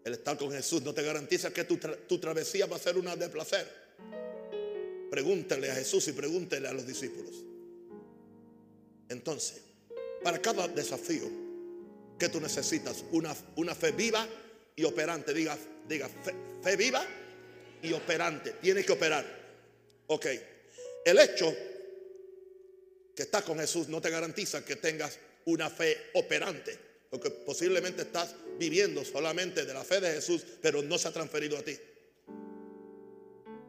El 0.04 0.14
estar 0.14 0.38
con 0.38 0.52
Jesús 0.52 0.84
no 0.84 0.94
te 0.94 1.02
garantiza 1.02 1.52
que 1.52 1.64
tu, 1.64 1.78
tu 1.78 2.20
travesía 2.20 2.68
va 2.68 2.76
a 2.76 2.80
ser 2.80 2.96
una 3.00 3.16
de 3.16 3.28
placer. 3.30 3.68
Pregúntale 5.10 5.72
a 5.72 5.74
Jesús 5.74 6.08
y 6.10 6.12
pregúntele 6.12 6.68
a 6.68 6.74
los 6.74 6.86
discípulos. 6.86 7.34
Entonces, 9.10 9.64
para 10.24 10.40
cada 10.40 10.68
desafío 10.68 11.28
que 12.20 12.30
tú 12.30 12.40
necesitas, 12.40 13.04
una, 13.10 13.36
una 13.56 13.74
fe 13.74 13.94
viva 13.94 14.28
y 14.76 14.84
operante, 14.84 15.34
diga, 15.34 15.58
diga 15.90 16.08
fe, 16.62 16.76
viva 16.76 17.04
y 17.82 17.94
operante, 17.94 18.52
tiene 18.62 18.86
que 18.86 18.92
operar. 18.92 19.26
Ok, 20.06 20.28
el 21.04 21.18
hecho 21.18 21.52
que 23.16 23.24
estás 23.24 23.44
con 23.44 23.58
Jesús 23.58 23.88
no 23.88 24.02
te 24.02 24.10
garantiza 24.10 24.66
que 24.66 24.76
tengas 24.76 25.18
una 25.46 25.70
fe 25.70 26.10
operante, 26.16 26.78
porque 27.10 27.30
posiblemente 27.30 28.02
estás 28.02 28.36
viviendo 28.60 29.06
solamente 29.06 29.66
de 29.66 29.74
la 29.74 29.84
fe 29.84 30.02
de 30.02 30.14
Jesús, 30.14 30.44
pero 30.62 30.82
no 30.82 30.98
se 30.98 31.08
ha 31.08 31.12
transferido 31.12 31.58
a 31.58 31.62
ti. 31.62 31.78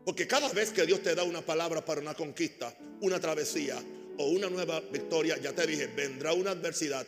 Porque 0.05 0.26
cada 0.26 0.49
vez 0.53 0.70
que 0.70 0.86
Dios 0.86 1.03
te 1.03 1.14
da 1.14 1.24
una 1.24 1.44
palabra 1.44 1.84
para 1.84 2.01
una 2.01 2.14
conquista, 2.14 2.74
una 3.01 3.20
travesía 3.20 3.76
o 4.18 4.28
una 4.30 4.49
nueva 4.49 4.80
victoria, 4.80 5.36
ya 5.38 5.53
te 5.53 5.66
dije, 5.66 5.88
vendrá 5.88 6.32
una 6.32 6.53
adversidad 6.53 7.07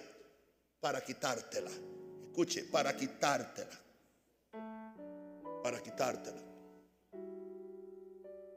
para 0.81 1.03
quitártela. 1.03 1.71
Escuche, 2.27 2.65
para 2.65 2.97
quitártela. 2.97 3.81
Para 5.63 5.83
quitártela. 5.83 6.43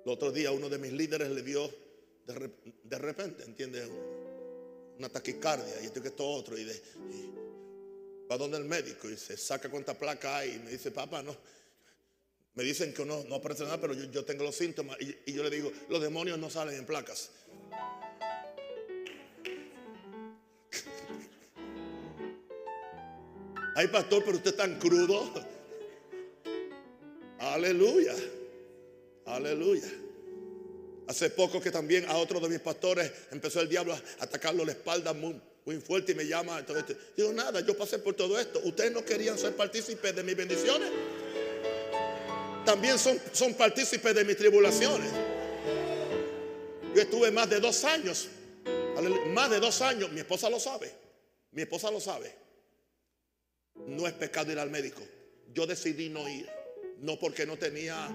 El 0.03 0.11
otro 0.11 0.31
día 0.31 0.51
uno 0.51 0.69
de 0.69 0.79
mis 0.79 0.91
líderes 0.91 1.29
le 1.29 1.43
dio 1.43 1.69
de, 2.27 2.97
repente, 2.97 3.43
¿entiendes? 3.43 3.89
Una 4.97 5.09
taquicardia 5.09 5.81
y 5.81 5.85
esto 5.85 6.01
que 6.01 6.09
esto 6.09 6.27
otro. 6.27 6.57
Y, 6.57 6.63
de, 6.63 6.81
va 8.31 8.37
donde 8.37 8.57
el 8.57 8.65
médico 8.65 9.09
y 9.09 9.17
se 9.17 9.37
saca 9.37 9.69
cuánta 9.69 9.97
placa 9.97 10.37
hay 10.37 10.53
y 10.53 10.59
me 10.59 10.71
dice, 10.71 10.91
papá, 10.91 11.21
no 11.21 11.35
me 12.53 12.63
dicen 12.63 12.93
que 12.93 13.05
no, 13.05 13.23
no 13.23 13.35
aparece 13.35 13.63
nada, 13.63 13.79
pero 13.79 13.93
yo, 13.93 14.25
tengo 14.25 14.43
los 14.43 14.55
síntomas. 14.55 14.97
Y, 14.99 15.33
yo 15.33 15.41
le 15.43 15.49
digo, 15.49 15.71
los 15.89 16.01
demonios 16.01 16.37
no 16.37 16.49
salen 16.49 16.75
en 16.75 16.85
placas. 16.85 17.31
Ay, 23.75 23.87
pastor, 23.87 24.23
pero 24.25 24.35
usted 24.37 24.51
es 24.51 24.57
tan 24.57 24.77
crudo. 24.79 25.31
Aleluya. 27.39 28.13
Aleluya. 29.25 29.89
Hace 31.07 31.29
poco 31.31 31.59
que 31.59 31.71
también 31.71 32.05
a 32.09 32.17
otro 32.17 32.39
de 32.39 32.47
mis 32.47 32.59
pastores 32.59 33.11
empezó 33.31 33.61
el 33.61 33.69
diablo 33.69 33.93
a 33.93 34.01
atacarlo 34.19 34.63
la 34.63 34.71
espalda 34.71 35.13
muy, 35.13 35.39
fuerte 35.85 36.13
y 36.13 36.15
me 36.15 36.25
llama. 36.25 36.63
Digo, 37.15 37.33
nada, 37.33 37.61
yo 37.61 37.77
pasé 37.77 37.99
por 37.99 38.13
todo 38.13 38.39
esto. 38.39 38.61
Ustedes 38.63 38.91
no 38.91 39.03
querían 39.03 39.37
ser 39.37 39.55
partícipes 39.55 40.15
de 40.15 40.23
mis 40.23 40.35
bendiciones 40.35 40.89
también 42.65 42.99
son, 42.99 43.19
son 43.31 43.53
partícipes 43.53 44.13
de 44.13 44.23
mis 44.23 44.37
tribulaciones. 44.37 45.11
Yo 46.95 47.01
estuve 47.01 47.31
más 47.31 47.49
de 47.49 47.59
dos 47.59 47.83
años, 47.85 48.27
más 49.27 49.49
de 49.49 49.59
dos 49.59 49.81
años, 49.81 50.11
mi 50.11 50.19
esposa 50.19 50.49
lo 50.49 50.59
sabe, 50.59 50.91
mi 51.51 51.63
esposa 51.63 51.89
lo 51.89 51.99
sabe. 51.99 52.33
No 53.87 54.07
es 54.07 54.13
pecado 54.13 54.51
ir 54.51 54.59
al 54.59 54.69
médico. 54.69 55.01
Yo 55.53 55.65
decidí 55.65 56.09
no 56.09 56.27
ir, 56.27 56.47
no 56.99 57.17
porque 57.17 57.45
no 57.45 57.57
tenía 57.57 58.09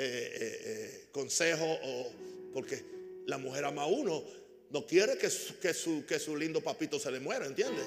eh, 0.00 0.32
eh, 0.40 0.60
eh, 0.64 1.04
consejo 1.10 1.66
o 1.66 2.12
porque 2.52 2.84
la 3.26 3.36
mujer 3.36 3.64
ama 3.64 3.82
a 3.82 3.86
uno, 3.86 4.22
no 4.70 4.86
quiere 4.86 5.18
que 5.18 5.28
que 5.60 5.74
su, 5.74 6.06
que 6.06 6.20
su 6.20 6.36
lindo 6.36 6.60
papito 6.60 7.00
se 7.00 7.10
le 7.10 7.18
muera, 7.18 7.46
¿entiendes? 7.46 7.84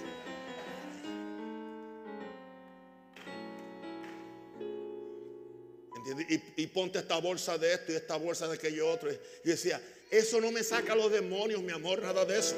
Y, 6.58 6.68
ponte 6.68 7.00
esta 7.00 7.18
bolsa 7.18 7.58
de 7.58 7.74
esto 7.74 7.94
y 7.94 7.96
esta 7.96 8.18
bolsa 8.18 8.48
de 8.48 8.56
aquello 8.56 8.90
otro. 8.90 9.10
Y 9.12 9.48
decía, 9.48 9.82
eso 10.10 10.42
no 10.42 10.52
me 10.52 10.64
saca 10.64 10.96
los 10.96 11.10
demonios, 11.12 11.62
mi 11.62 11.72
amor, 11.72 12.02
nada 12.02 12.26
de 12.26 12.40
eso. 12.40 12.56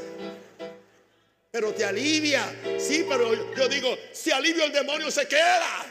Pero 1.51 1.73
te 1.73 1.85
alivia. 1.85 2.43
Sí, 2.79 3.05
pero 3.07 3.53
yo 3.55 3.67
digo, 3.67 3.95
si 4.11 4.31
alivio 4.31 4.63
el 4.63 4.71
demonio 4.71 5.11
se 5.11 5.27
queda. 5.27 5.82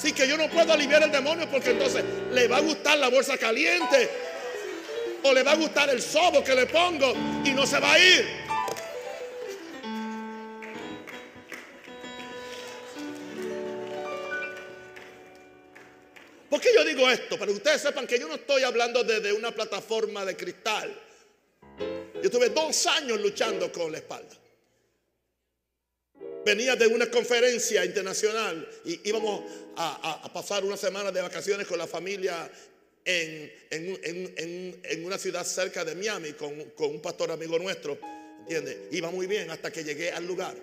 Sí 0.00 0.12
que 0.12 0.26
yo 0.26 0.38
no 0.38 0.48
puedo 0.48 0.72
aliviar 0.72 1.02
el 1.02 1.12
demonio 1.12 1.46
porque 1.50 1.70
entonces 1.70 2.02
le 2.32 2.48
va 2.48 2.56
a 2.56 2.60
gustar 2.60 2.96
la 2.96 3.08
bolsa 3.08 3.36
caliente. 3.36 4.08
O 5.22 5.34
le 5.34 5.42
va 5.42 5.52
a 5.52 5.56
gustar 5.56 5.90
el 5.90 6.00
sobo 6.00 6.42
que 6.42 6.54
le 6.54 6.64
pongo 6.66 7.12
y 7.44 7.50
no 7.50 7.66
se 7.66 7.78
va 7.78 7.92
a 7.92 7.98
ir. 7.98 8.26
¿Por 16.48 16.60
qué 16.62 16.70
yo 16.74 16.82
digo 16.82 17.08
esto? 17.10 17.38
Para 17.38 17.52
que 17.52 17.58
ustedes 17.58 17.82
sepan 17.82 18.06
que 18.06 18.18
yo 18.18 18.26
no 18.26 18.36
estoy 18.36 18.62
hablando 18.62 19.04
desde 19.04 19.34
una 19.34 19.50
plataforma 19.50 20.24
de 20.24 20.34
cristal. 20.34 20.98
Yo 22.22 22.30
tuve 22.30 22.48
dos 22.48 22.86
años 22.86 23.20
luchando 23.20 23.70
con 23.70 23.92
la 23.92 23.98
espalda. 23.98 24.39
Venía 26.44 26.74
de 26.74 26.86
una 26.86 27.10
conferencia 27.10 27.84
internacional 27.84 28.66
y 28.84 29.08
íbamos 29.08 29.44
a, 29.76 30.30
pasar 30.32 30.64
una 30.64 30.76
semana 30.76 31.12
de 31.12 31.20
vacaciones 31.20 31.66
con 31.66 31.78
la 31.78 31.86
familia 31.86 32.50
en, 33.04 35.04
una 35.04 35.18
ciudad 35.18 35.44
cerca 35.44 35.84
de 35.84 35.94
Miami 35.94 36.32
con, 36.32 36.54
un 36.76 37.02
pastor 37.02 37.30
amigo 37.30 37.58
nuestro. 37.58 37.98
¿Entiendes? 38.40 38.78
Iba 38.90 39.10
muy 39.10 39.26
bien 39.26 39.50
hasta 39.50 39.70
que 39.70 39.84
llegué 39.84 40.10
al 40.10 40.26
lugar 40.26 40.56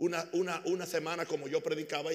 una, 0.00 0.62
una, 0.64 0.86
semana 0.86 1.26
como 1.26 1.46
yo 1.46 1.62
predicaba 1.62 2.10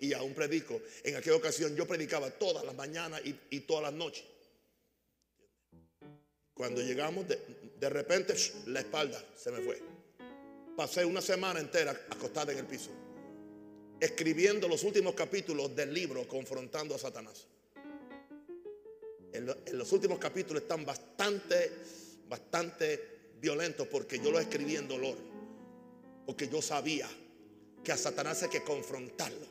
y, 0.00 0.12
aún 0.12 0.34
predico. 0.34 0.80
En 1.02 1.16
aquella 1.16 1.36
ocasión 1.36 1.76
yo 1.76 1.86
predicaba 1.86 2.30
todas 2.30 2.64
las 2.64 2.74
mañanas 2.74 3.20
y, 3.24 3.60
todas 3.60 3.84
las 3.84 3.92
noches. 3.92 4.24
Cuando 6.54 6.80
llegamos, 6.80 7.26
de, 7.28 7.88
repente 7.88 8.34
la 8.66 8.80
espalda 8.80 9.22
se 9.36 9.50
me 9.50 9.60
fue. 9.60 9.93
Pasé 10.76 11.04
una 11.04 11.20
semana 11.20 11.60
entera 11.60 11.92
acostada 11.92 12.52
en 12.52 12.58
el 12.58 12.66
piso, 12.66 12.90
escribiendo 14.00 14.66
los 14.66 14.82
últimos 14.82 15.14
capítulos 15.14 15.74
del 15.76 15.94
libro 15.94 16.26
Confrontando 16.26 16.96
a 16.96 16.98
Satanás. 16.98 17.46
En, 19.32 19.46
los 19.46 19.92
últimos 19.92 20.18
capítulos 20.18 20.62
están 20.62 20.84
bastante, 20.84 21.70
bastante 22.28 23.30
violentos 23.40 23.86
porque 23.86 24.18
yo 24.18 24.32
los 24.32 24.40
escribí 24.40 24.74
en 24.74 24.88
dolor, 24.88 25.16
porque 26.26 26.48
yo 26.48 26.60
sabía 26.60 27.08
que 27.84 27.92
a 27.92 27.96
Satanás 27.96 28.42
hay 28.42 28.48
que 28.48 28.64
confrontarlo. 28.64 29.46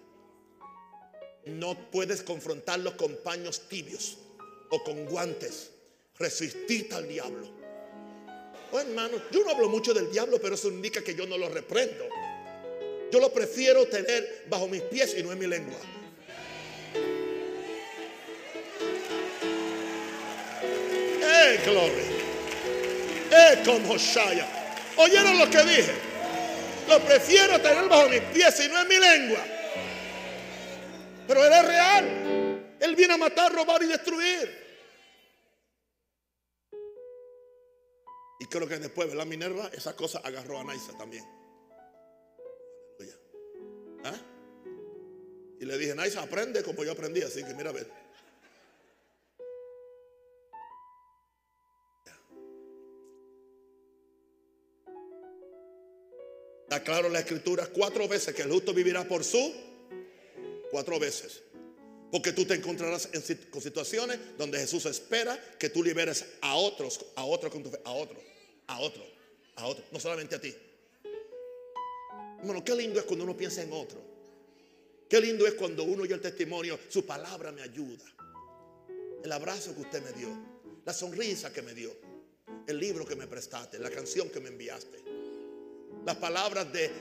No 1.45 1.89
puedes 1.89 2.21
confrontarlo 2.21 2.97
con 2.97 3.15
paños 3.24 3.69
tibios 3.69 4.17
o 4.71 4.84
con 4.84 5.05
guantes. 5.05 5.71
Resistita 6.17 6.97
al 6.97 7.07
diablo. 7.07 7.62
Oh, 8.76 8.80
hermano, 8.80 9.21
yo 9.30 9.43
no 9.43 9.51
hablo 9.51 9.69
mucho 9.69 9.93
del 9.93 10.11
diablo, 10.11 10.39
pero 10.41 10.55
eso 10.55 10.67
indica 10.67 11.03
que 11.03 11.13
yo 11.13 11.28
no 11.28 11.38
lo 11.38 11.47
reprendo. 11.47 12.09
Yo 13.11 13.19
lo 13.19 13.32
prefiero 13.32 13.86
tener 13.86 14.45
bajo 14.49 14.67
mis 14.67 14.82
pies 14.82 15.15
y 15.15 15.21
no 15.21 15.32
en 15.32 15.38
mi 15.38 15.45
lengua. 15.45 15.78
¡Eh, 21.21 21.59
gloria! 21.63 22.03
¡Eh, 23.30 23.61
como 23.63 23.95
Shaya! 23.95 24.47
¿Oyeron 24.97 25.38
lo 25.38 25.47
que 25.51 25.61
dije? 25.61 25.93
Lo 26.89 26.99
prefiero 27.01 27.61
tener 27.61 27.88
bajo 27.88 28.09
mis 28.09 28.21
pies 28.21 28.59
y 28.59 28.69
no 28.69 28.82
en 28.82 28.88
mi 28.88 28.97
lengua. 28.97 29.45
Pero 31.28 31.45
Él 31.45 31.53
es 31.53 31.65
real. 31.67 32.63
Él 32.80 32.95
viene 32.95 33.13
a 33.13 33.17
matar, 33.17 33.53
robar 33.53 33.84
y 33.84 33.86
destruir. 33.86 34.62
Creo 38.53 38.67
que 38.67 38.77
después, 38.77 39.13
la 39.15 39.25
Minerva? 39.25 39.69
Esa 39.73 39.95
cosa 39.95 40.19
agarró 40.23 40.59
a 40.59 40.63
Naisa 40.63 40.95
también. 40.97 41.25
¿Ah? 44.03 44.19
Y 45.59 45.65
le 45.65 45.77
dije, 45.77 45.95
Naisa, 45.95 46.21
aprende 46.21 46.61
como 46.61 46.83
yo 46.83 46.91
aprendí, 46.91 47.21
así 47.21 47.43
que 47.43 47.53
mira 47.53 47.69
a 47.69 47.73
ver. 47.73 47.89
Está 56.63 56.83
claro 56.83 57.07
en 57.07 57.13
la 57.13 57.19
escritura 57.19 57.67
cuatro 57.67 58.07
veces 58.07 58.35
que 58.35 58.41
el 58.41 58.51
justo 58.51 58.73
vivirá 58.73 59.07
por 59.07 59.23
su. 59.23 59.53
Cuatro 60.69 60.99
veces. 60.99 61.41
Porque 62.11 62.33
tú 62.33 62.45
te 62.45 62.55
encontrarás 62.55 63.09
en 63.13 63.23
situaciones 63.23 64.19
donde 64.37 64.59
Jesús 64.59 64.85
espera 64.85 65.39
que 65.57 65.69
tú 65.69 65.83
liberes 65.83 66.25
a 66.41 66.55
otros, 66.55 66.99
a 67.15 67.23
otro 67.23 67.49
con 67.49 67.63
tu 67.63 67.69
fe, 67.69 67.79
a 67.85 67.91
otro, 67.91 68.19
a 68.68 68.80
otro, 68.80 69.03
a 69.55 69.68
otro, 69.68 69.84
no 69.91 69.99
solamente 69.99 70.36
a 70.36 70.41
ti. 70.41 70.53
Bueno, 72.43 72.64
qué 72.64 72.76
lindo 72.76 72.99
es 72.99 73.05
cuando 73.05 73.24
uno 73.24 73.38
piensa 73.38 73.61
en 73.61 73.72
otro. 73.72 74.01
Qué 75.09 75.22
lindo 75.22 75.45
es 75.45 75.53
cuando 75.53 75.84
uno 75.84 76.03
oye 76.03 76.14
el 76.14 76.22
testimonio, 76.22 76.80
su 76.89 77.05
palabra 77.05 77.51
me 77.51 77.61
ayuda. 77.61 78.05
El 79.24 79.32
abrazo 79.32 79.74
que 79.76 79.82
usted 79.82 80.03
me 80.03 80.11
dio, 80.11 80.30
la 80.86 80.93
sonrisa 80.93 81.53
que 81.53 81.61
me 81.61 81.74
dio, 81.74 81.95
el 82.68 82.78
libro 82.80 83.05
que 83.05 83.16
me 83.16 83.28
prestaste, 83.28 83.80
la 83.80 83.89
canción 83.89 84.30
que 84.30 84.39
me 84.39 84.49
enviaste 84.49 85.03
las 86.05 86.18
palabras 86.18 86.68
de, 86.72 86.91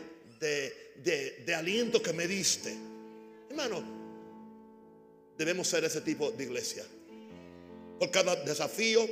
de, 1.44 1.54
aliento 1.54 2.02
que 2.02 2.12
me 2.12 2.26
diste. 2.26 2.74
Hermano, 3.48 3.82
debemos 5.36 5.66
ser 5.66 5.84
ese 5.84 6.00
tipo 6.00 6.30
de 6.30 6.44
iglesia. 6.44 6.84
Por 7.98 8.10
cada 8.10 8.36
desafío 8.36 9.06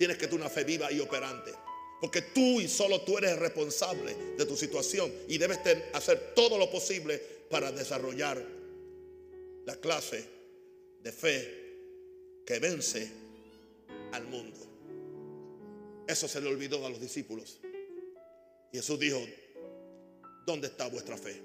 tienes 0.00 0.16
que 0.16 0.28
tener 0.28 0.40
una 0.40 0.48
fe 0.48 0.64
viva 0.64 0.90
y 0.90 0.98
operante. 0.98 1.52
Porque 2.00 2.22
tú 2.22 2.58
y 2.58 2.68
solo 2.68 3.02
tú 3.02 3.18
eres 3.18 3.38
responsable 3.38 4.14
de 4.38 4.46
tu 4.46 4.56
situación 4.56 5.12
y 5.28 5.36
debes 5.36 5.58
hacer 5.92 6.32
todo 6.34 6.56
lo 6.56 6.70
posible 6.70 7.18
para 7.50 7.70
desarrollar 7.70 8.42
la 9.66 9.76
clase 9.76 10.24
de 11.02 11.12
fe 11.12 12.42
que 12.46 12.58
vence 12.58 13.12
al 14.12 14.24
mundo. 14.24 14.56
Eso 16.08 16.26
se 16.26 16.40
le 16.40 16.48
olvidó 16.48 16.86
a 16.86 16.88
los 16.88 16.98
discípulos. 16.98 17.58
Jesús 18.72 18.98
dijo, 18.98 19.20
¿dónde 20.46 20.68
está 20.68 20.88
vuestra 20.88 21.18
fe? 21.18 21.42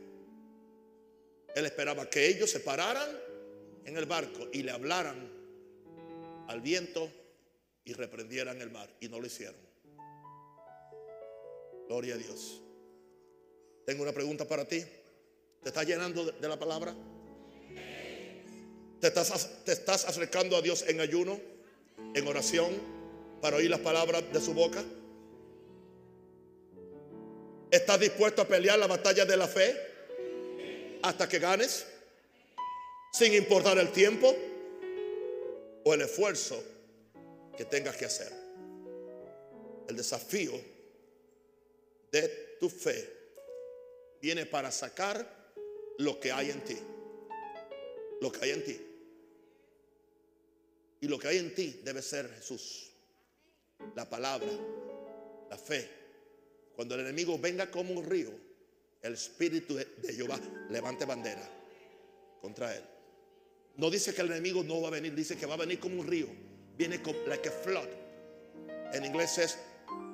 Él 1.54 1.66
esperaba 1.66 2.10
que 2.10 2.26
ellos 2.26 2.50
se 2.50 2.62
pararan 2.62 3.20
en 3.84 3.98
el 3.98 4.06
barco 4.06 4.48
y 4.54 4.64
le 4.64 4.72
hablaran 4.72 5.30
al 6.48 6.62
viento 6.62 7.12
y 7.86 7.94
reprendieran 7.94 8.60
el 8.62 8.72
mar. 8.72 8.90
Y 9.00 9.08
no 9.08 9.20
lo 9.20 9.28
hicieron. 9.28 9.56
Gloria 11.88 12.16
a 12.16 12.18
Dios. 12.18 12.62
Tengo 13.86 14.02
una 14.02 14.12
pregunta 14.12 14.48
para 14.48 14.68
ti. 14.68 14.84
¿Te 15.62 15.70
estás 15.70 15.86
llenando 15.86 16.26
de 16.26 16.48
la 16.48 16.58
palabra? 16.58 16.94
¿Te 19.00 19.08
estás, 19.08 19.64
¿Te 19.64 19.72
estás 19.72 20.06
acercando 20.06 20.58
a 20.58 20.62
Dios 20.62 20.84
en 20.88 21.00
ayuno, 21.00 21.40
en 22.16 22.28
oración, 22.28 22.72
para 23.42 23.58
oír 23.58 23.70
las 23.70 23.82
palabras 23.82 24.24
de 24.34 24.42
su 24.42 24.54
boca? 24.54 24.84
¿Estás 27.70 28.00
dispuesto 28.00 28.42
a 28.42 28.48
pelear 28.48 28.80
la 28.80 28.88
batalla 28.88 29.26
de 29.26 29.38
la 29.38 29.48
fe 29.48 29.76
hasta 31.04 31.30
que 31.30 31.38
ganes? 31.40 31.86
Sin 33.14 33.34
importar 33.34 33.78
el 33.78 33.92
tiempo 33.92 34.36
o 35.84 35.94
el 35.94 36.02
esfuerzo 36.02 36.64
que 37.56 37.66
tengas 37.66 37.96
que 37.96 38.06
hacer. 38.06 38.32
El 39.88 39.96
desafío 39.96 40.54
de 42.12 42.58
tu 42.60 42.70
fe 42.70 43.14
viene 44.22 44.46
para 44.46 44.72
sacar 44.72 45.54
lo 45.98 46.20
que 46.20 46.32
hay 46.32 46.52
en 46.52 46.64
ti. 46.64 46.78
Lo 48.22 48.32
que 48.32 48.46
hay 48.46 48.52
en 48.52 48.64
ti. 48.64 48.82
Y 51.02 51.08
lo 51.08 51.20
que 51.20 51.28
hay 51.28 51.38
en 51.38 51.54
ti 51.54 51.82
debe 51.84 52.02
ser 52.02 52.30
Jesús. 52.30 52.92
La 53.96 54.10
palabra, 54.10 54.50
la 55.50 55.58
fe 55.58 56.06
cuando 56.76 56.96
el 56.96 57.02
enemigo 57.02 57.40
venga 57.40 57.72
como 57.72 57.94
un 57.94 58.06
río, 58.06 58.32
el 59.02 59.14
espíritu 59.14 59.76
de 59.76 60.14
Jehová 60.14 60.40
levante 60.70 61.06
bandera 61.06 61.50
contra 62.42 62.76
él. 62.76 62.84
No 63.78 63.90
dice 63.90 64.14
que 64.14 64.22
el 64.22 64.32
enemigo 64.32 64.64
no 64.64 64.82
va 64.82 64.90
a 64.90 64.92
venir, 64.92 65.16
dice 65.16 65.38
que 65.38 65.46
va 65.46 65.54
a 65.54 65.58
venir 65.58 65.80
como 65.80 66.02
un 66.02 66.08
río. 66.08 66.28
Viene 66.78 67.02
como 67.02 67.20
like 67.28 67.48
a 67.48 67.52
flood. 67.52 67.88
En 68.94 69.06
inglés 69.06 69.38
es 69.38 69.58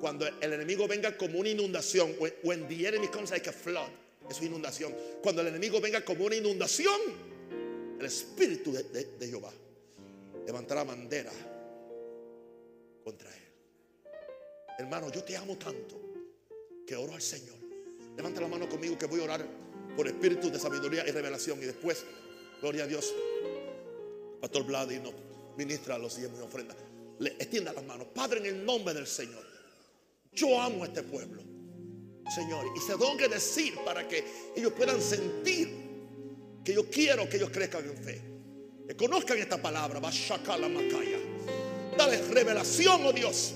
cuando 0.00 0.26
el 0.26 0.52
enemigo 0.52 0.86
venga 0.86 1.16
como 1.16 1.38
una 1.38 1.48
inundación. 1.48 2.14
When 2.42 2.68
the 2.68 2.86
enemy 2.86 3.08
comes 3.08 3.30
like 3.30 3.48
a 3.48 3.52
flood. 3.52 3.88
Es 4.30 4.38
una 4.38 4.48
inundación. 4.48 4.94
Cuando 5.22 5.42
el 5.42 5.48
enemigo 5.48 5.80
venga 5.80 6.04
como 6.04 6.24
una 6.24 6.36
inundación, 6.36 7.00
el 7.98 8.06
espíritu 8.06 8.72
de, 8.72 8.82
de 8.82 9.28
Jehová 9.28 9.52
levantará 10.46 10.84
bandera 10.84 11.32
contra 13.04 13.28
él. 13.30 13.42
Hermano, 14.78 15.10
yo 15.10 15.22
te 15.22 15.36
amo 15.36 15.56
tanto 15.56 16.00
que 16.86 16.96
oro 16.96 17.14
al 17.14 17.22
Señor. 17.22 17.56
Levanta 18.16 18.40
la 18.40 18.48
mano 18.48 18.68
conmigo 18.68 18.98
que 18.98 19.06
voy 19.06 19.20
a 19.20 19.24
orar 19.24 19.46
por 19.96 20.06
espíritu 20.06 20.50
de 20.50 20.58
sabiduría 20.58 21.06
y 21.06 21.10
revelación. 21.10 21.58
Y 21.62 21.66
después, 21.66 22.04
gloria 22.60 22.84
a 22.84 22.86
Dios, 22.86 23.14
Pastor 24.40 24.64
Vladimir 24.64 25.12
ministra 25.56 25.98
los 25.98 26.16
diezmos 26.16 26.40
y 26.40 26.42
ofrenda. 26.42 26.74
Le 27.18 27.36
las 27.60 27.84
manos. 27.84 28.08
Padre, 28.14 28.40
en 28.40 28.46
el 28.46 28.64
nombre 28.64 28.94
del 28.94 29.06
Señor, 29.06 29.44
yo 30.32 30.60
amo 30.60 30.84
a 30.84 30.86
este 30.86 31.02
pueblo, 31.02 31.42
Señor. 32.34 32.66
Y 32.76 32.80
se 32.80 32.92
tengo 32.92 33.16
que 33.16 33.28
decir 33.28 33.74
para 33.84 34.08
que 34.08 34.24
ellos 34.56 34.72
puedan 34.72 35.00
sentir 35.00 35.70
que 36.64 36.74
yo 36.74 36.88
quiero 36.90 37.28
que 37.28 37.36
ellos 37.36 37.50
crezcan 37.50 37.84
en 37.88 37.96
fe. 37.96 38.22
Que 38.88 38.96
conozcan 38.96 39.38
esta 39.38 39.60
palabra. 39.60 40.00
la 40.00 40.68
Macaya. 40.68 41.18
Dale 41.96 42.22
revelación, 42.28 43.06
oh 43.06 43.12
Dios 43.12 43.54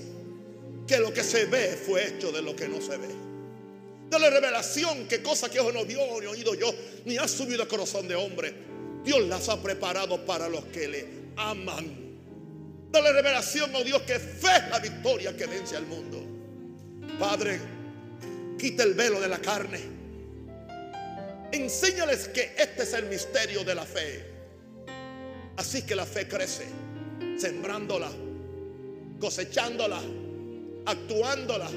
que 0.87 0.97
lo 0.99 1.13
que 1.13 1.23
se 1.23 1.45
ve 1.45 1.77
fue 1.85 2.07
hecho 2.07 2.31
de 2.31 2.41
lo 2.41 2.55
que 2.55 2.67
no 2.67 2.81
se 2.81 2.97
ve. 2.97 3.09
Dale 4.09 4.29
revelación 4.29 5.07
que 5.07 5.21
cosa 5.21 5.49
que 5.49 5.59
ojo 5.59 5.73
no 5.73 5.85
vio 5.85 5.99
ni 6.21 6.27
oído 6.27 6.55
yo, 6.55 6.73
ni 7.05 7.17
ha 7.17 7.27
subido 7.27 7.61
al 7.61 7.67
corazón 7.67 8.07
de 8.07 8.15
hombre. 8.15 8.53
Dios 9.03 9.21
las 9.27 9.49
ha 9.49 9.61
preparado 9.61 10.25
para 10.25 10.47
los 10.47 10.63
que 10.65 10.87
le 10.87 11.05
aman. 11.37 12.07
Dale 12.91 13.13
revelación, 13.13 13.73
oh 13.75 13.83
Dios, 13.83 14.01
que 14.03 14.19
fe 14.19 14.57
es 14.57 14.69
la 14.69 14.79
victoria 14.79 15.35
que 15.35 15.45
vence 15.45 15.75
al 15.75 15.85
mundo. 15.85 16.23
Padre, 17.19 17.59
quita 18.57 18.83
el 18.83 18.93
velo 18.93 19.19
de 19.19 19.27
la 19.27 19.39
carne. 19.39 19.81
Enséñales 21.51 22.27
que 22.29 22.53
este 22.57 22.83
es 22.83 22.93
el 22.93 23.05
misterio 23.05 23.63
de 23.63 23.75
la 23.75 23.85
fe. 23.85 24.25
Así 25.55 25.81
que 25.83 25.95
la 25.95 26.05
fe 26.05 26.27
crece, 26.27 26.65
sembrándola, 27.37 28.09
cosechándola 29.19 30.01
actuándola 30.87 31.69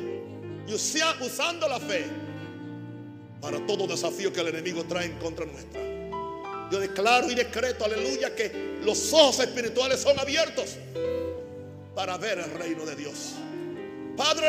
y 0.66 0.72
usando 0.72 1.68
la 1.68 1.80
fe 1.80 2.04
para 3.40 3.64
todo 3.66 3.86
desafío 3.86 4.32
que 4.32 4.40
el 4.40 4.48
enemigo 4.48 4.84
trae 4.84 5.06
en 5.06 5.18
contra 5.18 5.44
nuestra. 5.44 5.99
Yo 6.70 6.78
declaro 6.78 7.30
y 7.30 7.34
decreto, 7.34 7.84
aleluya, 7.84 8.34
que 8.34 8.78
los 8.82 9.12
ojos 9.12 9.40
espirituales 9.40 10.00
son 10.00 10.18
abiertos 10.18 10.76
para 11.94 12.16
ver 12.16 12.38
el 12.38 12.50
reino 12.52 12.86
de 12.86 12.96
Dios. 12.96 13.32
Padre, 14.16 14.48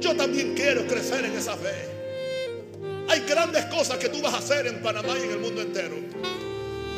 yo 0.00 0.14
también 0.14 0.54
quiero 0.54 0.86
crecer 0.86 1.24
en 1.24 1.32
esa 1.36 1.56
fe. 1.56 1.74
Hay 3.08 3.20
grandes 3.20 3.64
cosas 3.66 3.98
que 3.98 4.08
tú 4.08 4.20
vas 4.20 4.34
a 4.34 4.38
hacer 4.38 4.66
en 4.66 4.82
Panamá 4.82 5.16
y 5.18 5.22
en 5.22 5.30
el 5.30 5.38
mundo 5.38 5.62
entero. 5.62 5.96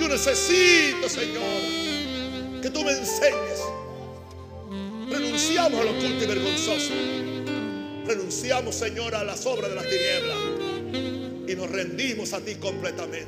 Yo 0.00 0.08
necesito, 0.08 1.08
Señor, 1.08 2.62
que 2.62 2.70
tú 2.70 2.82
me 2.82 2.92
enseñes 2.92 3.60
Renunciamos 5.10 5.80
a 5.80 5.84
lo 5.84 5.90
oculto 5.92 6.24
y 6.24 6.26
vergonzoso. 6.26 6.92
Renunciamos, 8.06 8.74
Señor, 8.74 9.14
a 9.14 9.24
las 9.24 9.46
obras 9.46 9.70
de 9.70 9.76
las 9.76 9.84
tinieblas 9.84 10.36
y 11.48 11.56
nos 11.56 11.70
rendimos 11.70 12.32
a 12.34 12.40
ti 12.40 12.56
completamente. 12.56 13.26